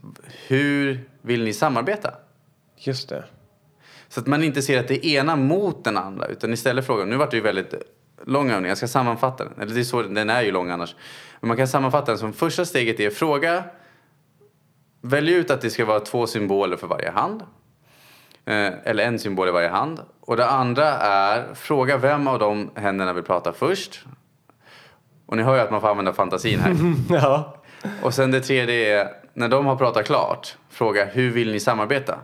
Hur 0.47 1.09
vill 1.23 1.45
ni 1.45 1.53
samarbeta? 1.53 2.15
Just 2.77 3.09
det. 3.09 3.25
Så 4.09 4.21
att 4.21 4.27
man 4.27 4.45
inte 4.45 4.63
ser 4.63 4.81
att 4.81 4.89
det 4.89 5.07
är 5.07 5.21
ena 5.21 5.37
mot 5.37 5.85
den 5.85 5.97
andra 5.97 6.27
utan 6.27 6.53
istället 6.53 6.87
frågar, 6.87 7.07
nu 7.07 7.17
vart 7.17 7.31
det 7.31 7.37
ju 7.37 7.43
väldigt 7.43 7.75
lång 8.25 8.51
övning, 8.51 8.69
jag 8.69 8.79
ska 8.79 8.89
sammanfatta 8.89 9.45
den. 9.45 9.53
Eller 9.61 9.75
det 9.75 9.81
är 9.81 9.85
så, 9.85 10.03
den 10.03 10.31
är 10.31 10.43
ju 10.43 10.53
lång 10.53 10.71
annars. 10.71 10.97
Men 11.41 11.49
man 11.49 11.57
kan 11.57 11.69
sammanfatta 11.69 12.13
den 12.13 12.19
som 12.19 12.33
första 12.33 12.65
steget 12.65 13.01
är 13.01 13.11
fråga, 13.11 13.65
välj 15.01 15.33
ut 15.33 15.51
att 15.51 15.61
det 15.61 15.71
ska 15.71 15.85
vara 15.85 16.01
två 16.01 16.27
symboler 16.27 16.77
för 16.77 16.87
varje 16.87 17.11
hand. 17.11 17.43
Eh, 18.47 18.73
eller 18.85 19.05
en 19.05 19.19
symbol 19.19 19.49
i 19.49 19.51
varje 19.51 19.69
hand. 19.69 20.01
Och 20.21 20.37
det 20.37 20.47
andra 20.47 20.89
är 20.99 21.55
fråga 21.55 21.97
vem 21.97 22.29
av 22.29 22.39
de 22.39 22.71
händerna 22.75 23.13
vill 23.13 23.25
prata 23.25 23.53
först. 23.53 24.05
Och 25.27 25.37
ni 25.37 25.43
hör 25.43 25.55
ju 25.55 25.61
att 25.61 25.71
man 25.71 25.81
får 25.81 25.89
använda 25.89 26.13
fantasin 26.13 26.61
här. 26.61 26.75
Ja. 27.23 27.57
Och 28.03 28.15
sen 28.15 28.31
det 28.31 28.41
tredje 28.41 29.01
är, 29.01 29.09
när 29.35 29.49
de 29.49 29.67
har 29.67 29.77
pratat 29.77 30.07
klart, 30.07 30.57
fråga 30.71 31.05
hur 31.05 31.31
vill 31.31 31.53
ni 31.53 31.61
samarbeta? 31.61 32.19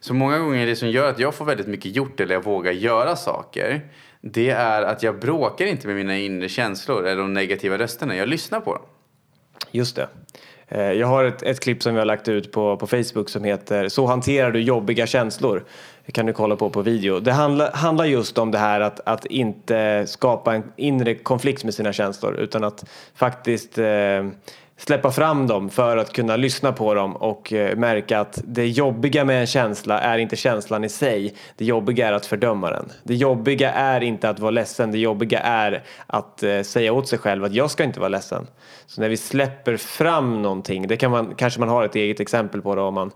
Så 0.00 0.14
många 0.14 0.38
gånger 0.38 0.66
det 0.66 0.76
som 0.76 0.90
gör 0.90 1.10
att 1.10 1.18
jag 1.18 1.34
får 1.34 1.44
väldigt 1.44 1.66
mycket 1.66 1.96
gjort 1.96 2.20
eller 2.20 2.34
jag 2.34 2.44
vågar 2.44 2.72
göra 2.72 3.16
saker, 3.16 3.80
det 4.20 4.50
är 4.50 4.82
att 4.82 5.02
jag 5.02 5.20
bråkar 5.20 5.66
inte 5.66 5.86
med 5.86 5.96
mina 5.96 6.16
inre 6.18 6.48
känslor 6.48 7.06
eller 7.06 7.22
de 7.22 7.32
negativa 7.32 7.78
rösterna. 7.78 8.16
Jag 8.16 8.28
lyssnar 8.28 8.60
på 8.60 8.74
dem. 8.74 8.84
Just 9.70 9.96
det. 9.96 10.08
Eh, 10.68 10.92
jag 10.92 11.06
har 11.06 11.24
ett, 11.24 11.42
ett 11.42 11.60
klipp 11.60 11.82
som 11.82 11.94
vi 11.94 11.98
har 11.98 12.06
lagt 12.06 12.28
ut 12.28 12.52
på, 12.52 12.76
på 12.76 12.86
Facebook 12.86 13.28
som 13.28 13.44
heter 13.44 13.88
Så 13.88 14.06
hanterar 14.06 14.50
du 14.50 14.60
jobbiga 14.62 15.06
känslor. 15.06 15.64
Det 16.06 16.12
kan 16.12 16.26
du 16.26 16.32
kolla 16.32 16.56
på 16.56 16.70
på 16.70 16.82
video. 16.82 17.20
Det 17.20 17.32
handlar, 17.32 17.72
handlar 17.72 18.04
just 18.04 18.38
om 18.38 18.50
det 18.50 18.58
här 18.58 18.80
att, 18.80 19.00
att 19.06 19.26
inte 19.26 20.04
skapa 20.06 20.54
en 20.54 20.62
inre 20.76 21.14
konflikt 21.14 21.64
med 21.64 21.74
sina 21.74 21.92
känslor 21.92 22.34
utan 22.34 22.64
att 22.64 22.84
faktiskt 23.14 23.78
eh, 23.78 23.84
släppa 24.76 25.10
fram 25.10 25.46
dem 25.46 25.70
för 25.70 25.96
att 25.96 26.12
kunna 26.12 26.36
lyssna 26.36 26.72
på 26.72 26.94
dem 26.94 27.16
och 27.16 27.52
eh, 27.52 27.76
märka 27.76 28.20
att 28.20 28.40
det 28.44 28.66
jobbiga 28.66 29.24
med 29.24 29.40
en 29.40 29.46
känsla 29.46 30.00
är 30.00 30.18
inte 30.18 30.36
känslan 30.36 30.84
i 30.84 30.88
sig. 30.88 31.34
Det 31.56 31.64
jobbiga 31.64 32.08
är 32.08 32.12
att 32.12 32.26
fördöma 32.26 32.70
den. 32.70 32.92
Det 33.02 33.14
jobbiga 33.14 33.72
är 33.72 34.00
inte 34.00 34.28
att 34.28 34.38
vara 34.38 34.50
ledsen. 34.50 34.92
Det 34.92 34.98
jobbiga 34.98 35.40
är 35.40 35.82
att 36.06 36.42
eh, 36.42 36.62
säga 36.62 36.92
åt 36.92 37.08
sig 37.08 37.18
själv 37.18 37.44
att 37.44 37.54
jag 37.54 37.70
ska 37.70 37.84
inte 37.84 38.00
vara 38.00 38.08
ledsen. 38.08 38.46
Så 38.86 39.00
när 39.00 39.08
vi 39.08 39.16
släpper 39.16 39.76
fram 39.76 40.42
någonting, 40.42 40.88
det 40.88 40.96
kan 40.96 41.10
man, 41.10 41.34
kanske 41.34 41.60
man 41.60 41.68
har 41.68 41.84
ett 41.84 41.96
eget 41.96 42.20
exempel 42.20 42.62
på 42.62 42.74
det 42.74 42.80
om 42.80 42.94
man 42.94 43.10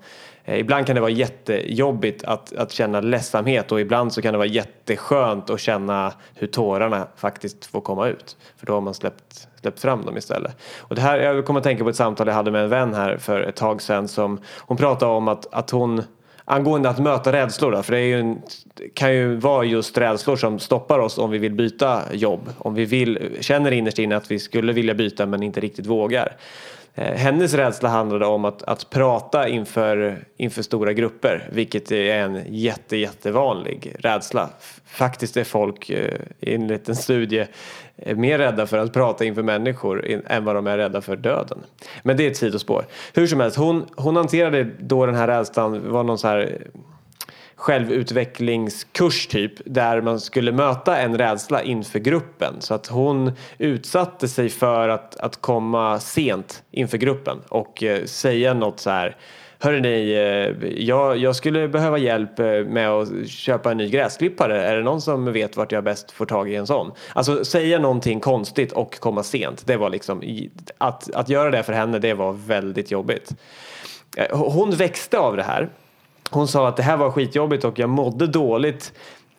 eh, 0.45 0.59
Ibland 0.59 0.87
kan 0.87 0.95
det 0.95 1.01
vara 1.01 1.11
jättejobbigt 1.11 2.25
att, 2.25 2.53
att 2.53 2.73
känna 2.73 3.01
ledsamhet 3.01 3.73
och 3.73 3.81
ibland 3.81 4.13
så 4.13 4.23
kan 4.23 4.33
det 4.33 4.39
vara 4.39 4.49
jätteskönt 4.49 5.51
att 5.51 5.61
känna 5.61 6.13
hur 6.35 6.47
tårarna 6.47 7.09
faktiskt 7.17 7.67
får 7.67 7.81
komma 7.81 8.09
ut. 8.09 8.37
För 8.57 8.67
då 8.67 8.73
har 8.73 8.81
man 8.81 8.95
släppt, 8.95 9.48
släppt 9.61 9.81
fram 9.81 10.05
dem 10.05 10.17
istället. 10.17 10.57
Och 10.79 10.95
det 10.95 11.01
här, 11.01 11.19
jag 11.19 11.47
kommer 11.47 11.61
att 11.61 11.65
tänka 11.65 11.85
på 11.85 11.91
ett 11.91 11.97
samtal 11.97 12.27
jag 12.27 12.35
hade 12.35 12.51
med 12.51 12.63
en 12.63 12.71
vän 12.71 12.95
här 12.95 13.17
för 13.17 13.41
ett 13.41 13.57
tag 13.57 13.83
sedan 13.83 14.09
som 14.09 14.41
hon 14.59 14.77
pratade 14.77 15.13
om 15.13 15.29
att, 15.29 15.55
att 15.55 15.71
hon 15.71 16.03
Angående 16.51 16.89
att 16.89 16.99
möta 16.99 17.33
rädslor 17.33 17.73
då, 17.73 17.83
för 17.83 17.93
det 17.93 17.99
är 17.99 18.05
ju 18.05 18.21
en, 18.21 18.43
kan 18.95 19.15
ju 19.15 19.37
vara 19.37 19.65
just 19.65 19.99
rädslor 19.99 20.37
som 20.37 20.59
stoppar 20.59 20.99
oss 20.99 21.19
om 21.19 21.31
vi 21.31 21.39
vill 21.39 21.53
byta 21.53 22.03
jobb. 22.13 22.41
Om 22.59 22.75
vi 22.75 22.85
vill, 22.85 23.37
känner 23.41 23.71
innerst 23.71 23.99
inne 23.99 24.17
att 24.17 24.31
vi 24.31 24.39
skulle 24.39 24.73
vilja 24.73 24.95
byta 24.95 25.27
men 25.27 25.43
inte 25.43 25.61
riktigt 25.61 25.87
vågar. 25.87 26.37
Eh, 26.99 27.15
hennes 27.15 27.55
rädsla 27.55 27.89
handlade 27.89 28.27
om 28.27 28.45
att, 28.45 28.63
att 28.63 28.91
prata 28.91 29.49
inför, 29.49 30.25
inför 30.37 30.63
stora 30.63 30.93
grupper, 30.93 31.49
vilket 31.53 31.93
är 31.93 32.15
en 32.15 32.43
jätte, 32.49 32.97
jättevanlig 32.97 33.95
rädsla. 33.99 34.49
Faktiskt 34.87 35.37
är 35.37 35.45
folk 35.45 35.91
eh, 35.91 36.21
enligt 36.41 36.89
en 36.89 36.97
studie 36.97 37.47
eh, 37.97 38.17
mer 38.17 38.39
rädda 38.39 38.67
för 38.67 38.79
att 38.79 38.93
prata 38.93 39.25
inför 39.25 39.43
människor 39.43 40.23
än 40.27 40.45
vad 40.45 40.55
de 40.55 40.67
är 40.67 40.79
rädda 40.79 41.01
för 41.01 41.17
döden. 41.17 41.59
Men 42.03 42.17
det 42.17 42.27
är 42.27 42.31
ett 42.31 42.37
sidospår. 42.37 42.85
Hur 43.15 43.27
som 43.27 43.41
helst, 43.41 43.57
hon, 43.57 43.87
hon 43.97 44.17
hanterade 44.17 44.65
då 44.79 45.07
den 45.07 45.15
här 45.15 45.27
rädslan, 45.27 45.91
var 45.91 46.05
någon 46.05 46.19
så 46.19 46.29
här 46.29 46.59
självutvecklingskurs 47.59 49.27
typ 49.27 49.53
där 49.65 50.01
man 50.01 50.21
skulle 50.21 50.53
möta 50.53 50.99
en 50.99 51.19
rädsla 51.19 51.63
inför 51.63 51.99
gruppen 51.99 52.55
så 52.59 52.75
att 52.75 52.87
hon 52.87 53.33
utsatte 53.59 54.29
sig 54.29 54.49
för 54.49 54.89
att, 54.89 55.17
att 55.17 55.41
komma 55.41 56.01
sent 56.01 56.63
inför 56.71 56.99
gruppen 56.99 57.39
och 57.49 57.83
eh, 57.83 58.05
säga 58.05 58.55
något 58.55 58.81
så 58.81 58.91
här 58.91 59.17
Hörrni, 59.61 60.13
eh, 60.13 60.69
jag, 60.85 61.17
jag 61.17 61.37
skulle 61.37 61.69
behöva 61.69 61.99
hjälp 61.99 62.39
eh, 62.39 62.47
med 62.47 62.91
att 62.91 63.29
köpa 63.29 63.71
en 63.71 63.77
ny 63.77 63.89
gräsklippare. 63.89 64.65
Är 64.65 64.77
det 64.77 64.83
någon 64.83 65.01
som 65.01 65.33
vet 65.33 65.57
vart 65.57 65.73
jag 65.73 65.85
bäst 65.85 66.11
får 66.11 66.27
tag 66.27 66.51
i 66.51 66.55
en 66.55 66.67
sån? 66.67 66.93
Alltså 67.13 67.45
säga 67.45 67.79
någonting 67.79 68.21
konstigt 68.21 68.73
och 68.73 69.01
komma 69.01 69.23
sent. 69.23 69.67
Det 69.67 69.77
var 69.77 69.91
liksom, 69.91 70.23
att, 70.79 71.11
att 71.15 71.29
göra 71.29 71.51
det 71.51 71.63
för 71.63 71.73
henne, 71.73 71.99
det 71.99 72.15
var 72.15 72.33
väldigt 72.33 72.91
jobbigt. 72.91 73.35
Eh, 74.17 74.37
hon 74.39 74.71
växte 74.71 75.19
av 75.19 75.37
det 75.37 75.43
här. 75.43 75.69
Hon 76.31 76.49
sa 76.49 76.69
att 76.69 76.77
det 76.77 76.83
här 76.83 76.97
var 76.97 77.11
skitjobbigt 77.11 77.65
och 77.65 77.79
jag 77.79 77.91
mådde 77.91 78.27
dåligt 78.27 78.93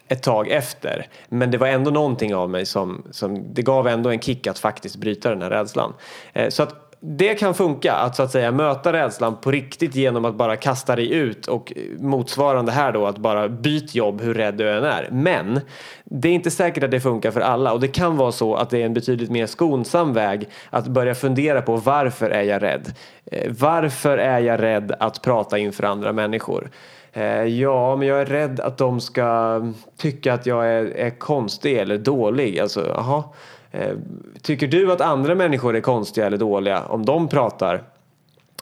ett 0.08 0.24
tag 0.24 0.48
efter. 0.48 1.08
Men 1.30 1.52
det 1.52 1.58
var 1.58 1.68
ändå 1.68 1.92
någonting 1.92 2.36
av 2.36 2.50
mig 2.50 2.66
som, 2.66 3.04
som 3.12 3.54
det 3.54 3.62
gav 3.62 3.88
ändå 3.88 4.10
en 4.10 4.20
kick 4.20 4.48
att 4.48 4.60
faktiskt 4.60 4.96
bryta 4.96 5.30
den 5.30 5.42
här 5.42 5.50
rädslan. 5.50 5.94
Eh, 6.34 6.50
så 6.50 6.64
att 6.64 6.89
det 7.02 7.36
kan 7.36 7.54
funka 7.54 7.94
att 7.94 8.16
så 8.16 8.24
att 8.24 8.32
säga 8.32 8.52
möta 8.52 8.94
rädslan 8.94 9.36
på 9.36 9.52
riktigt 9.52 9.96
genom 9.96 10.26
att 10.26 10.36
bara 10.36 10.56
kasta 10.56 10.96
dig 10.96 11.14
ut 11.14 11.48
och 11.48 11.74
motsvarande 12.00 12.72
här 12.72 12.92
då 12.92 13.06
att 13.06 13.18
bara 13.18 13.50
byt 13.50 13.96
jobb 13.96 14.22
hur 14.22 14.34
rädd 14.34 14.58
du 14.58 14.70
än 14.70 14.84
är. 14.84 15.10
Men 15.12 15.62
det 16.04 16.30
är 16.30 16.34
inte 16.34 16.52
säkert 16.52 16.84
att 16.84 16.92
det 16.92 17.00
funkar 17.00 17.32
för 17.32 17.42
alla 17.42 17.74
och 17.74 17.80
det 17.80 17.88
kan 17.88 18.18
vara 18.18 18.32
så 18.32 18.56
att 18.56 18.70
det 18.70 18.82
är 18.82 18.86
en 18.86 18.94
betydligt 18.94 19.32
mer 19.32 19.46
skonsam 19.46 20.14
väg 20.14 20.50
att 20.70 20.88
börja 20.88 21.16
fundera 21.16 21.62
på 21.62 21.76
varför 21.76 22.30
är 22.30 22.44
jag 22.44 22.62
rädd? 22.62 22.94
Eh, 23.26 23.52
varför 23.60 24.18
är 24.18 24.40
jag 24.40 24.62
rädd 24.62 24.96
att 25.00 25.22
prata 25.22 25.58
inför 25.58 25.84
andra 25.84 26.14
människor? 26.14 26.70
Eh, 27.14 27.44
ja, 27.44 27.96
men 27.96 28.08
jag 28.08 28.22
är 28.22 28.26
rädd 28.26 28.60
att 28.60 28.78
de 28.78 29.02
ska 29.02 29.62
tycka 29.98 30.34
att 30.34 30.46
jag 30.46 30.68
är, 30.68 30.86
är 30.86 31.10
konstig 31.10 31.78
eller 31.78 31.98
dålig. 31.98 32.60
Alltså, 32.60 32.92
aha. 32.92 33.34
Eh, 33.72 33.96
tycker 34.42 34.68
du 34.68 34.92
att 34.92 35.02
andra 35.02 35.36
människor 35.36 35.76
är 35.76 35.82
konstiga 35.82 36.28
eller 36.28 36.38
dåliga 36.38 36.84
om 36.84 37.06
de 37.06 37.28
pratar 37.28 37.84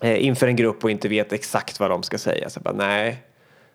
eh, 0.02 0.26
inför 0.26 0.48
en 0.48 0.56
grupp 0.56 0.84
och 0.84 0.92
inte 0.92 1.08
vet 1.08 1.34
exakt 1.34 1.80
vad 1.80 1.90
de 1.90 2.04
ska 2.04 2.18
säga? 2.18 2.50
Så 2.50 2.58
jag 2.58 2.64
bara, 2.64 2.88
nej, 2.88 3.24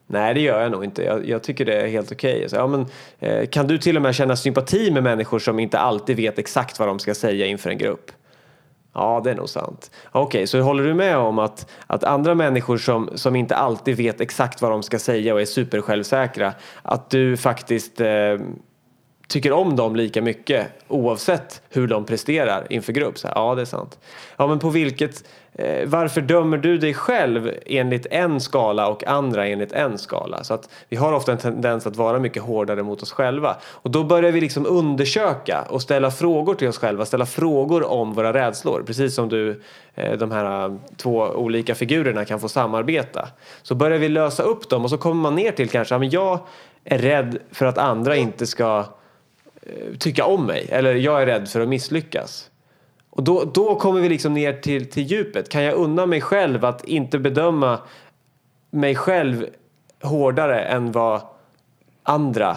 Nej, 0.06 0.34
det 0.34 0.40
gör 0.40 0.62
jag 0.62 0.72
nog 0.72 0.84
inte. 0.84 1.02
Jag, 1.02 1.28
jag 1.28 1.42
tycker 1.42 1.64
det 1.64 1.82
är 1.82 1.88
helt 1.88 2.12
okej. 2.12 2.46
Okay. 2.46 2.58
ja, 2.58 2.66
men, 2.66 2.86
eh, 3.20 3.46
kan 3.46 3.66
du 3.66 3.78
till 3.78 3.96
och 3.96 4.02
med 4.02 4.14
känna 4.14 4.36
sympati 4.36 4.90
med 4.90 5.02
människor 5.02 5.38
som 5.38 5.58
inte 5.58 5.78
alltid 5.78 6.16
vet 6.16 6.38
exakt 6.38 6.78
vad 6.78 6.88
de 6.88 6.98
ska 6.98 7.14
säga 7.14 7.46
inför 7.46 7.70
en 7.70 7.78
grupp? 7.78 8.10
Ja, 8.94 9.20
det 9.24 9.30
är 9.30 9.34
nog 9.34 9.48
sant. 9.48 9.90
Okej, 10.10 10.46
så 10.46 10.60
håller 10.60 10.84
du 10.84 10.94
med 10.94 11.16
om 11.16 11.38
att, 11.38 11.70
att 11.86 12.04
andra 12.04 12.34
människor 12.34 12.78
som, 12.78 13.10
som 13.14 13.36
inte 13.36 13.56
alltid 13.56 13.96
vet 13.96 14.20
exakt 14.20 14.62
vad 14.62 14.70
de 14.70 14.82
ska 14.82 14.98
säga 14.98 15.34
och 15.34 15.40
är 15.40 15.44
supersjälvsäkra, 15.44 16.54
att 16.82 17.10
du 17.10 17.36
faktiskt 17.36 18.00
eh, 18.00 18.08
tycker 19.32 19.52
om 19.52 19.76
dem 19.76 19.96
lika 19.96 20.22
mycket 20.22 20.66
oavsett 20.88 21.62
hur 21.70 21.88
de 21.88 22.04
presterar 22.04 22.66
inför 22.70 22.92
grupp? 22.92 23.18
Så 23.18 23.28
här, 23.28 23.34
ja, 23.34 23.54
det 23.54 23.60
är 23.60 23.66
sant. 23.66 23.98
Ja, 24.36 24.46
men 24.46 24.58
på 24.58 24.70
vilket, 24.70 25.24
eh, 25.52 25.88
varför 25.88 26.20
dömer 26.20 26.56
du 26.56 26.78
dig 26.78 26.94
själv 26.94 27.52
enligt 27.66 28.06
en 28.10 28.40
skala 28.40 28.88
och 28.88 29.06
andra 29.06 29.46
enligt 29.46 29.72
en 29.72 29.98
skala? 29.98 30.44
Så 30.44 30.54
att 30.54 30.68
vi 30.88 30.96
har 30.96 31.12
ofta 31.12 31.32
en 31.32 31.38
tendens 31.38 31.86
att 31.86 31.96
vara 31.96 32.18
mycket 32.18 32.42
hårdare 32.42 32.82
mot 32.82 33.02
oss 33.02 33.12
själva. 33.12 33.56
Och 33.64 33.90
då 33.90 34.04
börjar 34.04 34.32
vi 34.32 34.40
liksom 34.40 34.66
undersöka 34.66 35.62
och 35.68 35.82
ställa 35.82 36.10
frågor 36.10 36.54
till 36.54 36.68
oss 36.68 36.78
själva, 36.78 37.04
ställa 37.04 37.26
frågor 37.26 37.90
om 37.90 38.12
våra 38.14 38.32
rädslor. 38.32 38.82
Precis 38.86 39.14
som 39.14 39.28
du, 39.28 39.62
eh, 39.94 40.18
de 40.18 40.30
här 40.30 40.64
eh, 40.64 40.74
två 40.96 41.18
olika 41.18 41.74
figurerna 41.74 42.24
kan 42.24 42.40
få 42.40 42.48
samarbeta. 42.48 43.28
Så 43.62 43.74
börjar 43.74 43.98
vi 43.98 44.08
lösa 44.08 44.42
upp 44.42 44.68
dem 44.68 44.84
och 44.84 44.90
så 44.90 44.98
kommer 44.98 45.22
man 45.22 45.34
ner 45.34 45.52
till 45.52 45.68
kanske, 45.68 45.94
ja, 45.94 45.98
men 45.98 46.10
jag 46.10 46.38
är 46.84 46.98
rädd 46.98 47.38
för 47.50 47.66
att 47.66 47.78
andra 47.78 48.16
inte 48.16 48.46
ska 48.46 48.84
tycka 49.98 50.24
om 50.24 50.46
mig. 50.46 50.68
Eller 50.70 50.94
jag 50.94 51.22
är 51.22 51.26
rädd 51.26 51.48
för 51.48 51.60
att 51.60 51.68
misslyckas. 51.68 52.50
Och 53.10 53.22
då, 53.22 53.44
då 53.44 53.74
kommer 53.74 54.00
vi 54.00 54.08
liksom 54.08 54.34
ner 54.34 54.52
till, 54.52 54.90
till 54.90 55.02
djupet. 55.02 55.48
Kan 55.48 55.62
jag 55.62 55.74
unna 55.74 56.06
mig 56.06 56.20
själv 56.20 56.64
att 56.64 56.84
inte 56.84 57.18
bedöma 57.18 57.78
mig 58.70 58.94
själv 58.94 59.46
hårdare 60.02 60.60
än 60.60 60.92
vad 60.92 61.20
andra 62.02 62.56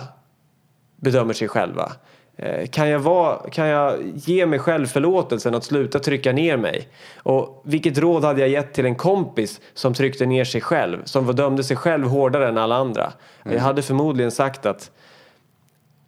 bedömer 0.96 1.34
sig 1.34 1.48
själva? 1.48 1.92
Eh, 2.38 2.68
Kan 2.68 2.90
jag, 2.90 3.00
vara, 3.00 3.50
kan 3.50 3.68
jag 3.68 3.98
ge 4.16 4.46
mig 4.46 4.60
själv 4.60 4.86
förlåtelsen 4.86 5.56
att 5.56 5.64
sluta 5.64 6.00
trycka 6.00 6.32
ner 6.32 6.58
mig? 6.58 6.88
Och 7.18 7.62
vilket 7.66 7.98
råd 7.98 8.24
hade 8.24 8.42
jag 8.42 8.50
gett 8.50 8.74
till 8.74 8.86
en 8.86 8.96
kompis 8.96 9.62
som 9.74 9.94
tryckte 9.94 10.26
ner 10.26 10.44
sig 10.46 10.62
själv? 10.62 11.04
Som 11.06 11.36
dömde 11.36 11.64
sig 11.64 11.78
själv 11.78 12.08
hårdare 12.08 12.48
än 12.50 12.58
alla 12.58 12.76
andra? 12.76 13.12
Jag 13.44 13.60
hade 13.60 13.82
förmodligen 13.82 14.32
sagt 14.32 14.66
att 14.66 14.92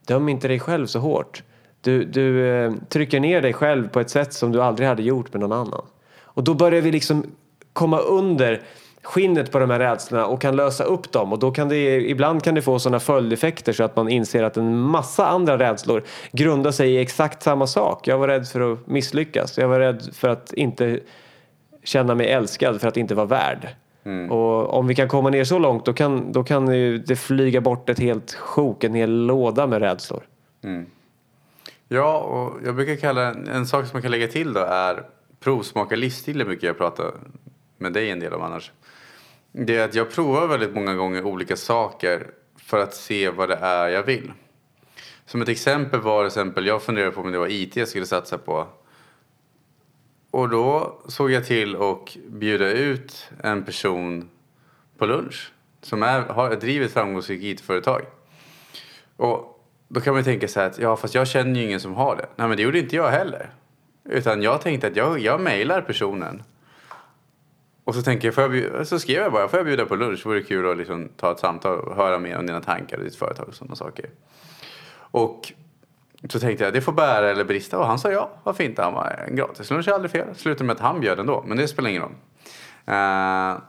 Döm 0.08 0.30
inte 0.30 0.48
dig 0.48 0.60
själv 0.60 0.88
så 0.88 1.00
hårt. 1.00 1.44
Du, 1.82 2.06
du 2.06 2.48
eh, 2.48 2.74
trycker 2.90 3.20
ner 3.20 3.42
dig 3.42 3.54
själv 3.54 3.90
på 3.90 4.00
ett 4.00 4.10
sätt 4.10 4.34
som 4.34 4.52
du 4.52 4.62
aldrig 4.62 4.88
hade 4.88 5.04
gjort 5.04 5.34
med 5.34 5.40
någon 5.40 5.52
annan. 5.52 5.86
Och 6.22 6.44
då 6.44 6.54
börjar 6.54 6.82
vi 6.82 6.92
liksom 6.92 7.26
komma 7.74 8.00
under 8.00 8.62
skinnet 9.04 9.52
på 9.52 9.60
de 9.60 9.70
här 9.70 9.80
rädslorna 9.80 10.26
och 10.26 10.42
kan 10.42 10.56
lösa 10.56 10.84
upp 10.84 11.12
dem. 11.12 11.34
Och 11.34 11.40
då 11.40 11.52
kan 11.52 11.70
det, 11.70 12.10
ibland 12.10 12.44
kan 12.44 12.56
det 12.56 12.62
få 12.62 12.80
sådana 12.80 13.00
följdeffekter 13.00 13.74
så 13.74 13.84
att 13.84 13.96
man 13.96 14.10
inser 14.10 14.44
att 14.44 14.58
en 14.58 14.78
massa 14.78 15.28
andra 15.28 15.60
rädslor 15.60 16.04
grundar 16.32 16.72
sig 16.72 16.92
i 16.92 16.98
exakt 16.98 17.44
samma 17.44 17.68
sak. 17.68 18.08
Jag 18.08 18.18
var 18.18 18.28
rädd 18.28 18.48
för 18.48 18.74
att 18.74 18.88
misslyckas. 18.88 19.58
Jag 19.58 19.68
var 19.68 19.80
rädd 19.80 20.10
för 20.14 20.30
att 20.30 20.54
inte 20.54 21.00
känna 21.84 22.16
mig 22.16 22.28
älskad, 22.28 22.82
för 22.82 22.88
att 22.88 22.98
inte 22.98 23.16
vara 23.16 23.26
värd. 23.26 23.68
Och 24.30 24.74
om 24.74 24.88
vi 24.88 24.96
kan 24.96 25.08
komma 25.08 25.30
ner 25.30 25.44
så 25.44 25.60
långt 25.60 25.86
då 25.86 25.94
kan, 25.94 26.32
då 26.32 26.44
kan 26.44 26.74
ju 26.76 26.98
det 26.98 27.16
flyga 27.16 27.62
bort 27.62 27.90
ett 27.90 28.00
helt 28.00 28.34
sjok, 28.34 28.84
en 28.84 28.94
hel 28.94 29.26
låda 29.26 29.68
med 29.68 29.82
rädslor. 29.82 30.24
Ja, 31.88 32.18
och 32.18 32.66
jag 32.66 32.76
brukar 32.76 32.96
kalla 32.96 33.28
en, 33.28 33.48
en 33.48 33.66
sak 33.66 33.86
som 33.86 33.96
man 33.96 34.02
kan 34.02 34.12
lägga 34.12 34.28
till 34.28 34.54
då 34.54 34.60
är 34.60 35.04
provsmaka 35.40 35.96
livsstilar 35.96 36.46
brukar 36.46 36.68
jag 36.68 36.78
prata 36.78 37.04
med 37.78 37.94
dig 37.94 38.10
en 38.10 38.20
del 38.20 38.34
om 38.34 38.42
annars. 38.42 38.72
Det 39.52 39.78
är 39.78 39.86
att 39.86 39.96
jag 39.96 40.12
provar 40.12 40.48
väldigt 40.48 40.76
många 40.76 40.96
gånger 40.96 41.24
olika 41.24 41.56
saker 41.56 42.28
för 42.56 42.84
att 42.84 42.94
se 42.94 43.30
vad 43.30 43.50
det 43.50 43.56
är 43.56 43.88
jag 43.88 44.04
vill. 44.04 44.32
Som 45.26 45.42
ett 45.42 45.50
exempel 45.50 46.00
var 46.00 46.24
till 46.24 46.28
exempel, 46.28 46.66
jag 46.66 46.82
funderade 46.82 47.12
på 47.12 47.22
om 47.22 47.32
det 47.32 47.38
var 47.38 47.52
IT 47.52 47.76
jag 47.76 47.88
skulle 47.88 48.06
satsa 48.06 48.38
på. 48.38 48.68
Och 50.38 50.50
då 50.50 50.98
såg 51.08 51.32
jag 51.32 51.46
till 51.46 51.76
att 51.76 52.16
bjuda 52.28 52.72
ut 52.72 53.30
en 53.44 53.64
person 53.64 54.30
på 54.98 55.06
lunch 55.06 55.52
som 55.82 56.04
är, 56.04 56.22
har, 56.22 56.56
driver 56.56 56.86
ett 56.86 56.94
framgångsrikt 56.94 57.44
IT-företag. 57.44 58.02
Och 59.16 59.64
då 59.88 60.02
kan 60.02 60.14
man 60.14 60.24
tänka 60.24 60.48
så 60.48 60.60
här 60.60 60.68
att 60.68 60.80
ja, 60.80 60.98
fast 60.98 61.16
jag 61.16 61.28
känner 61.28 61.60
ju 61.60 61.66
ingen 61.66 61.80
som 61.80 61.94
har 61.94 62.16
det. 62.16 62.26
Nej, 62.36 62.48
men 62.48 62.58
det 62.58 62.64
gjorde 62.64 62.80
inte 62.80 62.96
jag 62.96 63.10
heller. 63.10 63.50
Utan 64.04 64.42
jag 64.42 64.62
tänkte 64.62 64.88
att 64.88 64.96
jag, 64.96 65.20
jag 65.20 65.42
mejlar 65.42 65.82
personen. 65.82 66.44
Och 67.84 67.96
så, 67.96 68.02
tänker 68.02 68.28
jag, 68.28 68.36
får 68.36 68.42
jag 68.42 68.52
bjuda, 68.52 68.86
så 68.86 69.00
skrev 69.00 69.22
jag 69.22 69.32
bara, 69.32 69.48
får 69.48 69.60
jag 69.60 69.66
bjuda 69.66 69.86
på 69.86 69.96
lunch? 69.96 70.26
Vore 70.26 70.40
det 70.40 70.46
kul 70.46 70.72
att 70.72 70.78
liksom 70.78 71.10
ta 71.16 71.32
ett 71.32 71.40
samtal 71.40 71.80
och 71.80 71.96
höra 71.96 72.20
mer 72.20 72.38
om 72.38 72.46
dina 72.46 72.62
tankar 72.62 72.98
och 72.98 73.04
ditt 73.04 73.16
företag 73.16 73.48
och 73.48 73.56
sådana 73.56 73.76
saker. 73.76 74.10
Och 74.98 75.54
så 76.30 76.40
tänkte 76.40 76.64
jag, 76.64 76.74
det 76.74 76.82
får 76.82 76.92
bära 76.92 77.32
eller 77.32 77.44
brista. 77.44 77.80
Och 77.80 77.88
han 77.88 78.00
sa 78.00 78.12
ja, 78.12 78.30
vad 78.44 78.58
fint. 78.58 78.78
Han 78.78 78.94
var 78.94 79.26
en 79.28 79.36
gratis 79.36 79.70
lunch 79.70 79.88
är 79.88 79.92
aldrig 79.92 80.12
fel. 80.12 80.36
Slutade 80.36 80.64
med 80.64 80.74
att 80.74 80.80
han 80.80 81.00
bjöd 81.00 81.20
ändå, 81.20 81.44
men 81.48 81.58
det 81.58 81.68
spelar 81.68 81.90
ingen 81.90 82.02
roll. 82.02 82.16
Uh, 82.90 83.62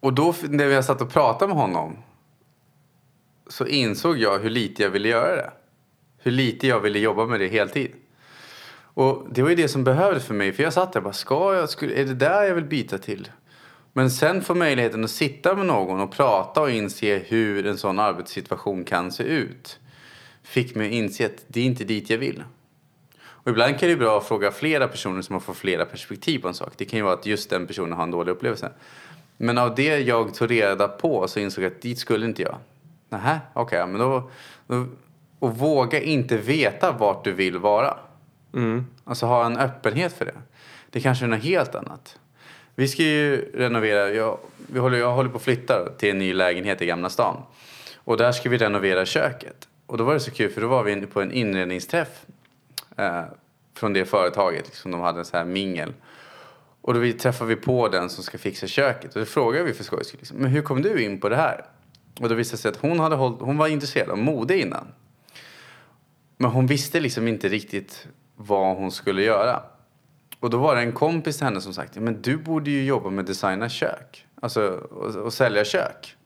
och 0.00 0.12
då 0.12 0.34
när 0.42 0.64
jag 0.64 0.84
satt 0.84 1.00
och 1.00 1.10
pratade 1.10 1.48
med 1.48 1.62
honom 1.62 1.96
så 3.48 3.66
insåg 3.66 4.18
jag 4.18 4.38
hur 4.38 4.50
lite 4.50 4.82
jag 4.82 4.90
ville 4.90 5.08
göra 5.08 5.36
det. 5.36 5.50
Hur 6.18 6.30
lite 6.30 6.66
jag 6.66 6.80
ville 6.80 6.98
jobba 6.98 7.26
med 7.26 7.40
det 7.40 7.48
heltid. 7.48 7.92
Och 8.80 9.26
det 9.30 9.42
var 9.42 9.50
ju 9.50 9.56
det 9.56 9.68
som 9.68 9.84
behövdes 9.84 10.26
för 10.26 10.34
mig. 10.34 10.52
För 10.52 10.62
jag 10.62 10.72
satt 10.72 10.92
där 10.92 11.00
och 11.00 11.04
bara, 11.04 11.12
ska 11.12 11.54
jag, 11.54 11.68
skulle, 11.68 11.94
är 11.94 12.04
det 12.04 12.14
där 12.14 12.42
jag 12.42 12.54
vill 12.54 12.64
byta 12.64 12.98
till? 12.98 13.28
Men 13.92 14.10
sen 14.10 14.42
få 14.42 14.54
möjligheten 14.54 15.04
att 15.04 15.10
sitta 15.10 15.54
med 15.54 15.66
någon 15.66 16.00
och 16.00 16.12
prata 16.12 16.60
och 16.60 16.70
inse 16.70 17.18
hur 17.18 17.66
en 17.66 17.78
sån 17.78 17.98
arbetssituation 17.98 18.84
kan 18.84 19.12
se 19.12 19.22
ut. 19.24 19.78
Fick 20.48 20.74
mig 20.74 20.86
att 20.86 20.92
inse 20.92 21.26
att 21.26 21.44
det 21.46 21.60
är 21.60 21.64
inte 21.64 21.84
dit 21.84 22.10
jag 22.10 22.18
vill. 22.18 22.42
Och 23.20 23.50
ibland 23.50 23.78
kan 23.78 23.88
det 23.88 23.94
vara 23.94 24.08
bra 24.08 24.18
att 24.18 24.28
fråga 24.28 24.50
flera 24.50 24.88
personer 24.88 25.22
som 25.22 25.32
har 25.32 25.40
fått 25.40 25.56
flera 25.56 25.84
perspektiv 25.84 26.38
på 26.38 26.48
en 26.48 26.54
sak. 26.54 26.72
Det 26.76 26.84
kan 26.84 26.98
ju 26.98 27.02
vara 27.02 27.14
att 27.14 27.26
just 27.26 27.50
den 27.50 27.66
personen 27.66 27.92
har 27.92 28.02
en 28.02 28.10
dålig 28.10 28.32
upplevelse. 28.32 28.72
Men 29.36 29.58
av 29.58 29.74
det 29.74 29.98
jag 29.98 30.34
tog 30.34 30.50
reda 30.50 30.88
på 30.88 31.28
så 31.28 31.40
insåg 31.40 31.64
jag 31.64 31.72
att 31.72 31.82
dit 31.82 31.98
skulle 31.98 32.26
inte 32.26 32.42
jag. 32.42 32.56
Nähä, 33.08 33.40
okej, 33.52 33.82
okay, 33.82 33.92
men 33.92 34.00
då, 34.00 34.30
då... 34.66 34.86
Och 35.38 35.58
våga 35.58 36.00
inte 36.00 36.36
veta 36.36 36.92
vart 36.92 37.24
du 37.24 37.32
vill 37.32 37.58
vara. 37.58 37.96
Mm. 38.54 38.86
Alltså 39.04 39.26
ha 39.26 39.46
en 39.46 39.56
öppenhet 39.56 40.12
för 40.12 40.24
det. 40.24 40.36
Det 40.90 41.00
kanske 41.00 41.24
är 41.24 41.28
något 41.28 41.42
helt 41.42 41.74
annat. 41.74 42.18
Vi 42.74 42.88
ska 42.88 43.02
ju 43.02 43.52
renovera, 43.54 44.10
jag, 44.10 44.38
vi 44.56 44.78
håller, 44.78 44.98
jag 44.98 45.12
håller 45.12 45.30
på 45.30 45.36
att 45.36 45.42
flytta 45.42 45.88
till 45.98 46.10
en 46.10 46.18
ny 46.18 46.34
lägenhet 46.34 46.82
i 46.82 46.86
Gamla 46.86 47.10
stan. 47.10 47.42
Och 47.96 48.16
där 48.16 48.32
ska 48.32 48.48
vi 48.48 48.58
renovera 48.58 49.06
köket. 49.06 49.68
Och 49.88 49.96
då 49.96 50.04
var 50.04 50.14
det 50.14 50.20
så 50.20 50.30
kul 50.30 50.50
för 50.50 50.60
då 50.60 50.68
var 50.68 50.84
vi 50.84 51.06
på 51.06 51.22
en 51.22 51.32
inredningsträff 51.32 52.26
eh, 52.96 53.24
från 53.74 53.92
det 53.92 54.04
företaget. 54.04 54.66
Liksom, 54.66 54.90
de 54.90 55.00
hade 55.00 55.18
en 55.18 55.24
så 55.24 55.36
här 55.36 55.44
mingel. 55.44 55.92
Och 56.80 56.94
då 56.94 57.00
vi, 57.00 57.12
träffade 57.12 57.48
vi 57.48 57.56
på 57.56 57.88
den 57.88 58.10
som 58.10 58.24
ska 58.24 58.38
fixa 58.38 58.66
köket. 58.66 59.14
Och 59.14 59.20
då 59.20 59.26
frågade 59.26 59.64
vi 59.64 59.72
för 59.72 59.84
skojs 59.84 60.08
skull, 60.08 60.18
liksom, 60.20 60.36
men 60.36 60.50
hur 60.50 60.62
kom 60.62 60.82
du 60.82 61.04
in 61.04 61.20
på 61.20 61.28
det 61.28 61.36
här? 61.36 61.64
Och 62.20 62.28
då 62.28 62.34
visade 62.34 62.56
det 62.56 62.60
sig 62.60 62.68
att 62.68 62.76
hon, 62.76 63.00
hade 63.00 63.16
hållit, 63.16 63.40
hon 63.40 63.58
var 63.58 63.68
intresserad 63.68 64.10
av 64.10 64.18
mode 64.18 64.58
innan. 64.58 64.86
Men 66.36 66.50
hon 66.50 66.66
visste 66.66 67.00
liksom 67.00 67.28
inte 67.28 67.48
riktigt 67.48 68.06
vad 68.36 68.76
hon 68.76 68.90
skulle 68.90 69.22
göra. 69.22 69.62
Och 70.40 70.50
då 70.50 70.58
var 70.58 70.76
det 70.76 70.80
en 70.80 70.92
kompis 70.92 71.36
till 71.36 71.44
henne 71.44 71.60
som 71.60 71.74
sagt, 71.74 71.96
men 71.96 72.22
du 72.22 72.36
borde 72.36 72.70
ju 72.70 72.84
jobba 72.84 73.10
med 73.10 73.24
designa 73.24 73.68
kök. 73.68 74.26
Alltså, 74.40 74.68
och, 74.70 75.14
och 75.14 75.32
sälja 75.32 75.64
kök. 75.64 76.16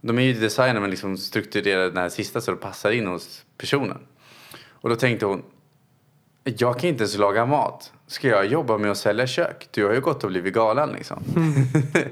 De 0.00 0.18
är 0.18 0.22
ju 0.22 0.32
designer 0.32 0.80
men 0.80 0.90
liksom 0.90 1.16
strukturerar 1.16 1.84
den 1.84 1.96
här 1.96 2.08
sista 2.08 2.40
så 2.40 2.50
det 2.50 2.56
passar 2.56 2.90
in 2.90 3.06
hos 3.06 3.44
personen. 3.58 3.98
Och 4.80 4.88
då 4.88 4.96
tänkte 4.96 5.26
hon, 5.26 5.42
jag 6.44 6.78
kan 6.78 6.88
inte 6.88 7.02
ens 7.02 7.18
laga 7.18 7.46
mat. 7.46 7.92
Ska 8.06 8.28
jag 8.28 8.46
jobba 8.46 8.78
med 8.78 8.90
att 8.90 8.98
sälja 8.98 9.26
kök? 9.26 9.68
Du 9.70 9.86
har 9.86 9.94
ju 9.94 10.00
gått 10.00 10.24
och 10.24 10.30
blivit 10.30 10.54
galen 10.54 10.90
liksom. 10.90 11.22
Mm. 11.36 11.54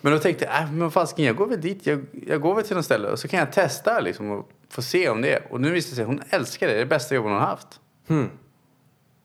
men 0.00 0.12
då 0.12 0.18
tänkte 0.18 0.44
jag, 0.44 0.62
äh, 0.62 0.72
men 0.72 0.90
fasken 0.90 1.24
jag 1.24 1.36
går 1.36 1.46
väl 1.46 1.60
dit. 1.60 1.86
Jag, 1.86 2.06
jag 2.26 2.40
går 2.40 2.54
väl 2.54 2.64
till 2.64 2.76
något 2.76 2.84
ställe 2.84 3.08
och 3.08 3.18
så 3.18 3.28
kan 3.28 3.38
jag 3.38 3.52
testa 3.52 4.00
liksom 4.00 4.30
och 4.30 4.50
få 4.68 4.82
se 4.82 5.08
om 5.08 5.22
det 5.22 5.32
är. 5.32 5.52
Och 5.52 5.60
nu 5.60 5.70
visar 5.70 5.90
det 5.90 5.96
sig, 5.96 6.04
hon 6.04 6.22
älskar 6.30 6.66
det. 6.66 6.72
Det 6.72 6.78
är 6.78 6.84
det 6.84 6.86
bästa 6.86 7.14
jobbet 7.14 7.30
hon 7.30 7.40
har 7.40 7.46
haft. 7.46 7.80
Mm. 8.08 8.30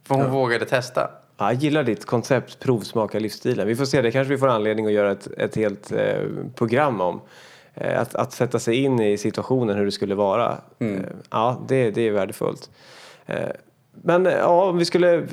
För 0.08 0.16
hon 0.16 0.24
ja. 0.24 0.30
vågade 0.30 0.66
testa. 0.66 1.10
Ja, 1.38 1.52
jag 1.52 1.62
gillar 1.62 1.84
ditt 1.84 2.06
koncept 2.06 2.60
provsmaka 2.60 3.20
livsstilen. 3.20 3.68
Vi 3.68 3.76
får 3.76 3.86
se, 3.86 4.02
det 4.02 4.12
kanske 4.12 4.34
vi 4.34 4.38
får 4.38 4.48
anledning 4.48 4.86
att 4.86 4.92
göra 4.92 5.12
ett, 5.12 5.28
ett 5.38 5.56
helt 5.56 5.92
eh, 5.92 6.22
program 6.56 7.02
om. 7.02 7.22
Eh, 7.76 8.02
att, 8.02 8.16
att 8.16 8.34
sätta 8.34 8.60
sig 8.60 8.76
in 8.76 9.00
i 9.00 9.18
situationen 9.18 9.78
hur 9.78 9.86
det 9.86 9.92
skulle 9.92 10.16
vara. 10.16 10.58
Mm. 10.80 10.98
Eh, 10.98 11.10
ja, 11.30 11.62
det, 11.68 11.92
det 11.92 12.08
är 12.08 12.12
värdefullt. 12.12 12.70
Eh, 13.26 13.50
men 13.92 14.26
ja, 14.26 14.66
om 14.70 14.78
vi 14.78 14.86
skulle 14.86 15.28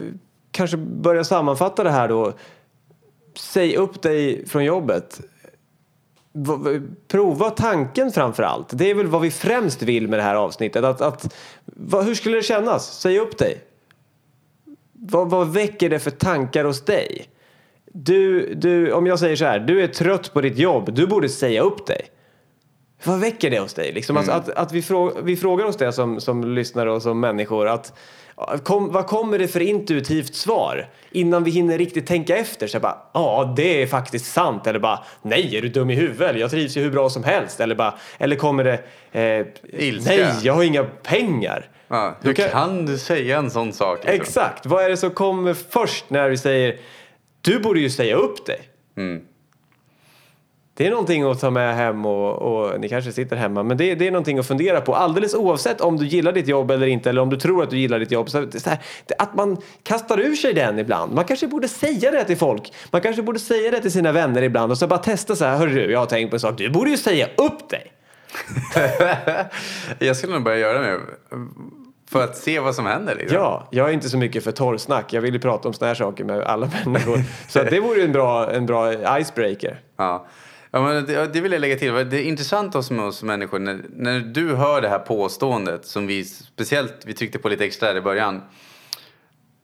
kanske 0.50 0.76
börja 0.76 1.24
sammanfatta 1.24 1.84
det 1.84 1.90
här 1.90 2.08
då. 2.08 2.32
Säg 3.36 3.76
upp 3.76 4.02
dig 4.02 4.46
från 4.46 4.64
jobbet. 4.64 5.20
Prova 7.08 7.50
tanken 7.50 8.12
framför 8.12 8.42
allt. 8.42 8.68
Det 8.72 8.90
är 8.90 8.94
väl 8.94 9.06
vad 9.06 9.20
vi 9.20 9.30
främst 9.30 9.82
vill 9.82 10.08
med 10.08 10.18
det 10.18 10.22
här 10.22 10.34
avsnittet. 10.34 10.84
Att, 10.84 11.00
att, 11.00 11.34
hur 12.04 12.14
skulle 12.14 12.36
det 12.36 12.42
kännas? 12.42 13.00
Säg 13.00 13.18
upp 13.18 13.38
dig. 13.38 13.64
Vad, 14.92 15.30
vad 15.30 15.52
väcker 15.52 15.90
det 15.90 15.98
för 15.98 16.10
tankar 16.10 16.64
hos 16.64 16.84
dig? 16.84 17.28
Du, 17.92 18.54
du, 18.54 18.92
om 18.92 19.06
jag 19.06 19.18
säger 19.18 19.36
så 19.36 19.44
här, 19.44 19.58
du 19.58 19.82
är 19.82 19.88
trött 19.88 20.32
på 20.32 20.40
ditt 20.40 20.58
jobb, 20.58 20.94
du 20.94 21.06
borde 21.06 21.28
säga 21.28 21.62
upp 21.62 21.86
dig. 21.86 22.10
Vad 23.04 23.20
väcker 23.20 23.50
det 23.50 23.60
hos 23.60 23.74
dig? 23.74 23.92
Liksom, 23.92 24.16
mm. 24.16 24.30
alltså, 24.30 24.52
att, 24.52 24.58
att 24.58 24.72
vi, 24.72 24.82
frågar, 24.82 25.22
vi 25.22 25.36
frågar 25.36 25.64
oss 25.64 25.76
det 25.76 25.92
som, 25.92 26.20
som 26.20 26.54
lyssnare 26.54 26.90
och 26.90 27.02
som 27.02 27.20
människor. 27.20 27.68
Att, 27.68 27.92
kom, 28.62 28.92
vad 28.92 29.06
kommer 29.06 29.38
det 29.38 29.48
för 29.48 29.60
intuitivt 29.60 30.34
svar? 30.34 30.88
Innan 31.10 31.44
vi 31.44 31.50
hinner 31.50 31.78
riktigt 31.78 32.06
tänka 32.06 32.36
efter. 32.36 32.66
Så 32.66 32.80
bara, 32.80 32.98
ja 33.14 33.54
det 33.56 33.82
är 33.82 33.86
faktiskt 33.86 34.32
sant. 34.32 34.66
Eller 34.66 34.78
bara, 34.78 35.04
nej 35.22 35.56
är 35.56 35.62
du 35.62 35.68
dum 35.68 35.90
i 35.90 35.94
huvudet? 35.94 36.40
Jag 36.40 36.50
trivs 36.50 36.76
ju 36.76 36.80
hur 36.80 36.90
bra 36.90 37.10
som 37.10 37.24
helst. 37.24 37.60
Eller, 37.60 37.74
bara, 37.74 37.94
eller 38.18 38.36
kommer 38.36 38.64
det, 38.64 38.74
eh, 39.12 39.46
nej 40.04 40.34
jag 40.42 40.54
har 40.54 40.62
inga 40.62 40.84
pengar. 40.84 41.68
Ja, 41.88 42.16
hur 42.22 42.32
kan, 42.32 42.48
kan, 42.48 42.86
du 42.86 42.98
säga 42.98 43.38
en 43.38 43.50
sån 43.50 43.72
sak? 43.72 43.98
Liksom? 43.98 44.20
Exakt, 44.20 44.66
vad 44.66 44.84
är 44.84 44.88
det 44.88 44.96
som 44.96 45.10
kommer 45.10 45.54
först 45.54 46.10
när 46.10 46.28
vi 46.28 46.38
säger 46.38 46.78
du 47.40 47.58
borde 47.58 47.80
ju 47.80 47.90
säga 47.90 48.16
upp 48.16 48.46
dig? 48.46 48.60
Mm. 48.96 49.22
Det 50.80 50.86
är 50.86 50.90
någonting 50.90 51.22
att 51.22 51.40
ta 51.40 51.50
med 51.50 51.76
hem 51.76 52.06
och, 52.06 52.32
och 52.42 52.80
ni 52.80 52.88
kanske 52.88 53.12
sitter 53.12 53.36
hemma, 53.36 53.62
men 53.62 53.76
det, 53.76 53.94
det, 53.94 54.06
är 54.06 54.10
någonting 54.10 54.38
att 54.38 54.46
fundera 54.46 54.80
på 54.80 54.94
alldeles 54.94 55.34
oavsett 55.34 55.80
om 55.80 55.96
du 55.96 56.06
gillar 56.06 56.32
ditt 56.32 56.48
jobb 56.48 56.70
eller 56.70 56.86
inte 56.86 57.10
eller 57.10 57.22
om 57.22 57.30
du 57.30 57.36
tror 57.36 57.62
att 57.62 57.70
du 57.70 57.78
gillar 57.78 57.98
ditt 57.98 58.10
jobb. 58.10 58.30
Så, 58.30 58.50
så 58.50 58.70
här, 58.70 58.78
att 59.18 59.34
man 59.34 59.56
kastar 59.82 60.20
ur 60.20 60.34
sig 60.34 60.54
den 60.54 60.78
ibland. 60.78 61.14
Man 61.14 61.24
kanske 61.24 61.46
borde 61.46 61.68
säga 61.68 62.10
det 62.10 62.24
till 62.24 62.36
folk. 62.36 62.72
Man 62.90 63.00
kanske 63.00 63.22
borde 63.22 63.38
säga 63.38 63.70
det 63.70 63.80
till 63.80 63.92
sina 63.92 64.12
vänner 64.12 64.42
ibland 64.42 64.72
och 64.72 64.78
så 64.78 64.86
bara 64.86 64.98
testa 64.98 65.36
så 65.36 65.44
här. 65.44 65.56
Hörru 65.56 65.74
du, 65.74 65.92
jag 65.92 65.98
har 65.98 66.06
tänkt 66.06 66.30
på 66.30 66.36
en 66.36 66.40
sak. 66.40 66.58
Du 66.58 66.70
borde 66.70 66.90
ju 66.90 66.96
säga 66.96 67.26
upp 67.36 67.68
dig. 67.68 67.92
jag 69.98 70.16
skulle 70.16 70.32
nog 70.32 70.42
börja 70.42 70.58
göra 70.58 70.78
det 70.80 71.00
för 72.10 72.24
att 72.24 72.36
se 72.36 72.60
vad 72.60 72.74
som 72.74 72.86
händer? 72.86 73.14
Liksom. 73.14 73.38
Ja, 73.38 73.68
jag 73.70 73.88
är 73.88 73.92
inte 73.92 74.08
så 74.08 74.18
mycket 74.18 74.44
för 74.44 74.52
torrsnack. 74.52 75.12
Jag 75.12 75.20
vill 75.20 75.34
ju 75.34 75.40
prata 75.40 75.68
om 75.68 75.74
såna 75.74 75.88
här 75.88 75.94
saker 75.94 76.24
med 76.24 76.40
alla 76.40 76.70
människor. 76.84 77.22
så 77.48 77.62
det 77.62 77.80
vore 77.80 78.02
en 78.02 78.12
bra, 78.12 78.52
en 78.52 78.66
bra 78.66 79.18
icebreaker. 79.20 79.80
Ja. 79.96 80.26
Ja, 80.70 80.82
men 80.82 81.06
det, 81.06 81.26
det 81.26 81.40
vill 81.40 81.52
jag 81.52 81.60
lägga 81.60 81.76
till. 81.76 81.92
Det 81.92 82.00
är 82.00 82.22
intressant 82.22 82.74
oss 82.74 82.90
med 82.90 83.04
oss 83.04 83.22
människor 83.22 83.58
när, 83.58 83.84
när 83.96 84.20
du 84.20 84.54
hör 84.54 84.80
det 84.80 84.88
här 84.88 84.98
påståendet 84.98 85.86
som 85.86 86.06
vi 86.06 86.24
speciellt 86.24 86.94
vi 87.04 87.14
tryckte 87.14 87.38
på 87.38 87.48
lite 87.48 87.64
extra 87.64 87.96
i 87.96 88.00
början. 88.00 88.42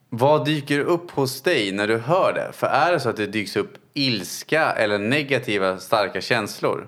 Vad 0.09 0.45
dyker 0.45 0.79
upp 0.79 1.11
hos 1.11 1.41
dig 1.41 1.71
när 1.71 1.87
du 1.87 1.97
hör 1.97 2.33
det? 2.33 2.51
För 2.53 2.67
är 2.67 2.91
det 2.91 2.99
så 2.99 3.09
att 3.09 3.17
det 3.17 3.27
dyks 3.27 3.55
upp 3.55 3.73
ilska 3.93 4.71
eller 4.71 4.97
negativa 4.97 5.77
starka 5.77 6.21
känslor 6.21 6.87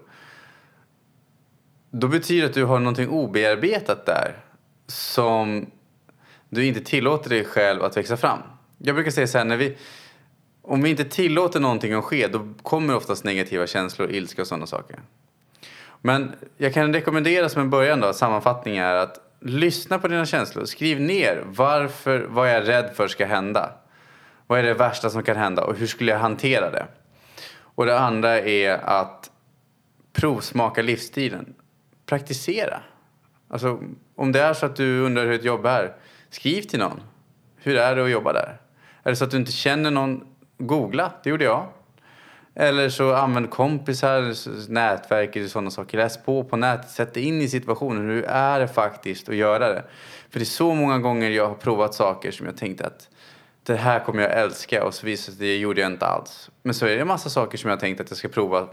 då 1.92 2.08
betyder 2.08 2.42
det 2.42 2.48
att 2.48 2.54
du 2.54 2.66
har 2.66 2.80
någonting 2.80 3.10
obearbetat 3.10 4.06
där 4.06 4.38
som 4.88 5.72
du 6.50 6.66
inte 6.66 6.82
tillåter 6.82 7.30
dig 7.30 7.46
själv 7.46 7.84
att 7.84 7.98
växa 7.98 8.18
fram. 8.18 8.40
Jag 8.78 8.96
brukar 8.96 9.12
säga 9.12 9.28
så 9.28 9.38
här, 9.38 9.46
när 9.46 9.58
vi, 9.58 9.78
om 10.70 10.82
vi 10.82 10.90
inte 10.90 11.06
tillåter 11.06 11.60
någonting 11.60 11.94
att 11.94 12.04
ske 12.04 12.28
då 12.28 12.48
kommer 12.62 12.96
oftast 12.96 13.24
negativa 13.24 13.68
känslor, 13.68 14.12
ilska 14.12 14.42
och 14.42 14.48
sådana 14.48 14.68
saker. 14.68 15.00
Men 16.02 16.36
jag 16.58 16.74
kan 16.74 16.94
rekommendera 16.94 17.50
som 17.50 17.62
en 17.62 17.70
början 17.70 18.00
då, 18.00 18.14
sammanfattning 18.14 18.78
är 18.78 18.96
att 18.96 19.20
lyssna 19.40 20.00
på 20.00 20.08
dina 20.08 20.26
känslor. 20.26 20.66
Skriv 20.66 21.02
ner 21.02 21.44
varför, 21.46 22.20
vad 22.30 22.50
jag 22.50 22.56
är 22.56 22.62
rädd 22.62 22.92
för 22.96 23.08
ska 23.08 23.26
hända. 23.26 23.72
Vad 24.48 24.60
är 24.60 24.64
det 24.64 24.74
värsta 24.74 25.10
som 25.10 25.24
kan 25.24 25.38
hända 25.38 25.64
och 25.64 25.76
hur 25.76 25.88
skulle 25.88 26.12
jag 26.12 26.20
hantera 26.20 26.72
det? 26.72 26.86
Och 27.62 27.86
det 27.86 28.00
andra 28.00 28.40
är 28.40 28.78
att 28.78 29.32
provsmaka 30.14 30.82
livsstilen. 30.82 31.54
Praktisera. 32.06 32.82
Alltså, 33.48 33.80
om 34.16 34.32
det 34.32 34.42
är 34.42 34.54
så 34.54 34.66
att 34.66 34.76
du 34.76 35.00
undrar 35.00 35.26
hur 35.26 35.34
ett 35.34 35.44
jobb 35.44 35.66
är, 35.66 35.96
skriv 36.30 36.62
till 36.62 36.80
någon. 36.80 37.02
Hur 37.56 37.78
är 37.78 37.96
det 37.96 38.04
att 38.04 38.12
jobba 38.12 38.34
där? 38.34 38.58
Är 39.04 39.10
det 39.10 39.16
så 39.16 39.24
att 39.24 39.32
du 39.32 39.38
inte 39.38 39.52
känner 39.52 39.92
någon, 39.92 40.26
googla. 40.60 41.12
Det 41.24 41.30
gjorde 41.30 41.44
jag. 41.44 41.66
Eller 42.56 42.90
så 42.90 43.14
använd 43.14 43.50
kompisar, 43.50 44.34
nätverk 44.72 45.36
eller 45.36 45.48
sådana 45.48 45.72
saker. 45.72 45.98
Läs 45.98 46.24
på 46.24 46.44
på 46.44 46.58
nätet, 46.58 46.90
sätt 46.90 47.14
dig 47.14 47.24
in 47.24 47.42
i 47.42 47.48
situationen. 47.48 48.10
Hur 48.10 48.24
är 48.24 48.60
det 48.60 48.68
faktiskt 48.68 49.30
att 49.30 49.36
göra 49.36 49.74
det? 49.74 49.84
För 50.30 50.40
det 50.40 50.44
är 50.44 50.46
så 50.46 50.74
många 50.74 51.00
gånger 51.00 51.30
jag 51.30 51.48
har 51.48 51.56
provat 51.56 51.94
saker 51.94 52.32
som 52.32 52.46
jag 52.46 52.58
tänkte 52.58 52.86
att 52.86 53.10
det 53.64 53.76
här 53.76 54.00
kommer 54.00 54.24
jag 54.24 54.32
älska 54.32 54.86
och 54.86 54.94
så 54.94 55.06
visade 55.06 55.26
det 55.26 55.26
sig 55.26 55.34
att 55.34 55.40
det 55.40 55.58
gjorde 55.58 55.82
jag 55.82 55.92
inte 55.92 56.06
alls. 56.06 56.50
Men 56.64 56.74
så 56.74 56.86
är 56.86 56.96
det 56.96 57.02
en 57.02 57.08
massa 57.08 57.30
saker 57.30 57.58
som 57.58 57.70
jag 57.70 57.80
tänkt 57.80 58.02
att 58.02 58.12
jag 58.12 58.18
ska 58.18 58.28
prova 58.28 58.68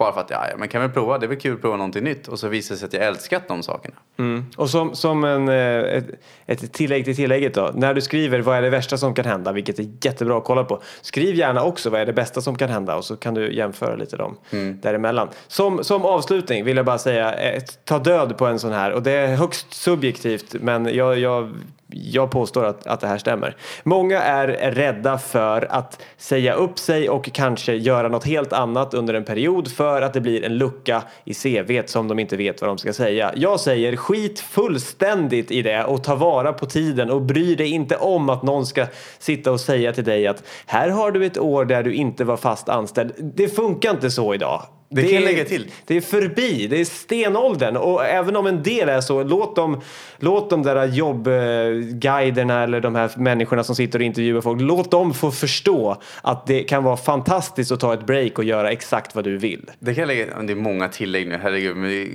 bara 0.00 0.12
för 0.12 0.20
att 0.20 0.30
ja, 0.30 0.46
men 0.58 0.68
kan 0.68 0.80
väl 0.80 0.90
prova, 0.90 1.18
det 1.18 1.26
är 1.26 1.28
väl 1.28 1.40
kul 1.40 1.54
att 1.54 1.60
prova 1.60 1.76
någonting 1.76 2.04
nytt. 2.04 2.28
Och 2.28 2.38
så 2.38 2.48
visar 2.48 2.74
det 2.74 2.78
sig 2.78 2.86
att 2.86 2.92
jag 2.92 3.02
älskat 3.02 3.48
de 3.48 3.62
sakerna. 3.62 3.94
Mm. 4.18 4.44
Och 4.56 4.70
som, 4.70 4.94
som 4.94 5.24
en, 5.24 5.48
eh, 5.48 5.54
ett, 5.56 6.08
ett 6.46 6.72
tillägg 6.72 7.04
till 7.04 7.16
tillägget 7.16 7.54
då. 7.54 7.70
När 7.74 7.94
du 7.94 8.00
skriver 8.00 8.40
vad 8.40 8.56
är 8.56 8.62
det 8.62 8.70
värsta 8.70 8.98
som 8.98 9.14
kan 9.14 9.24
hända, 9.24 9.52
vilket 9.52 9.78
är 9.78 9.86
jättebra 10.00 10.38
att 10.38 10.44
kolla 10.44 10.64
på. 10.64 10.82
Skriv 11.00 11.34
gärna 11.34 11.62
också 11.62 11.90
vad 11.90 12.00
är 12.00 12.06
det 12.06 12.12
bästa 12.12 12.40
som 12.40 12.56
kan 12.56 12.68
hända 12.68 12.96
och 12.96 13.04
så 13.04 13.16
kan 13.16 13.34
du 13.34 13.52
jämföra 13.52 13.96
lite 13.96 14.16
dem 14.16 14.36
däremellan. 14.82 15.28
Som, 15.46 15.84
som 15.84 16.04
avslutning 16.04 16.64
vill 16.64 16.76
jag 16.76 16.86
bara 16.86 16.98
säga, 16.98 17.34
eh, 17.34 17.62
ta 17.84 17.98
död 17.98 18.38
på 18.38 18.46
en 18.46 18.58
sån 18.58 18.72
här 18.72 18.92
och 18.92 19.02
det 19.02 19.12
är 19.12 19.36
högst 19.36 19.74
subjektivt 19.74 20.54
men 20.60 20.94
jag, 20.94 21.18
jag, 21.18 21.54
jag 21.92 22.30
påstår 22.30 22.64
att, 22.64 22.86
att 22.86 23.00
det 23.00 23.06
här 23.06 23.18
stämmer. 23.18 23.56
Många 23.82 24.22
är 24.22 24.48
rädda 24.72 25.18
för 25.18 25.66
att 25.70 26.02
säga 26.16 26.54
upp 26.54 26.78
sig 26.78 27.08
och 27.08 27.32
kanske 27.32 27.74
göra 27.74 28.08
något 28.08 28.24
helt 28.24 28.52
annat 28.52 28.94
under 28.94 29.14
en 29.14 29.24
period 29.24 29.72
för 29.72 30.02
att 30.02 30.12
det 30.12 30.20
blir 30.20 30.44
en 30.44 30.58
lucka 30.58 31.02
i 31.24 31.34
CVt 31.34 31.88
som 31.88 32.08
de 32.08 32.18
inte 32.18 32.36
vet 32.36 32.60
vad 32.60 32.70
de 32.70 32.78
ska 32.78 32.92
säga. 32.92 33.32
Jag 33.36 33.60
säger 33.60 33.96
skit 33.96 34.40
fullständigt 34.40 35.50
i 35.50 35.62
det 35.62 35.84
och 35.84 36.04
ta 36.04 36.14
vara 36.14 36.52
på 36.52 36.66
tiden 36.66 37.10
och 37.10 37.22
bry 37.22 37.54
dig 37.54 37.70
inte 37.70 37.96
om 37.96 38.30
att 38.30 38.42
någon 38.42 38.66
ska 38.66 38.86
sitta 39.18 39.52
och 39.52 39.60
säga 39.60 39.92
till 39.92 40.04
dig 40.04 40.26
att 40.26 40.42
här 40.66 40.88
har 40.88 41.10
du 41.10 41.26
ett 41.26 41.38
år 41.38 41.64
där 41.64 41.82
du 41.82 41.94
inte 41.94 42.24
var 42.24 42.36
fast 42.36 42.68
anställd. 42.68 43.12
Det 43.18 43.48
funkar 43.48 43.90
inte 43.90 44.10
så 44.10 44.34
idag. 44.34 44.66
Det 44.92 45.02
kan 45.02 45.10
jag 45.10 45.22
är- 45.22 45.26
lägga 45.26 45.44
till. 45.44 45.70
Det 45.86 45.96
är 45.96 46.00
förbi, 46.00 46.66
det 46.66 46.80
är 46.80 46.84
stenåldern 46.84 47.76
och 47.76 48.04
även 48.04 48.36
om 48.36 48.46
en 48.46 48.62
del 48.62 48.88
är 48.88 49.00
så, 49.00 49.22
låt 49.22 49.56
dem, 49.56 49.80
låt 50.18 50.50
de 50.50 50.62
där 50.62 50.86
jobbguiderna 50.86 52.62
eller 52.62 52.80
de 52.80 52.94
här 52.94 53.10
människorna 53.16 53.64
som 53.64 53.74
sitter 53.76 53.98
och 53.98 54.04
intervjuar 54.04 54.40
folk, 54.40 54.60
låt 54.60 54.90
dem 54.90 55.14
få 55.14 55.30
förstå 55.30 55.96
att 56.22 56.46
det 56.46 56.62
kan 56.62 56.84
vara 56.84 56.96
fantastiskt 56.96 57.72
att 57.72 57.80
ta 57.80 57.94
ett 57.94 58.06
break 58.06 58.38
och 58.38 58.44
göra 58.44 58.70
exakt 58.70 59.14
vad 59.14 59.24
du 59.24 59.36
vill. 59.38 59.70
Det 59.78 59.94
kan 59.94 60.00
jag 60.02 60.06
lägga, 60.08 60.42
det 60.42 60.52
är 60.52 60.56
många 60.56 60.88
tillägg 60.88 61.28
nu, 61.28 61.38
herregud. 61.42 61.76
Men 61.76 61.90
det... 61.90 62.08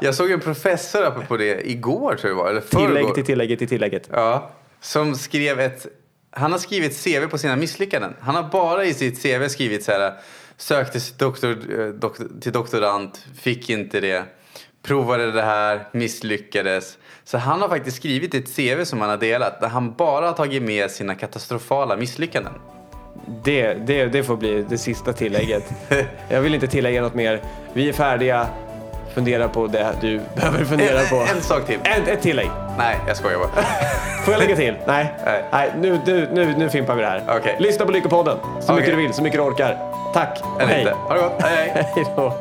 jag 0.00 0.14
såg 0.14 0.30
en 0.30 0.40
professor 0.40 1.04
apropå 1.06 1.36
det 1.36 1.70
igår 1.70 2.14
tror 2.14 2.30
jag 2.30 2.38
det 2.38 2.42
var, 2.42 2.50
eller 2.50 2.60
Tillägg 2.60 2.88
förrgår. 2.94 3.14
till 3.14 3.24
tillägget 3.24 3.58
till 3.58 3.68
tillägget. 3.68 4.08
Ja, 4.12 4.50
som 4.80 5.14
skrev 5.14 5.60
ett... 5.60 5.86
Han 6.30 6.52
har 6.52 6.58
skrivit 6.58 7.04
CV 7.04 7.26
på 7.30 7.38
sina 7.38 7.56
misslyckanden. 7.56 8.14
Han 8.20 8.34
har 8.34 8.42
bara 8.42 8.84
i 8.84 8.94
sitt 8.94 9.22
CV 9.22 9.48
skrivit 9.48 9.84
så 9.84 9.92
här. 9.92 10.12
Sökte 10.56 10.98
doktor, 11.18 11.80
eh, 11.80 11.86
doktor, 11.86 12.28
till 12.40 12.52
doktorand, 12.52 13.10
fick 13.34 13.70
inte 13.70 14.00
det. 14.00 14.24
Provade 14.82 15.32
det 15.32 15.42
här, 15.42 15.88
misslyckades. 15.92 16.98
Så 17.24 17.38
han 17.38 17.60
har 17.60 17.68
faktiskt 17.68 17.96
skrivit 17.96 18.34
ett 18.34 18.56
CV 18.56 18.84
som 18.84 19.00
han 19.00 19.10
har 19.10 19.16
delat 19.16 19.60
där 19.60 19.68
han 19.68 19.94
bara 19.94 20.26
har 20.26 20.32
tagit 20.32 20.62
med 20.62 20.90
sina 20.90 21.14
katastrofala 21.14 21.96
misslyckanden. 21.96 22.52
Det, 23.44 23.74
det, 23.74 24.06
det 24.06 24.22
får 24.24 24.36
bli 24.36 24.66
det 24.68 24.78
sista 24.78 25.12
tillägget. 25.12 25.72
Jag 26.28 26.40
vill 26.40 26.54
inte 26.54 26.66
tillägga 26.66 27.02
något 27.02 27.14
mer. 27.14 27.42
Vi 27.72 27.88
är 27.88 27.92
färdiga. 27.92 28.48
Fundera 29.16 29.48
på 29.48 29.66
det 29.66 29.86
du 30.00 30.20
behöver 30.34 30.64
fundera 30.64 31.00
En, 31.00 31.08
på. 31.08 31.16
en 31.34 31.42
sak 31.42 31.66
till. 31.66 31.78
En, 31.84 32.06
ett 32.12 32.22
tillägg. 32.22 32.50
Nej, 32.78 32.96
jag 33.08 33.16
skojar 33.16 33.38
bara. 33.38 33.48
Får 34.24 34.34
jag 34.34 34.38
lägga 34.40 34.56
till? 34.56 34.74
Nej. 34.86 35.14
Nej. 35.24 35.42
Nej 35.52 35.70
nu, 35.78 36.00
nu, 36.06 36.28
nu, 36.32 36.54
nu 36.58 36.70
fimpar 36.70 36.94
vi 36.94 37.02
det 37.02 37.08
här. 37.08 37.22
Okej. 37.38 37.56
Lyssna 37.58 37.86
på 37.86 37.92
Lyckopodden 37.92 38.36
så 38.60 38.72
mycket 38.72 38.88
Okej. 38.88 38.96
du 38.96 39.02
vill, 39.02 39.12
så 39.14 39.22
mycket 39.22 39.38
du 39.38 39.44
orkar. 39.44 39.78
Tack 40.14 40.40
Eller 40.60 40.72
hej. 40.72 40.80
inte. 40.80 40.92
Ha 40.94 41.14
det 41.14 41.20
gott. 41.20 41.32
Hej, 41.42 41.70
hej. 41.74 41.86
Hej 41.94 42.04
då. 42.16 42.32